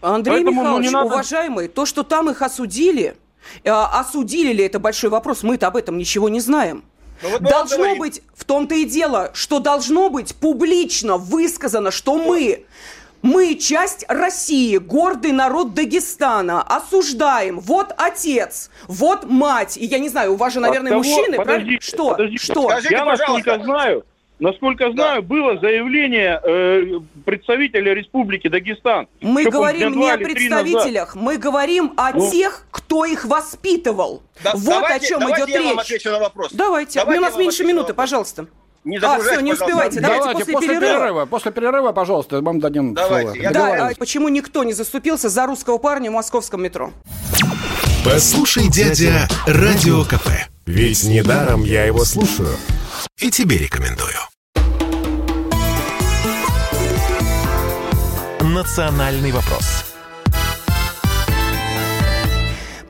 Андрей 0.02 0.38
поэтому, 0.38 0.62
Михайлович, 0.62 0.86
ну, 0.88 0.92
надо... 0.92 1.14
уважаемый, 1.14 1.68
то, 1.68 1.86
что 1.86 2.02
там 2.02 2.30
их 2.32 2.42
осудили, 2.42 3.16
э, 3.64 3.70
осудили 3.70 4.54
ли 4.54 4.64
это 4.64 4.80
большой 4.80 5.12
вопрос, 5.12 5.44
мы-то 5.44 5.68
об 5.68 5.76
этом 5.76 6.00
ничего 6.00 6.30
не 6.30 6.40
знаем. 6.40 6.84
Ну, 7.22 7.30
вот 7.30 7.42
должно 7.42 7.96
быть, 7.96 8.22
в 8.36 8.44
том-то 8.46 8.76
и 8.76 8.86
дело, 8.86 9.32
что 9.34 9.60
должно 9.60 10.10
быть 10.10 10.36
публично 10.36 11.18
высказано, 11.18 11.92
что 11.92 12.18
мы 12.18 12.66
мы 13.24 13.56
часть 13.56 14.06
России, 14.08 14.78
гордый 14.78 15.32
народ 15.32 15.74
Дагестана, 15.74 16.62
осуждаем. 16.62 17.60
Вот 17.60 17.94
отец, 17.98 18.70
вот 18.88 19.26
мать. 19.26 19.76
И 19.76 19.86
я 19.86 20.00
не 20.00 20.10
знаю, 20.10 20.34
у 20.34 20.36
вас 20.36 20.54
же, 20.54 20.60
наверное, 20.60 20.92
От 20.92 20.98
мужчины, 21.00 21.36
правильно? 21.38 21.82
Что? 21.82 22.12
Подождите. 22.12 22.44
Что? 22.44 22.70
Скажите, 22.70 22.96
я 22.96 23.06
насколько 23.06 23.60
знаю, 23.64 24.06
Насколько 24.40 24.92
знаю, 24.92 25.22
да. 25.24 25.28
было 25.28 25.60
заявление 25.60 26.40
э, 26.44 27.00
представителя 27.26 27.94
Республики 27.96 28.48
Дагестан. 28.48 29.08
Мы 29.22 29.46
говорим 29.46 30.00
не 30.00 30.12
о 30.12 30.18
представителях, 30.18 31.16
мы 31.16 31.38
говорим 31.38 31.94
о 31.98 32.12
ну. 32.14 32.32
тех, 32.32 32.66
кто 32.70 33.06
их 33.06 33.26
воспитывал. 33.26 34.22
Да, 34.44 34.52
вот 34.54 34.64
давайте, 34.64 35.06
о 35.06 35.10
чем 35.10 35.24
идет 35.24 35.50
я 35.50 35.58
речь. 35.58 35.66
Вам 35.66 35.80
отвечу 35.80 36.12
на 36.12 36.20
вопрос. 36.20 36.52
Давайте. 36.54 37.00
давайте 37.00 37.20
у 37.20 37.24
нас 37.24 37.38
меньше 37.38 37.64
минуты, 37.64 37.94
пожалуйста. 37.96 38.48
Не 38.84 38.98
а, 39.00 39.20
все, 39.20 39.42
не 39.42 39.54
успевайте. 39.54 40.00
Давайте, 40.00 40.24
Давайте 40.24 40.40
после, 40.40 40.54
после 40.54 40.70
перерыва. 40.70 40.94
перерыва. 40.94 41.26
После 41.26 41.52
перерыва, 41.52 41.92
пожалуйста, 41.92 42.42
вам 42.42 42.60
дадим 42.60 42.94
Давайте. 42.94 43.32
слово. 43.34 43.54
Да, 43.54 43.88
а 43.88 43.96
почему 43.96 44.30
никто 44.30 44.64
не 44.64 44.74
заступился 44.74 45.28
за 45.28 45.46
русского 45.46 45.78
парня 45.78 46.10
в 46.10 46.14
московском 46.14 46.62
метро? 46.64 46.92
Послушай, 48.06 48.70
дядя, 48.70 49.28
Радио 49.46 50.04
КП. 50.06 50.30
Ведь 50.66 51.04
недаром 51.04 51.64
я 51.64 51.84
его 51.86 52.06
слушаю. 52.06 52.56
И 53.20 53.32
тебе 53.32 53.58
рекомендую. 53.58 54.14
«Национальный 58.42 59.32
вопрос». 59.32 59.87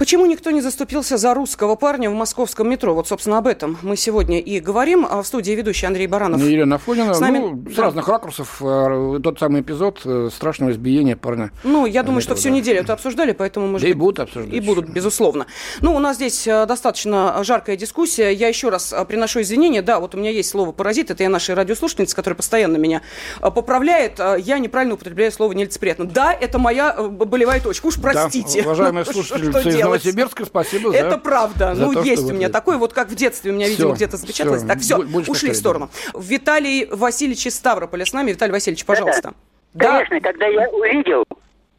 Почему 0.08 0.26
никто 0.26 0.52
не 0.52 0.62
заступился 0.62 1.18
за 1.18 1.34
русского 1.34 1.76
парня 1.76 2.10
в 2.10 2.14
московском 2.14 2.70
метро? 2.70 2.96
Вот, 2.96 3.10
собственно, 3.10 3.40
об 3.40 3.46
этом 3.46 3.78
мы 3.82 3.98
сегодня 3.98 4.40
и 4.40 4.62
говорим. 4.62 5.06
А 5.06 5.22
в 5.22 5.28
студии 5.28 5.52
ведущий 5.52 5.86
Андрей 5.86 6.08
Баранов. 6.08 6.40
Елена 6.40 6.78
Афонина. 6.78 7.14
С 7.14 7.20
нами... 7.20 7.40
Ну, 7.40 7.70
с 7.70 7.78
разных 7.78 8.08
ракурсов. 8.08 8.62
Э, 8.62 9.20
тот 9.22 9.38
самый 9.38 9.64
эпизод 9.64 10.00
э, 10.06 10.30
страшного 10.34 10.72
избиения 10.72 11.18
парня. 11.18 11.52
Ну, 11.66 11.86
я 11.86 12.04
думаю, 12.04 12.22
что 12.22 12.36
всю 12.36 12.48
да. 12.48 12.56
неделю 12.56 12.80
это 12.80 12.94
обсуждали, 12.94 13.34
поэтому, 13.34 13.68
может 13.68 13.84
да 13.84 13.90
и 13.90 13.94
будут 13.94 14.22
обсуждать. 14.22 14.54
И 14.54 14.62
будут, 14.62 14.88
безусловно. 14.88 15.46
Ну, 15.82 15.94
у 15.94 16.00
нас 16.00 16.16
здесь 16.16 16.48
э, 16.48 16.66
достаточно 16.66 17.44
жаркая 17.44 17.76
дискуссия. 17.76 18.32
Я 18.32 18.48
еще 18.48 18.70
раз 18.70 18.96
приношу 19.10 19.42
извинения. 19.42 19.82
Да, 19.82 20.00
вот 20.00 20.16
у 20.16 20.18
меня 20.18 20.30
есть 20.30 20.50
слово 20.50 20.72
«паразит». 20.72 21.12
Это 21.12 21.24
я 21.24 21.30
нашей 21.30 21.54
радиослушательница, 21.54 22.16
которая 22.16 22.38
постоянно 22.38 22.78
меня 22.78 23.02
поправляет. 23.42 24.22
Я 24.40 24.58
неправильно 24.60 24.94
употребляю 24.94 25.34
слово 25.34 25.52
«нелицеприятно». 25.52 26.06
Да, 26.06 26.32
это 26.32 26.60
моя 26.60 26.94
болевая 26.94 27.60
точка. 27.60 27.88
Уж 27.88 28.00
простите. 28.02 28.62
Да, 28.62 28.68
уважаемые 28.68 29.04
слушатели, 29.12 29.97
Новосибирска, 29.98 30.46
спасибо 30.46 30.92
за 30.92 30.98
Это 30.98 31.18
правда. 31.18 31.76
За 31.76 31.86
ну, 31.86 31.94
то, 31.94 32.02
есть 32.02 32.24
у 32.24 32.34
меня 32.34 32.50
такой, 32.50 32.78
вот 32.78 32.94
как 32.94 33.10
в 33.10 33.16
детстве 33.16 33.52
у 33.52 33.56
меня, 33.56 33.68
видимо, 33.68 33.94
где-то 33.94 34.18
запечаталось. 34.18 34.62
Все. 34.62 34.68
Так, 34.68 34.80
все, 34.80 34.98
Больше 35.04 35.32
ушли 35.32 35.52
в 35.52 35.56
сторону. 35.56 35.90
Виталий 36.16 36.88
Васильевич 36.92 37.48
из 37.48 37.56
Ставрополя 37.56 38.06
с 38.06 38.14
нами. 38.14 38.32
Виталий 38.32 38.52
Васильевич, 38.52 38.86
пожалуйста. 38.86 39.34
Да, 39.74 40.04
Конечно, 40.06 40.22
когда 40.22 40.48
я 40.48 40.70
увидел 40.70 41.24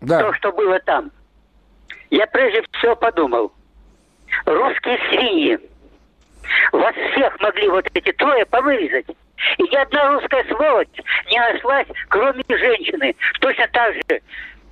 да. 0.01 0.21
то, 0.21 0.33
что 0.35 0.53
было 0.53 0.79
там, 0.81 1.11
я 2.11 2.27
прежде 2.27 2.63
всего 2.73 2.95
подумал, 2.95 3.53
русские 4.45 4.99
свиньи, 5.09 5.59
вас 6.73 6.95
всех 7.13 7.41
могли 7.41 7.69
вот 7.69 7.87
эти 7.93 8.13
трое 8.13 8.47
повырезать. 8.47 9.07
И 9.59 9.63
ни 9.63 9.77
одна 9.77 10.13
русская 10.13 10.45
сволочь 10.45 10.89
не 11.31 11.39
нашлась, 11.39 11.87
кроме 12.09 12.43
женщины. 12.49 13.15
Точно 13.41 13.69
так 13.73 13.95
же, 13.95 14.21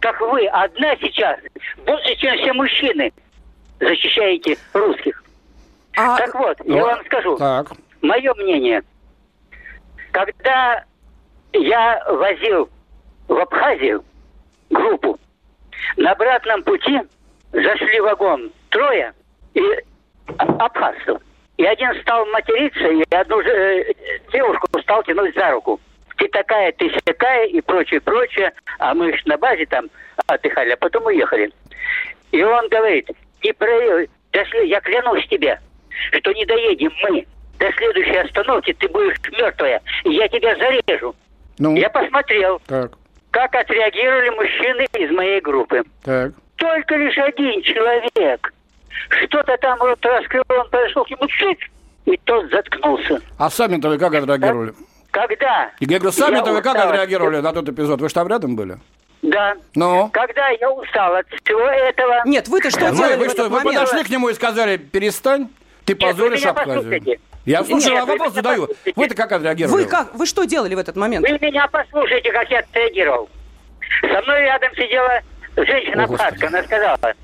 как 0.01 0.21
вы 0.21 0.47
одна 0.47 0.97
сейчас, 0.97 1.39
больше, 1.85 2.15
чем 2.17 2.37
все 2.39 2.53
мужчины 2.53 3.13
защищаете 3.81 4.57
русских. 4.73 5.23
А... 5.97 6.17
Так 6.19 6.35
вот, 6.35 6.59
я 6.65 6.83
вам 6.83 7.05
скажу. 7.07 7.37
Так. 7.37 7.73
Мое 8.03 8.35
мнение. 8.35 8.83
Когда 10.13 10.85
я 11.53 12.03
возил 12.09 12.69
в 13.29 13.37
Абхазию 13.37 14.05
группу, 14.71 15.19
на 15.97 16.13
обратном 16.13 16.63
пути 16.63 17.01
зашли 17.53 18.01
в 18.01 18.05
вагон 18.05 18.51
трое 18.71 19.13
и 19.55 19.63
абхазцев. 20.39 21.21
И 21.57 21.65
один 21.65 21.95
стал 22.03 22.27
материться, 22.27 22.87
и 22.89 23.03
одну 23.15 23.43
же, 23.43 23.49
э, 23.49 23.95
девушку 24.33 24.67
стал 24.83 25.03
тянуть 25.05 25.35
за 25.35 25.51
руку. 25.53 25.81
Ты 26.17 26.29
такая, 26.29 26.73
ты 26.73 26.91
такая 27.05 27.47
и 27.47 27.61
прочее, 27.61 28.01
прочее. 28.01 28.53
А 28.79 28.95
мы 28.95 29.15
на 29.25 29.39
базе 29.39 29.65
там 29.67 29.87
отдыхали, 30.27 30.71
а 30.71 30.77
потом 30.77 31.07
уехали. 31.07 31.51
И 32.33 32.43
он 32.43 32.69
говорит, 32.69 33.11
не 33.43 33.53
проявил. 33.53 34.09
Дошли, 34.33 34.69
я 34.69 34.81
клянусь 34.81 35.27
тебе, 35.29 35.59
что 36.13 36.33
не 36.33 36.45
доедем 36.45 36.93
мы 37.03 37.27
до 37.59 37.73
следующей 37.73 38.17
остановки, 38.17 38.73
ты 38.75 38.89
будешь 38.89 39.17
мертвая, 39.33 39.81
и 40.05 40.11
я 40.11 40.29
тебя 40.29 40.55
зарежу. 40.57 41.15
Ну? 41.59 41.75
Я 41.75 41.89
посмотрел, 41.89 42.61
так. 42.67 42.93
как 43.31 43.55
отреагировали 43.55 44.31
мужчины 44.31 44.87
из 44.99 45.11
моей 45.11 45.41
группы. 45.41 45.83
Так. 46.05 46.33
Только 46.57 46.97
лишь 46.97 47.17
один 47.19 47.63
человек. 47.63 48.53
Что-то 49.09 49.57
там 49.59 49.79
вот 49.79 50.05
раскрыл, 50.05 50.43
он 50.49 50.69
подошел 50.71 51.05
к 51.05 51.11
нему, 51.11 51.27
чуть, 51.29 51.59
и 52.05 52.17
тот 52.25 52.51
заткнулся. 52.51 53.21
А 53.39 53.51
сами-то 53.51 53.89
вы 53.89 53.99
как 53.99 54.15
отреагировали? 54.15 54.75
Когда? 55.11 55.71
И 55.81 55.87
я 55.87 55.99
говорю, 55.99 56.13
сами-то 56.13 56.53
вы 56.53 56.63
как 56.63 56.77
отреагировали 56.77 57.41
на 57.41 57.53
тот 57.53 57.69
эпизод? 57.69 58.01
Вы 58.01 58.09
же 58.09 58.15
там 58.15 58.29
рядом 58.29 58.57
были? 58.57 58.79
Да. 59.23 59.57
Ну? 59.75 60.09
Когда 60.13 60.49
я 60.49 60.71
устал 60.71 61.15
от 61.17 61.27
всего 61.29 61.61
этого... 61.61 62.23
Нет, 62.25 62.49
вы-то 62.49 62.71
что 62.71 62.91
вы, 62.91 62.97
делали 62.97 63.17
вы, 63.17 63.29
что, 63.29 63.49
вы 63.49 63.61
подошли 63.63 64.05
к 64.05 64.11
нему 64.11 64.29
и 64.29 64.35
сказали, 64.35 64.77
перестань, 64.77 65.49
ты 65.85 65.95
Нет, 65.95 66.01
позоришь 66.01 66.45
Абхазию. 66.45 67.19
Я 67.45 67.65
слушаю, 67.65 67.95
Нет, 67.95 68.03
а 68.03 68.07
вопрос 68.07 68.33
задаю. 68.35 68.69
Вы-то 68.97 69.15
как 69.15 69.33
отреагировали? 69.33 69.85
Вы 69.85 69.89
как? 69.89 70.15
Вы 70.15 70.27
что 70.27 70.45
делали 70.45 70.75
в 70.75 70.79
этот 70.79 70.97
момент? 70.97 71.27
Вы 71.29 71.39
меня 71.41 71.69
послушайте, 71.69 72.33
как 72.33 72.51
я 72.51 72.59
отреагировал. 72.59 73.29
Со 74.01 74.21
мной 74.23 74.43
рядом 74.43 74.75
сидела 74.75 75.21
женщина 75.57 76.05
Абхазка. 76.05 76.49
Она 76.49 76.63
сказала, 76.65 77.15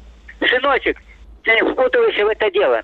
сыночек, 0.40 0.99
ты 1.43 1.51
не 1.53 1.72
впутывайся 1.72 2.24
в 2.24 2.28
это 2.28 2.51
дело. 2.53 2.82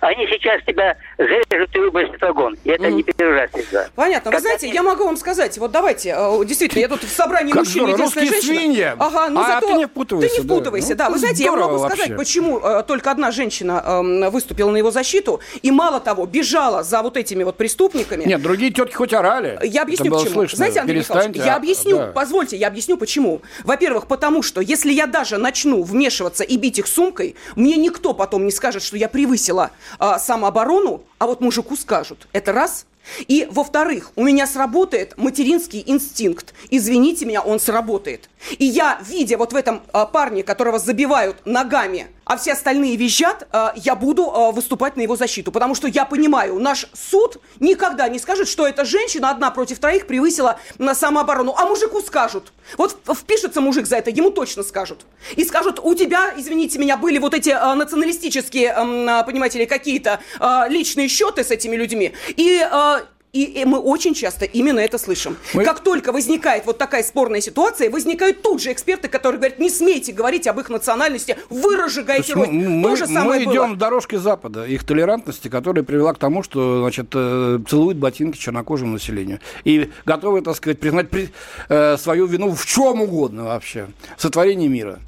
Они 0.00 0.26
сейчас 0.26 0.62
тебя 0.64 0.96
зарежут 1.16 1.74
и 1.74 1.78
выбросят 1.78 2.16
в 2.16 2.22
вагон. 2.22 2.56
И 2.64 2.70
это 2.70 2.84
mm. 2.84 2.92
не 2.92 3.02
первый 3.02 3.40
раз 3.40 3.50
всегда. 3.50 3.88
Понятно. 3.94 4.30
Вы 4.30 4.40
знаете, 4.40 4.68
я 4.68 4.82
могу 4.82 5.04
вам 5.04 5.16
сказать, 5.16 5.56
вот 5.58 5.70
давайте, 5.70 6.14
э, 6.16 6.44
действительно, 6.44 6.80
я 6.80 6.88
тут 6.88 7.02
в 7.02 7.10
собрании 7.10 7.52
как 7.52 7.64
мужчин 7.64 7.86
единственная 7.88 8.28
женщина. 8.28 8.58
свинья. 8.58 8.96
Ага, 8.98 9.28
ну 9.28 9.40
а 9.40 9.46
зато 9.46 9.66
ты 9.66 9.72
не 9.74 9.86
впутывайся. 9.86 10.34
Ты 10.34 10.40
не 10.40 10.46
впутывайся, 10.46 10.94
да. 10.94 10.94
да. 10.94 11.04
Ну, 11.06 11.12
Вы 11.14 11.18
знаете, 11.18 11.44
я 11.44 11.52
могу 11.52 11.78
вообще. 11.78 11.96
сказать, 11.96 12.16
почему 12.16 12.58
э, 12.58 12.82
только 12.86 13.10
одна 13.10 13.30
женщина 13.30 13.82
э, 13.84 14.30
выступила 14.30 14.70
на 14.70 14.76
его 14.76 14.90
защиту, 14.90 15.40
и 15.62 15.70
мало 15.70 16.00
того, 16.00 16.26
бежала 16.26 16.82
за 16.82 17.02
вот 17.02 17.16
этими 17.16 17.42
вот 17.44 17.56
преступниками. 17.56 18.24
Нет, 18.24 18.42
другие 18.42 18.72
тетки 18.72 18.94
хоть 18.94 19.12
орали. 19.12 19.58
Я 19.62 19.82
объясню, 19.82 20.12
почему. 20.12 20.34
Слышно. 20.34 20.56
Знаете, 20.56 20.80
Андрей 20.80 20.98
Михайлович, 20.98 21.36
я 21.36 21.56
объясню, 21.56 21.96
да. 21.98 22.06
позвольте, 22.14 22.56
я 22.56 22.68
объясню, 22.68 22.96
почему. 22.96 23.42
Во-первых, 23.64 24.06
потому 24.06 24.42
что 24.42 24.60
если 24.60 24.92
я 24.92 25.06
даже 25.06 25.38
начну 25.38 25.82
вмешиваться 25.82 26.44
и 26.44 26.56
бить 26.56 26.78
их 26.78 26.86
сумкой, 26.86 27.36
мне 27.56 27.76
никто 27.76 28.14
потом 28.14 28.44
не 28.44 28.52
скажет, 28.52 28.82
что 28.82 28.96
я 28.96 29.08
превысила 29.08 29.70
э, 29.98 30.18
самооборону 30.18 30.68
оборону, 30.68 31.04
а 31.18 31.26
вот 31.26 31.40
мужику 31.40 31.76
скажут. 31.76 32.28
Это 32.32 32.52
раз. 32.52 32.86
И, 33.26 33.46
во-вторых, 33.50 34.12
у 34.16 34.22
меня 34.22 34.46
сработает 34.46 35.16
материнский 35.16 35.82
инстинкт. 35.86 36.54
Извините 36.70 37.24
меня, 37.24 37.42
он 37.42 37.60
сработает. 37.60 38.28
И 38.58 38.64
я, 38.64 38.98
видя 39.06 39.36
вот 39.36 39.52
в 39.52 39.56
этом 39.56 39.82
а, 39.92 40.06
парне, 40.06 40.42
которого 40.42 40.78
забивают 40.78 41.44
ногами, 41.44 42.08
а 42.24 42.36
все 42.36 42.52
остальные 42.52 42.96
визжат, 42.96 43.48
а, 43.52 43.72
я 43.74 43.94
буду 43.94 44.30
а, 44.30 44.52
выступать 44.52 44.96
на 44.96 45.00
его 45.00 45.16
защиту. 45.16 45.50
Потому 45.50 45.74
что 45.74 45.88
я 45.88 46.04
понимаю, 46.04 46.58
наш 46.60 46.86
суд 46.92 47.38
никогда 47.58 48.08
не 48.08 48.18
скажет, 48.18 48.48
что 48.48 48.66
эта 48.66 48.84
женщина 48.84 49.30
одна 49.30 49.50
против 49.50 49.78
троих 49.78 50.06
превысила 50.06 50.60
на 50.78 50.94
самооборону. 50.94 51.54
А 51.56 51.66
мужику 51.66 52.00
скажут. 52.02 52.52
Вот 52.76 52.98
впишется 53.14 53.60
мужик 53.60 53.86
за 53.86 53.96
это, 53.96 54.10
ему 54.10 54.30
точно 54.30 54.62
скажут. 54.62 55.06
И 55.36 55.44
скажут, 55.44 55.80
у 55.82 55.94
тебя, 55.94 56.34
извините 56.36 56.78
меня, 56.78 56.96
были 56.96 57.18
вот 57.18 57.34
эти 57.34 57.50
а, 57.50 57.74
националистические, 57.74 58.72
а, 58.72 59.22
понимаете 59.22 59.60
ли, 59.60 59.66
какие-то 59.66 60.20
а, 60.38 60.68
личные 60.68 61.08
счеты 61.08 61.44
с 61.44 61.50
этими 61.50 61.76
людьми. 61.76 62.12
И 62.36 62.60
а, 62.60 62.97
и, 63.32 63.64
мы 63.64 63.78
очень 63.78 64.14
часто 64.14 64.44
именно 64.44 64.80
это 64.80 64.98
слышим. 64.98 65.36
Мы... 65.52 65.64
Как 65.64 65.80
только 65.80 66.12
возникает 66.12 66.64
вот 66.66 66.78
такая 66.78 67.02
спорная 67.02 67.40
ситуация, 67.40 67.90
возникают 67.90 68.42
тут 68.42 68.62
же 68.62 68.72
эксперты, 68.72 69.08
которые 69.08 69.38
говорят, 69.38 69.58
не 69.58 69.68
смейте 69.68 70.12
говорить 70.12 70.46
об 70.46 70.58
их 70.60 70.70
национальности, 70.70 71.36
вы 71.50 71.76
разжигаете 71.76 72.32
рост. 72.34 72.50
Мы, 72.50 72.82
То 72.82 72.96
же 72.96 73.06
самое 73.06 73.44
мы 73.44 73.52
идем 73.52 73.68
было. 73.70 73.76
дорожкой 73.76 74.18
Запада, 74.18 74.64
их 74.64 74.84
толерантности, 74.84 75.48
которая 75.48 75.84
привела 75.84 76.14
к 76.14 76.18
тому, 76.18 76.42
что 76.42 76.80
значит, 76.80 77.08
э, 77.14 77.58
целуют 77.68 77.98
ботинки 77.98 78.38
чернокожему 78.38 78.92
населению. 78.94 79.40
И 79.64 79.90
готовы, 80.06 80.40
так 80.40 80.56
сказать, 80.56 80.80
признать 80.80 81.10
при, 81.10 81.30
э, 81.68 81.96
свою 81.98 82.26
вину 82.26 82.54
в 82.54 82.64
чем 82.64 83.02
угодно 83.02 83.44
вообще. 83.44 83.88
В 84.16 84.22
сотворении 84.22 84.68
мира. 84.68 85.00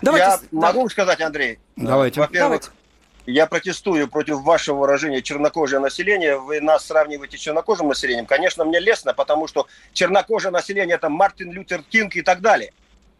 Давайте, 0.00 0.26
Я 0.26 0.36
да. 0.36 0.42
могу 0.52 0.88
сказать, 0.88 1.20
Андрей? 1.20 1.58
Давайте. 1.74 2.20
Во-первых, 2.20 2.60
Давайте 2.60 2.75
я 3.26 3.46
протестую 3.46 4.08
против 4.08 4.40
вашего 4.42 4.78
выражения 4.78 5.20
чернокожее 5.22 5.80
население. 5.80 6.38
Вы 6.38 6.60
нас 6.60 6.86
сравниваете 6.86 7.36
с 7.36 7.40
чернокожим 7.40 7.88
населением. 7.88 8.26
Конечно, 8.26 8.64
мне 8.64 8.80
лестно, 8.80 9.12
потому 9.14 9.48
что 9.48 9.66
чернокожее 9.92 10.52
население 10.52 10.94
это 10.94 11.08
Мартин 11.08 11.50
Лютер 11.50 11.82
Кинг 11.82 12.16
и 12.16 12.22
так 12.22 12.40
далее. 12.40 12.72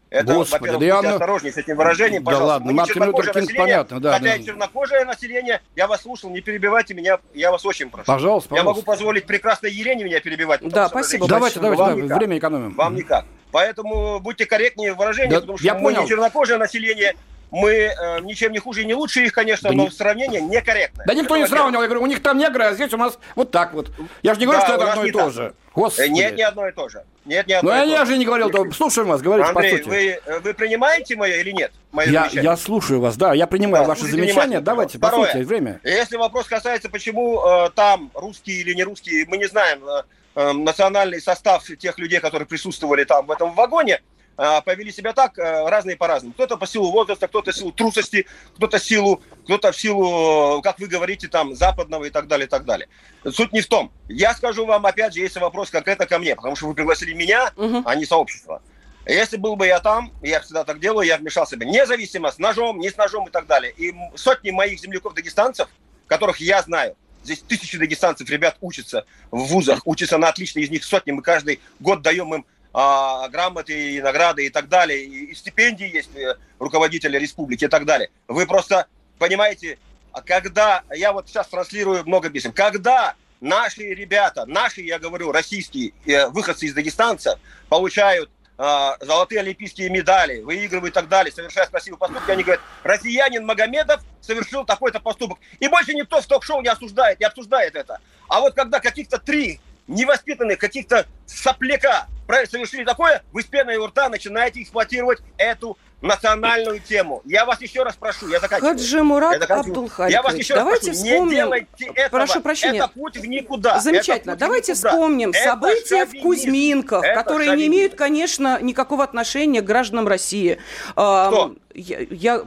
Это, 0.09 0.35
Господи, 0.35 0.69
во-первых, 0.69 0.79
да 0.79 0.95
будьте 0.95 1.09
осторожнее 1.09 1.51
с 1.51 1.57
этим 1.57 1.75
выражением, 1.75 2.23
да 2.23 2.31
пожалуйста. 2.31 2.53
ладно, 2.53 2.71
Мартин 2.71 3.03
Лютер 3.03 3.33
Кинг, 3.33 3.55
понятно, 3.57 3.99
да. 3.99 4.13
Хотя 4.13 4.37
да. 4.37 4.43
чернокожее 4.43 5.03
население, 5.03 5.61
я 5.75 5.87
вас 5.87 6.03
слушал, 6.03 6.29
не 6.29 6.39
перебивайте 6.39 6.93
меня, 6.93 7.19
я 7.33 7.51
вас 7.51 7.65
очень 7.65 7.89
прошу. 7.89 8.05
Пожалуйста, 8.05 8.49
пожалуйста. 8.49 8.55
Я 8.55 8.63
могу 8.63 8.81
позволить 8.83 9.25
прекрасной 9.25 9.69
Елене 9.69 10.05
меня 10.05 10.21
перебивать. 10.21 10.61
Да, 10.61 10.87
спасибо. 10.87 11.27
Давайте, 11.27 11.59
давайте, 11.59 11.83
давайте, 11.83 12.15
время 12.15 12.37
экономим. 12.37 12.73
Вам 12.75 12.95
никак. 12.95 13.25
Поэтому 13.51 14.19
будьте 14.21 14.45
корректнее 14.45 14.93
в 14.93 14.97
выражении, 14.97 15.31
да, 15.31 15.41
потому 15.41 15.57
что 15.57 15.67
я 15.67 15.73
мы 15.73 15.81
понял. 15.81 16.03
не 16.03 16.07
чернокожее 16.07 16.57
население, 16.57 17.15
мы 17.51 17.71
э, 17.71 18.19
ничем 18.21 18.51
не 18.51 18.59
хуже 18.59 18.81
и 18.81 18.85
не 18.85 18.93
лучше 18.93 19.23
их, 19.23 19.31
конечно, 19.31 19.69
да 19.69 19.75
но 19.75 19.83
не... 19.85 19.91
сравнение 19.91 20.41
некорректно. 20.41 21.03
Да 21.05 21.13
никто 21.13 21.37
не 21.37 21.47
сравнивал. 21.47 21.81
Я 21.81 21.87
говорю, 21.87 22.03
у 22.03 22.07
них 22.07 22.21
там 22.21 22.37
негры, 22.37 22.65
а 22.65 22.73
здесь 22.73 22.93
у 22.93 22.97
нас 22.97 23.17
вот 23.35 23.51
так 23.51 23.73
вот. 23.73 23.91
Я 24.21 24.33
же 24.33 24.39
не 24.39 24.45
говорю, 24.45 24.61
да, 24.61 24.65
что 24.65 24.75
это 24.75 24.91
одно 24.91 25.05
и 25.05 25.11
то 25.11 25.29
же. 25.29 25.53
Господи. 25.73 26.09
Нет, 26.09 26.35
не 26.35 26.41
одно 26.41 26.67
и 26.67 26.71
то 26.71 26.89
же. 26.89 27.03
Нет, 27.25 27.45
не 27.45 27.53
одно 27.53 27.71
Ну, 27.71 27.85
я 27.85 28.03
же 28.05 28.17
не 28.17 28.25
говорил, 28.25 28.49
то 28.49 28.69
слушаем 28.71 29.09
вас, 29.09 29.21
говорите 29.21 29.49
Андрей, 29.49 29.71
по 29.71 29.77
сути. 29.77 29.89
Вы, 29.89 30.19
э, 30.25 30.39
вы 30.39 30.53
принимаете 30.55 31.15
мое 31.15 31.35
или 31.35 31.51
нет? 31.51 31.71
Мое 31.91 32.09
я, 32.09 32.27
я 32.31 32.57
слушаю 32.57 32.99
вас, 32.99 33.15
да, 33.15 33.33
я 33.33 33.47
принимаю 33.47 33.83
да, 33.83 33.89
ваши 33.89 34.05
замечания. 34.05 34.59
Давайте, 34.59 34.97
Второе. 34.97 35.27
по 35.27 35.31
сути, 35.33 35.43
время. 35.43 35.79
Если 35.83 36.17
вопрос 36.17 36.47
касается, 36.47 36.89
почему 36.89 37.45
э, 37.45 37.69
там 37.75 38.11
русские 38.15 38.61
или 38.61 38.73
не 38.73 38.83
русские, 38.83 39.25
мы 39.27 39.37
не 39.37 39.45
знаем 39.45 39.87
э, 39.87 40.03
э, 40.35 40.51
национальный 40.53 41.21
состав 41.21 41.63
тех 41.77 41.99
людей, 41.99 42.19
которые 42.19 42.47
присутствовали 42.47 43.03
там 43.03 43.27
в 43.27 43.31
этом 43.31 43.53
вагоне, 43.53 43.95
э, 43.95 44.16
повели 44.37 44.91
себя 44.91 45.13
так, 45.13 45.37
э, 45.39 45.67
разные 45.67 45.97
по-разному. 45.97 46.33
Кто-то 46.33 46.57
по 46.57 46.67
силу 46.67 46.91
возраста, 46.91 47.27
кто-то 47.27 47.51
силу 47.51 47.71
трусости, 47.71 48.27
кто-то 48.55 48.79
силу, 48.79 49.21
кто-то 49.43 49.71
в 49.71 49.79
силу, 49.79 50.61
как 50.61 50.79
вы 50.79 50.87
говорите, 50.87 51.27
там, 51.27 51.55
западного 51.55 52.05
и 52.05 52.09
так 52.11 52.27
далее, 52.27 52.45
и 52.45 52.49
так 52.49 52.63
далее. 52.63 52.87
Суть 53.29 53.51
не 53.51 53.61
в 53.61 53.67
том. 53.67 53.91
Я 54.07 54.33
скажу 54.35 54.65
вам, 54.65 54.85
опять 54.85 55.13
же, 55.13 55.21
если 55.21 55.39
вопрос 55.39 55.71
конкретно 55.71 56.05
ко 56.05 56.19
мне, 56.19 56.35
потому 56.35 56.55
что 56.55 56.67
вы 56.67 56.75
пригласили 56.75 57.13
меня, 57.13 57.51
угу. 57.55 57.81
а 57.83 57.95
не 57.95 58.05
сообщество. 58.05 58.61
Если 59.07 59.37
был 59.37 59.55
бы 59.55 59.65
я 59.65 59.79
там, 59.79 60.11
я 60.21 60.41
всегда 60.41 60.63
так 60.65 60.79
делаю, 60.79 61.07
я 61.07 61.17
вмешался 61.17 61.57
бы 61.57 61.65
независимо, 61.65 62.31
с 62.31 62.37
ножом, 62.37 62.79
не 62.79 62.89
с 62.89 62.97
ножом 62.97 63.27
и 63.27 63.31
так 63.31 63.47
далее. 63.47 63.73
И 63.77 63.95
сотни 64.15 64.51
моих 64.51 64.79
земляков-дагестанцев, 64.79 65.69
которых 66.07 66.39
я 66.41 66.61
знаю, 66.61 66.95
здесь 67.23 67.39
тысячи 67.39 67.77
дагестанцев, 67.77 68.29
ребят, 68.29 68.57
учатся 68.61 69.05
в 69.31 69.45
вузах, 69.45 69.81
учатся 69.85 70.17
на 70.17 70.29
отлично, 70.29 70.59
из 70.59 70.69
них 70.69 70.83
сотни, 70.83 71.11
мы 71.11 71.21
каждый 71.21 71.59
год 71.79 72.01
даем 72.01 72.33
им 72.33 72.45
а, 72.79 73.27
грамоты 73.29 73.95
и 73.95 74.01
награды 74.01 74.45
и 74.45 74.51
так 74.51 74.69
далее, 74.69 75.03
и, 75.03 75.31
и 75.31 75.33
стипендии 75.33 75.91
есть 75.91 76.15
э, 76.15 76.35
руководителя 76.59 77.19
республики 77.19 77.65
и 77.65 77.67
так 77.67 77.85
далее. 77.85 78.11
Вы 78.27 78.45
просто 78.45 78.85
понимаете, 79.17 79.79
а 80.11 80.21
когда, 80.21 80.83
я 80.91 81.11
вот 81.11 81.27
сейчас 81.27 81.47
транслирую 81.47 82.05
много 82.05 82.29
писем, 82.29 82.51
когда 82.51 83.15
наши 83.41 83.81
ребята, 83.81 84.45
наши, 84.45 84.81
я 84.81 84.99
говорю, 84.99 85.31
российские 85.31 85.93
э, 86.05 86.27
выходцы 86.27 86.67
из 86.67 86.75
Дагестанца 86.75 87.39
получают 87.67 88.29
а, 88.59 88.97
золотые 89.01 89.41
олимпийские 89.41 89.89
медали, 89.89 90.41
выигрывают 90.41 90.91
и 90.91 90.95
так 90.95 91.07
далее, 91.07 91.31
совершая 91.31 91.65
красивые 91.65 91.97
поступки, 91.97 92.29
они 92.29 92.43
говорят, 92.43 92.61
россиянин 92.83 93.43
Магомедов 93.43 94.01
совершил 94.21 94.65
такой-то 94.65 94.99
поступок. 94.99 95.39
И 95.59 95.67
больше 95.67 95.95
никто 95.95 96.21
в 96.21 96.25
ток-шоу 96.27 96.61
не 96.61 96.69
осуждает, 96.69 97.19
не 97.19 97.25
обсуждает 97.25 97.75
это. 97.75 97.99
А 98.27 98.39
вот 98.39 98.53
когда 98.53 98.79
каких-то 98.79 99.17
три 99.17 99.61
невоспитанных, 99.87 100.59
каких-то 100.59 101.05
сопляка 101.25 102.07
совершили 102.49 102.83
такое, 102.83 103.23
вы 103.31 103.41
с 103.41 103.45
пеной 103.45 103.77
у 103.77 103.87
рта 103.87 104.09
начинаете 104.09 104.61
эксплуатировать 104.61 105.19
эту 105.37 105.77
национальную 106.01 106.79
тему. 106.79 107.21
Я 107.25 107.45
вас 107.45 107.61
еще 107.61 107.83
раз 107.83 107.95
прошу, 107.95 108.27
я 108.27 108.39
заканчиваю. 108.39 108.73
Хаджи 108.73 109.01
Мурат 109.01 109.49
Абдулхаликович, 109.49 110.13
я 110.13 110.21
вас 110.21 110.35
еще 110.35 110.53
давайте 110.55 110.91
раз 110.91 110.97
прошу, 110.99 111.09
вспомним... 111.09 111.29
не 111.29 111.35
делайте 111.35 111.85
этого. 111.95 112.19
Прошу 112.19 112.41
прощения. 112.41 112.79
Это 112.79 112.87
путь 112.89 113.17
в 113.17 113.25
никуда. 113.25 113.79
Замечательно. 113.79 114.35
Давайте 114.35 114.73
никуда. 114.73 114.89
вспомним 114.89 115.29
это 115.31 115.43
события 115.43 116.05
в 116.05 116.21
Кузьминках, 116.21 117.03
это 117.03 117.15
которые 117.15 117.47
шовинизм. 117.47 117.71
не 117.71 117.77
имеют, 117.77 117.95
конечно, 117.95 118.61
никакого 118.61 119.03
отношения 119.03 119.61
к 119.61 119.65
гражданам 119.65 120.07
России. 120.07 120.59
Кто? 120.91 121.55
Я, 121.73 121.99
я 122.11 122.43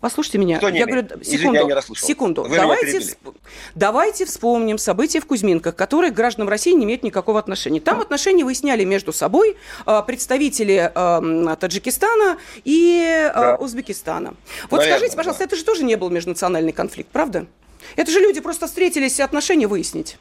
Послушайте 0.00 0.38
меня. 0.38 0.58
Кто 0.58 0.68
я 0.68 0.86
говорю, 0.86 1.02
секунду, 1.22 1.22
Извини, 1.22 1.70
я 1.70 1.80
секунду. 1.96 2.42
Вы 2.44 2.56
давайте, 2.56 3.00
всп... 3.00 3.28
давайте 3.74 4.24
вспомним 4.24 4.78
события 4.78 5.20
в 5.20 5.26
Кузьминках, 5.26 5.74
которые 5.76 6.10
к 6.10 6.14
гражданам 6.14 6.48
России 6.48 6.72
не 6.72 6.84
имеют 6.84 7.02
никакого 7.02 7.38
отношения. 7.38 7.80
Там 7.80 8.00
отношения 8.00 8.44
выясняли 8.44 8.84
между 8.84 9.12
собой 9.12 9.56
а, 9.86 10.02
представители 10.02 10.90
э, 10.94 11.56
Таджикистана 11.56 12.38
и 12.64 13.02
э, 13.02 13.32
да. 13.34 13.56
Узбекистана. 13.56 14.34
Вот 14.70 14.78
Наверное, 14.78 14.98
скажите, 14.98 15.16
пожалуйста, 15.16 15.44
да. 15.44 15.46
это 15.46 15.56
же 15.56 15.64
тоже 15.64 15.84
не 15.84 15.96
был 15.96 16.10
межнациональный 16.10 16.72
конфликт, 16.72 17.10
правда? 17.10 17.46
Это 17.96 18.10
же 18.10 18.20
люди 18.20 18.40
просто 18.40 18.66
встретились 18.66 19.18
и 19.18 19.22
отношения 19.22 19.66
выяснить. 19.66 20.18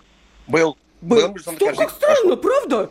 Был. 0.47 0.78
Был. 1.01 1.30
был 1.30 1.38
Что, 1.39 1.74
как 1.74 1.91
странно, 1.91 2.36
правда? 2.36 2.89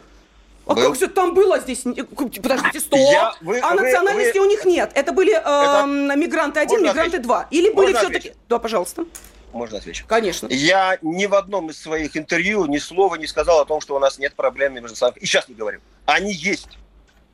А 0.69 0.75
был? 0.75 0.91
как 0.91 0.97
же 0.97 1.09
там 1.09 1.33
было 1.35 1.59
здесь? 1.61 1.83
Подождите, 1.83 2.81
стоп. 2.81 2.99
Я, 2.99 3.35
вы, 3.41 3.59
а 3.59 3.75
вы, 3.75 3.81
национальности 3.81 4.37
вы... 4.37 4.45
у 4.45 4.49
них 4.49 4.67
нет. 4.67 4.91
Это 4.95 5.13
были 5.13 5.33
э, 5.33 5.39
Это... 5.39 5.87
мигранты 6.15 6.61
один, 6.61 6.83
мигранты 6.83 7.19
два. 7.19 7.49
Или 7.51 7.73
были 7.73 7.95
все-таки... 7.95 8.35
Да, 8.49 8.59
пожалуйста. 8.59 9.07
Можно 9.53 9.79
отвечать? 9.79 10.07
Конечно. 10.07 10.47
Я 10.51 10.99
ни 11.01 11.25
в 11.25 11.35
одном 11.35 11.71
из 11.71 11.81
своих 11.81 12.19
интервью 12.19 12.67
ни 12.67 12.77
слова 12.77 13.15
не 13.15 13.27
сказал 13.27 13.61
о 13.61 13.65
том, 13.65 13.81
что 13.81 13.97
у 13.97 13.99
нас 13.99 14.19
нет 14.19 14.35
проблем 14.35 14.75
между 14.75 14.95
странами. 14.95 15.19
И 15.21 15.27
сейчас 15.27 15.49
не 15.49 15.55
говорю. 15.55 15.81
Они 16.05 16.35
есть. 16.35 16.79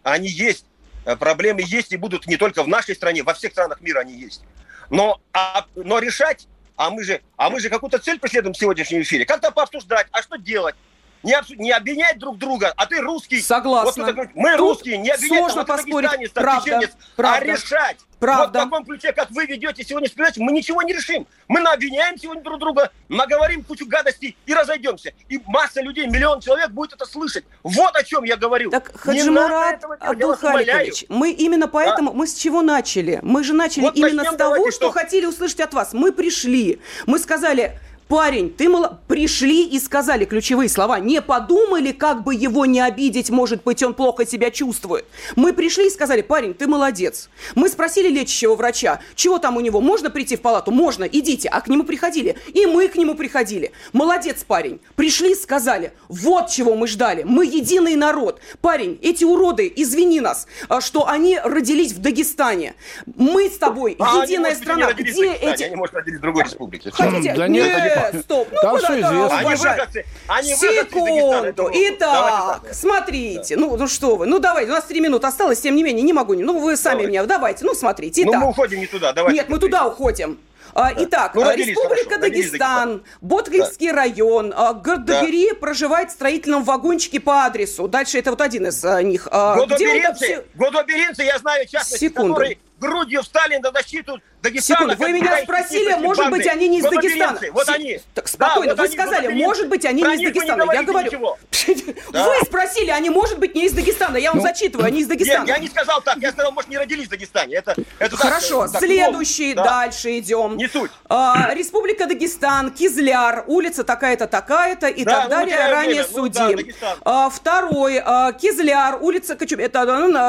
Они 0.05 0.29
есть. 0.29 0.67
Э, 1.05 1.17
проблемы 1.17 1.63
есть 1.67 1.93
и 1.93 1.97
будут 1.97 2.29
не 2.29 2.37
только 2.37 2.63
в 2.63 2.69
нашей 2.69 2.95
стране, 2.95 3.25
во 3.25 3.35
всех 3.35 3.51
странах 3.51 3.81
мира 3.81 3.99
они 3.99 4.15
есть. 4.15 4.43
Но, 4.91 5.21
а, 5.33 5.67
но 5.75 5.99
решать, 5.99 6.47
а 6.77 6.91
мы 6.91 7.03
же, 7.03 7.21
а 7.37 7.51
мы 7.51 7.59
же 7.59 7.69
какую-то 7.69 7.99
цель 7.99 8.21
преследуем 8.21 8.55
в 8.55 8.59
сегодняшнем 8.59 9.03
эфире. 9.03 9.25
Как-то 9.25 9.51
пообсуждать, 9.51 10.07
а 10.13 10.23
что 10.23 10.37
делать? 10.37 10.77
Не, 11.25 11.33
обс... 11.33 11.51
не 11.51 11.73
обвинять 11.73 12.19
друг 12.19 12.39
друга, 12.39 12.73
а 12.77 12.87
ты 12.87 13.01
русский. 13.01 13.41
Согласна. 13.41 14.13
Вот, 14.13 14.29
мы 14.35 14.51
Тут 14.53 14.61
русские, 14.61 14.99
не 14.99 15.11
обвинять 15.11 15.39
сложно 15.39 15.65
там, 15.65 15.77
поспорить. 15.77 16.33
Правда, 16.33 16.77
а 16.77 17.17
правда. 17.17 17.39
а 17.39 17.41
решать. 17.41 17.97
Правда. 18.21 18.43
Вот 18.43 18.51
в 18.51 18.71
таком 18.71 18.85
ключе, 18.87 19.13
как 19.13 19.31
вы 19.31 19.45
ведете 19.45 19.85
сегодня 19.85 20.09
передачу, 20.09 20.43
мы 20.43 20.53
ничего 20.53 20.81
не 20.83 20.95
решим. 20.95 21.27
Мы 21.49 21.61
обвиняем 21.61 22.17
сегодня 22.19 22.43
друг 22.43 22.59
друга, 22.59 22.91
наговорим 23.09 23.63
кучу 23.63 23.87
гадостей 23.87 24.37
и 24.47 24.55
разойдемся. 24.55 25.13
И 25.29 25.41
масса 25.47 25.83
людей, 25.83 26.07
миллион 26.07 26.41
человек 26.41 26.71
будет 26.71 26.95
это 26.95 27.05
слышать. 27.05 27.45
Вот 27.63 27.95
о 27.97 28.03
чем 28.03 28.25
я 28.25 28.37
говорю. 28.37 28.71
Так, 28.71 28.99
Хаджимурат 28.99 29.85
Абдулхаликович, 30.01 31.07
мы 31.09 31.33
именно 31.33 31.69
поэтому, 31.69 32.13
а? 32.13 32.15
мы 32.15 32.27
с 32.27 32.35
чего 32.35 32.63
начали? 32.63 33.19
Мы 33.23 33.45
же 33.45 33.53
начали 33.53 33.83
вот 33.85 33.97
именно 33.97 34.25
с 34.25 34.37
того, 34.37 34.71
что, 34.71 34.73
что 34.73 34.91
хотели 34.93 35.27
услышать 35.27 35.61
от 35.61 35.75
вас. 35.75 35.93
Мы 35.93 36.13
пришли, 36.13 36.81
мы 37.07 37.19
сказали, 37.19 37.79
Парень, 38.09 38.51
ты 38.51 38.69
мало... 38.69 39.01
Пришли 39.09 39.67
и 39.67 39.79
сказали 39.79 40.25
ключевые 40.25 40.69
слова. 40.69 40.99
Не 40.99 41.23
подумали, 41.23 41.93
как 41.93 42.25
бы 42.25 42.35
его 42.35 42.67
не 42.67 42.81
обидеть, 42.81 43.31
может 43.31 43.63
быть, 43.63 43.83
он 43.83 43.95
плохо 43.95 44.27
себя 44.27 44.51
чувствует. 44.51 45.05
Мы 45.37 45.53
пришли 45.53 45.87
и 45.87 45.91
сказали, 45.91 46.21
парень, 46.23 46.55
ты 46.55 46.67
молодец. 46.67 47.29
Мы 47.55 47.69
спросили 47.69 48.09
лечащего 48.09 48.57
врача, 48.57 49.01
чего 49.15 49.39
там 49.39 49.57
у 49.57 49.61
него, 49.61 49.81
можно 49.81 50.11
прийти 50.11 50.37
в 50.37 50.41
палату? 50.41 50.71
Можно, 50.71 51.05
идите. 51.05 51.49
А 51.49 51.61
к 51.61 51.69
нему 51.69 51.85
приходили. 51.85 52.37
И 52.53 52.67
мы 52.67 52.89
к 52.89 52.97
нему 52.97 53.15
приходили. 53.15 53.73
Молодец, 53.93 54.45
парень. 54.45 54.81
Пришли 54.97 55.33
и 55.33 55.35
сказали, 55.35 55.93
вот 56.09 56.49
чего 56.49 56.75
мы 56.75 56.89
ждали. 56.89 57.23
Мы 57.23 57.47
единый 57.47 57.95
народ. 57.95 58.41
Парень, 58.61 58.99
эти 59.03 59.25
уроды, 59.25 59.73
извини 59.75 60.21
нас, 60.21 60.47
а, 60.69 60.81
что 60.81 61.09
они 61.09 61.39
родились 61.43 61.93
в 61.93 62.01
Дагестане. 62.01 62.75
Мы 63.17 63.49
с 63.49 63.59
тобой 63.59 63.97
а 63.99 64.25
единая 64.25 64.55
страна. 64.55 64.93
Где 64.93 65.33
эти... 65.33 65.63
Они, 65.65 65.77
может, 65.77 65.95
родились 65.95 66.19
в 66.19 66.23
другой 66.23 66.45
республике. 66.45 66.91
Хотите? 66.91 67.35
Да 67.35 67.49
нет, 67.49 67.94
стоп. 68.21 68.49
Ну, 68.53 68.59
Там 68.61 68.79
все 68.79 69.01
известно. 69.01 69.39
Они 69.39 69.55
выходцы, 69.55 70.05
они 70.27 70.55
Секунду. 70.55 71.71
Итак, 71.73 72.63
смотрите. 72.73 73.57
Ну, 73.57 73.77
ну 73.77 73.89
что 73.89 74.17
вы. 74.17 74.27
Ну, 74.27 74.39
давайте. 74.39 74.71
У 74.71 74.75
нас 74.75 74.85
три 74.85 75.01
минуты 75.01 75.27
осталось, 75.27 75.61
тем 75.61 75.77
не 75.77 75.83
менее, 75.83 76.03
не 76.03 76.13
могу. 76.13 76.35
Ну, 76.35 76.59
вы 76.61 76.77
сами 76.77 76.95
давайте. 76.95 77.11
меня. 77.11 77.25
Давайте. 77.27 77.65
Ну, 77.65 77.75
смотрите. 77.75 78.23
Итак. 78.23 78.35
Ну, 78.35 78.41
мы 78.41 78.49
уходим 78.49 78.81
не 78.81 78.87
туда. 78.87 79.13
Давайте. 79.13 79.39
Нет, 79.39 79.49
мы 79.49 79.59
туда 79.59 79.87
уходим. 79.87 80.39
А, 80.75 80.93
да. 80.93 81.05
Итак, 81.05 81.35
ну, 81.35 81.43
Республика 81.53 82.15
хорошо, 82.17 82.21
Дагестан, 82.21 83.05
Боткинский 83.21 83.91
да. 83.91 83.97
район, 83.97 84.53
а, 84.57 84.73
Гордогири 84.73 85.51
да. 85.51 85.55
проживает 85.57 86.11
в 86.11 86.13
строительном 86.13 86.65
вагончике 86.65 87.21
по 87.21 87.45
адресу. 87.45 87.87
Дальше 87.87 88.19
это 88.19 88.31
вот 88.31 88.41
один 88.41 88.67
из 88.67 88.85
а, 88.85 89.01
них. 89.03 89.29
Годоберинцы, 89.31 90.25
все... 90.25 90.45
Годоберинцы, 90.55 91.23
я 91.23 91.39
знаю, 91.39 91.67
частности, 91.69 92.07
Секунду. 92.07 92.35
который 92.35 92.59
грудью 92.79 93.23
встали 93.23 93.57
на 93.59 93.71
защиту 93.73 94.21
Дагестана. 94.43 94.95
Секунду, 94.95 95.03
вы 95.03 95.13
меня 95.13 95.43
спросили, 95.43 95.95
может 95.95 96.31
быть, 96.31 96.47
они 96.47 96.69
не 96.69 96.79
из 96.79 96.85
Дагестана. 96.85 97.41
Вот 97.53 97.69
они. 97.69 98.01
Так, 98.13 98.29
спокойно, 98.29 98.75
да, 98.75 98.77
вот 98.77 98.79
вы 98.79 98.85
они, 98.85 98.95
сказали, 98.95 99.27
вот 99.29 99.37
может 99.37 99.69
быть, 99.69 99.85
они 99.87 100.03
не 100.03 100.15
из 100.15 100.21
Дагестана. 100.21 100.73
Я 100.73 100.83
говорю, 100.83 101.37
вы 102.13 102.45
спросили, 102.45 102.91
они, 102.91 103.11
может 103.11 103.39
быть, 103.39 103.55
не 103.55 103.67
из 103.67 103.73
Дагестана. 103.73 104.17
Я 104.19 104.31
вам 104.31 104.39
ну, 104.39 104.45
зачитываю, 104.45 104.87
они 104.87 105.01
из 105.01 105.07
Дагестана. 105.07 105.47
Нет, 105.47 105.49
я 105.49 105.59
не 105.59 105.69
сказал 105.69 106.03
так, 106.03 106.19
я 106.19 106.31
сказал, 106.33 106.53
может, 106.53 106.69
не 106.69 106.77
родились 106.77 107.07
в 107.07 107.11
Дагестане. 107.11 107.57
Это, 107.57 107.75
это 107.99 108.17
Хорошо, 108.17 108.69
так, 108.69 108.83
следующий, 108.83 109.55
так, 109.55 109.65
дальше 109.65 110.19
идем. 110.19 110.57
Не 110.57 110.69
суть. 110.69 110.91
А, 111.09 111.55
Республика 111.55 112.07
Дагестан, 112.07 112.71
Кизляр, 112.71 113.45
улица 113.47 113.83
такая-то, 113.85 114.27
такая-то 114.27 114.89
и 114.89 115.05
да, 115.05 115.13
так 115.13 115.25
ну, 115.25 115.31
далее, 115.31 115.57
ранее 115.69 116.03
время. 116.03 116.15
судим. 116.15 116.59
Ну, 116.59 116.73
да, 116.81 116.97
а, 117.05 117.31
второй, 117.31 118.03
а, 118.05 118.33
Кизляр, 118.33 118.99
улица 119.01 119.37
Кочуб, 119.37 119.61
это 119.61 119.85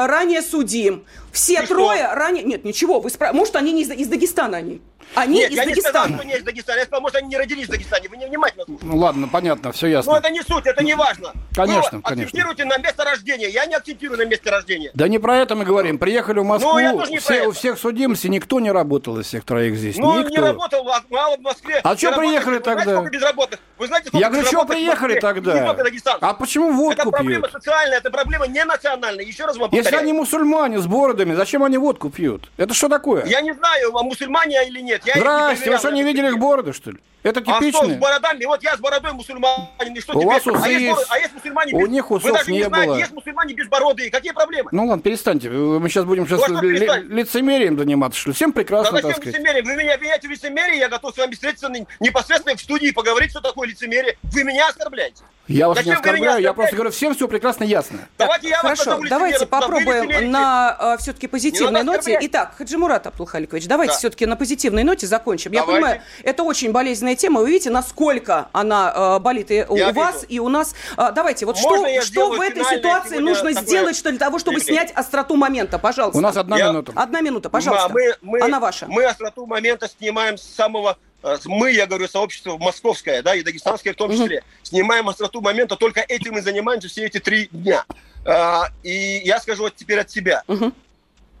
ранее 0.06 0.40
судим. 0.40 1.04
Все 1.36 1.62
и 1.62 1.66
трое 1.66 2.08
ранее... 2.14 2.44
Нет, 2.44 2.64
ничего, 2.64 2.98
вы 2.98 3.10
спра... 3.10 3.34
может, 3.34 3.56
они 3.56 3.70
не 3.72 3.82
из, 3.82 3.90
из 3.90 4.08
Дагестана 4.08 4.56
они? 4.56 4.80
Они 5.14 5.38
Нет, 5.38 5.50
из 5.50 5.56
я 5.56 5.64
Дагестана. 5.64 5.86
не 5.86 5.90
сказал, 6.04 6.18
что 6.18 6.26
не 6.26 6.36
из 6.36 6.42
Дагестана. 6.42 6.78
Я 6.78 6.84
сказал, 6.84 7.00
может, 7.00 7.16
они 7.16 7.28
не 7.28 7.36
родились 7.36 7.68
в 7.68 7.70
Дагестане. 7.70 8.08
Вы 8.08 8.16
не 8.16 8.26
внимательно 8.26 8.64
слушаете. 8.64 8.86
Ну 8.86 8.96
ладно, 8.98 9.28
понятно, 9.28 9.72
все 9.72 9.86
ясно. 9.86 10.12
Ну 10.12 10.18
это 10.18 10.30
не 10.30 10.42
суть, 10.42 10.66
это 10.66 10.84
не 10.84 10.94
важно. 10.94 11.32
Конечно, 11.54 11.98
Вы 11.98 12.02
конечно. 12.02 12.24
акцентируйте 12.24 12.64
на 12.64 12.78
место 12.78 13.04
рождения. 13.04 13.48
Я 13.48 13.66
не 13.66 13.74
акцентирую 13.74 14.18
на 14.18 14.24
месте 14.26 14.50
рождения. 14.50 14.90
Да 14.94 15.08
не 15.08 15.18
про 15.18 15.38
это 15.38 15.54
мы 15.54 15.64
говорим. 15.64 15.98
Приехали 15.98 16.40
в 16.40 16.44
Москву, 16.44 16.72
ну, 16.72 16.78
я 16.78 16.92
тоже 16.92 17.10
не 17.12 17.18
все, 17.18 17.46
у 17.46 17.52
всех 17.52 17.78
судимся, 17.78 18.28
никто 18.28 18.60
не 18.60 18.70
работал 18.70 19.18
из 19.18 19.26
всех 19.26 19.44
троих 19.44 19.76
здесь. 19.76 19.96
Ну, 19.96 20.18
никто. 20.18 20.30
не 20.30 20.38
работал, 20.38 20.86
а 20.90 21.02
мало 21.08 21.36
в 21.36 21.40
Москве. 21.40 21.80
А 21.82 21.96
что 21.96 22.12
приехали 22.12 22.58
тогда? 22.58 22.74
Вы 22.76 22.82
знаете, 22.82 22.96
сколько 22.96 23.10
безработных? 23.16 23.60
Вы 23.78 23.86
знаете, 23.86 24.08
сколько 24.08 24.22
Я 24.24 24.30
говорю, 24.30 24.46
что 24.46 24.64
приехали 24.64 25.20
тогда? 25.20 25.76
А 26.20 26.34
почему 26.34 26.72
водку 26.72 27.02
Это 27.02 27.10
проблема 27.10 27.48
пьют? 27.48 27.52
социальная, 27.52 27.98
это 27.98 28.10
проблема 28.10 28.46
не 28.46 28.64
национальная. 28.64 29.24
Еще 29.24 29.44
раз 29.44 29.56
вам 29.56 29.70
повторяю. 29.70 29.84
Если 29.84 29.96
они 29.96 30.12
мусульмане 30.12 30.78
с 30.78 30.86
бородами, 30.86 31.34
зачем 31.34 31.62
они 31.64 31.78
водку 31.78 32.10
пьют? 32.10 32.50
Это 32.56 32.74
что 32.74 32.88
такое? 32.88 33.24
Я 33.26 33.40
не 33.40 33.52
знаю, 33.54 33.96
а 33.96 34.02
мусульмане 34.02 34.66
или 34.66 34.80
нет. 34.80 34.95
Я 35.04 35.14
Здрасте, 35.16 35.70
вы 35.70 35.78
что, 35.78 35.90
не 35.90 36.02
видели 36.02 36.28
их 36.28 36.38
бороды, 36.38 36.72
что 36.72 36.90
ли? 36.90 36.98
Это 37.22 37.40
типично. 37.40 37.80
А 37.80 37.84
что 37.84 37.94
с 37.94 37.96
бородами? 37.96 38.44
Вот 38.44 38.62
я 38.62 38.76
с 38.76 38.78
бородой 38.78 39.12
мусульманин. 39.12 39.94
И 39.94 40.00
что 40.00 40.16
у 40.16 40.20
тебе? 40.20 40.30
Вас 40.30 40.46
усы 40.46 40.62
а, 40.62 40.68
есть... 40.68 40.84
есть... 40.84 41.06
а 41.10 41.18
есть 41.18 41.34
мусульмане 41.34 41.72
без... 41.72 41.82
У 41.82 41.86
них 41.86 42.10
усов 42.10 42.22
Вы 42.22 42.32
даже 42.32 42.52
не, 42.52 42.58
не 42.58 42.64
знаете, 42.64 42.86
было. 42.86 42.98
есть 42.98 43.12
мусульмане 43.12 43.54
без 43.54 43.68
бороды. 43.68 44.10
Какие 44.10 44.32
проблемы? 44.32 44.68
Ну 44.70 44.86
ладно, 44.86 45.02
перестаньте. 45.02 45.50
Мы 45.50 45.88
сейчас 45.88 46.04
будем 46.04 46.26
сейчас 46.28 46.48
ли... 46.48 46.78
лицемерием 47.08 47.76
заниматься, 47.76 48.20
что 48.20 48.30
ли? 48.30 48.34
Всем 48.34 48.52
прекрасно, 48.52 48.92
да, 48.92 49.08
так 49.08 49.16
сказать. 49.16 49.34
лицемерием? 49.34 49.64
Вы 49.64 49.74
меня 49.74 49.94
обвиняете 49.94 50.28
в 50.28 50.30
лицемерии, 50.30 50.78
я 50.78 50.88
готов 50.88 51.14
с 51.14 51.18
вами 51.18 51.32
встретиться 51.32 51.68
непосредственно 51.98 52.56
в 52.56 52.60
студии 52.60 52.88
и 52.88 52.92
поговорить, 52.92 53.30
что 53.30 53.40
такое 53.40 53.68
лицемерие. 53.68 54.16
Вы 54.22 54.44
меня 54.44 54.68
оскорбляете. 54.68 55.24
Я 55.48 55.68
вас 55.68 55.78
Зачем 55.78 55.92
не 55.92 55.96
оскорбляю, 55.96 56.42
я 56.42 56.52
просто 56.52 56.74
говорю, 56.74 56.90
всем 56.90 57.14
все 57.14 57.28
прекрасно 57.28 57.62
ясно. 57.62 58.08
Давайте 58.18 58.48
я 58.48 58.58
Хорошо, 58.58 59.00
давайте 59.08 59.46
попробуем 59.46 60.30
на 60.30 60.76
э, 60.78 60.96
все-таки 61.00 61.28
позитивной 61.28 61.84
ноте. 61.84 62.18
Итак, 62.22 62.54
Хаджимурат 62.56 63.06
Абдулхаликович, 63.06 63.66
давайте 63.66 63.92
да. 63.92 63.98
все-таки 63.98 64.26
на 64.26 64.36
позитивной 64.36 64.82
ноте 64.86 65.06
закончим. 65.06 65.52
Давайте. 65.52 65.72
Я 65.72 65.76
понимаю, 65.76 66.02
это 66.22 66.42
очень 66.42 66.72
болезненная 66.72 67.16
тема. 67.16 67.40
Вы 67.40 67.50
видите, 67.50 67.70
насколько 67.70 68.48
она 68.52 68.92
э, 68.94 69.18
болит 69.20 69.50
и 69.50 69.64
у, 69.68 69.74
у 69.74 69.92
вас, 69.92 70.24
и 70.28 70.38
у 70.38 70.48
нас. 70.48 70.74
Э, 70.96 71.12
давайте, 71.14 71.46
вот 71.46 71.56
Можно 71.60 72.00
что, 72.00 72.02
что 72.02 72.30
в 72.30 72.40
этой 72.40 72.64
ситуации 72.64 73.18
нужно 73.18 73.52
сделать 73.52 73.96
что 73.96 74.10
для 74.10 74.18
того, 74.18 74.38
чтобы 74.38 74.60
снять 74.60 74.92
остроту 74.92 75.36
момента? 75.36 75.78
Пожалуйста. 75.78 76.18
У 76.18 76.22
нас 76.22 76.36
одна 76.36 76.56
я... 76.56 76.68
минута. 76.68 76.92
Одна 76.94 77.20
минута, 77.20 77.50
пожалуйста. 77.50 77.90
Мы, 77.92 78.14
мы, 78.22 78.40
она 78.40 78.60
ваша. 78.60 78.86
Мы 78.86 79.04
остроту 79.04 79.46
момента 79.46 79.88
снимаем 79.88 80.38
с 80.38 80.42
самого 80.42 80.96
Э, 81.26 81.36
мы, 81.46 81.72
я 81.72 81.86
говорю, 81.86 82.06
сообщество 82.06 82.56
московское, 82.56 83.20
да, 83.22 83.34
и 83.34 83.42
дагестанское 83.42 83.92
в 83.92 83.96
том 83.96 84.12
числе, 84.12 84.44
снимаем 84.62 85.08
остроту 85.08 85.40
момента, 85.40 85.76
только 85.76 86.00
этим 86.00 86.34
мы 86.34 86.42
занимаемся 86.42 86.88
все 86.88 87.06
эти 87.06 87.18
три 87.18 87.48
дня. 87.50 87.84
А, 88.24 88.68
и 88.82 89.22
я 89.24 89.40
скажу 89.40 89.64
вот 89.64 89.74
теперь 89.74 90.00
от 90.00 90.10
себя. 90.10 90.42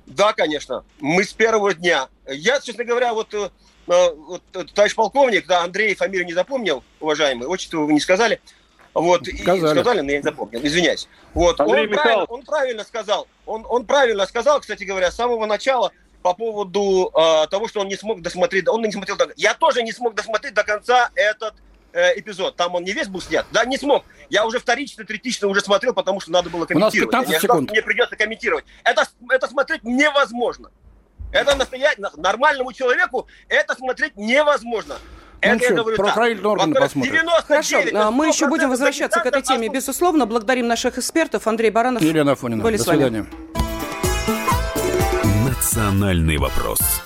Да, 0.06 0.32
конечно, 0.32 0.84
мы 1.00 1.24
с 1.24 1.32
первого 1.32 1.74
дня. 1.74 2.08
Я, 2.26 2.60
честно 2.60 2.84
говоря, 2.84 3.12
вот, 3.12 3.34
э, 3.34 3.50
э, 3.88 4.14
вот 4.14 4.42
товарищ 4.74 4.94
полковник, 4.94 5.46
да, 5.46 5.64
Андрей 5.64 5.94
фамилию 5.94 6.26
не 6.26 6.32
запомнил, 6.32 6.84
уважаемый, 7.00 7.46
отчество 7.46 7.78
вы 7.78 7.92
не 7.92 8.00
сказали. 8.00 8.40
Вот, 8.94 9.26
сказали. 9.26 9.68
И 9.68 9.74
сказали, 9.74 10.00
но 10.00 10.12
я 10.12 10.18
не 10.18 10.22
запомнил, 10.22 10.60
извиняюсь. 10.62 11.08
Вот, 11.34 11.60
он, 11.60 11.66
правильно, 11.66 12.24
он 12.24 12.42
правильно 12.44 12.84
сказал, 12.84 13.26
он, 13.44 13.66
он 13.68 13.84
правильно 13.84 14.26
сказал, 14.26 14.60
кстати 14.60 14.84
говоря, 14.84 15.10
с 15.10 15.16
самого 15.16 15.44
начала, 15.44 15.92
по 16.22 16.34
поводу 16.34 17.12
э, 17.14 17.46
того, 17.48 17.68
что 17.68 17.80
он 17.80 17.88
не 17.88 17.96
смог 17.96 18.22
досмотреть, 18.22 18.68
он 18.68 18.82
не 18.82 18.90
смотрел, 18.90 19.16
до... 19.16 19.32
я 19.36 19.54
тоже 19.54 19.82
не 19.82 19.92
смог 19.92 20.14
досмотреть 20.14 20.54
до 20.54 20.64
конца 20.64 21.10
этот 21.14 21.54
э, 21.96 22.18
эпизод. 22.20 22.56
Там 22.56 22.74
он 22.74 22.84
не 22.84 22.92
весь 22.92 23.08
был 23.08 23.20
снят, 23.20 23.46
да, 23.52 23.64
не 23.64 23.78
смог. 23.78 24.04
Я 24.28 24.46
уже 24.46 24.58
вторично, 24.58 25.04
третично 25.04 25.48
уже 25.48 25.60
смотрел, 25.60 25.94
потому 25.94 26.20
что 26.20 26.30
надо 26.30 26.50
было 26.50 26.66
комментировать. 26.66 27.14
У 27.14 27.16
нас 27.16 27.26
15 27.26 27.32
я 27.32 27.40
секунд. 27.40 27.70
Мне 27.70 27.82
придется 27.82 28.16
комментировать. 28.16 28.64
Это, 28.84 29.06
это 29.30 29.48
смотреть 29.48 29.82
невозможно. 29.82 30.70
Это 31.32 31.56
настоять 31.56 31.98
нормальному 32.16 32.72
человеку 32.72 33.26
это 33.48 33.74
смотреть 33.74 34.16
невозможно. 34.16 34.96
Ну, 35.42 35.52
это 35.52 35.64
что, 35.64 35.74
говорю, 35.74 35.96
правоохранительные 35.96 36.50
органы 36.50 36.74
посмотрим. 36.74 37.28
Хорошо, 37.46 37.82
а 37.94 38.10
мы 38.10 38.28
еще 38.28 38.48
будем 38.48 38.70
возвращаться 38.70 39.20
к 39.20 39.26
этой 39.26 39.42
теме, 39.42 39.68
безусловно. 39.68 40.26
Благодарим 40.26 40.66
наших 40.66 40.98
экспертов. 40.98 41.46
Андрей 41.46 41.70
Баранов. 41.70 42.02
Елена 42.02 42.32
Афонина. 42.32 42.62
Были 42.62 42.76
До 42.78 42.84
свидания. 42.84 43.26
«Национальный 45.44 46.38
вопрос». 46.38 47.05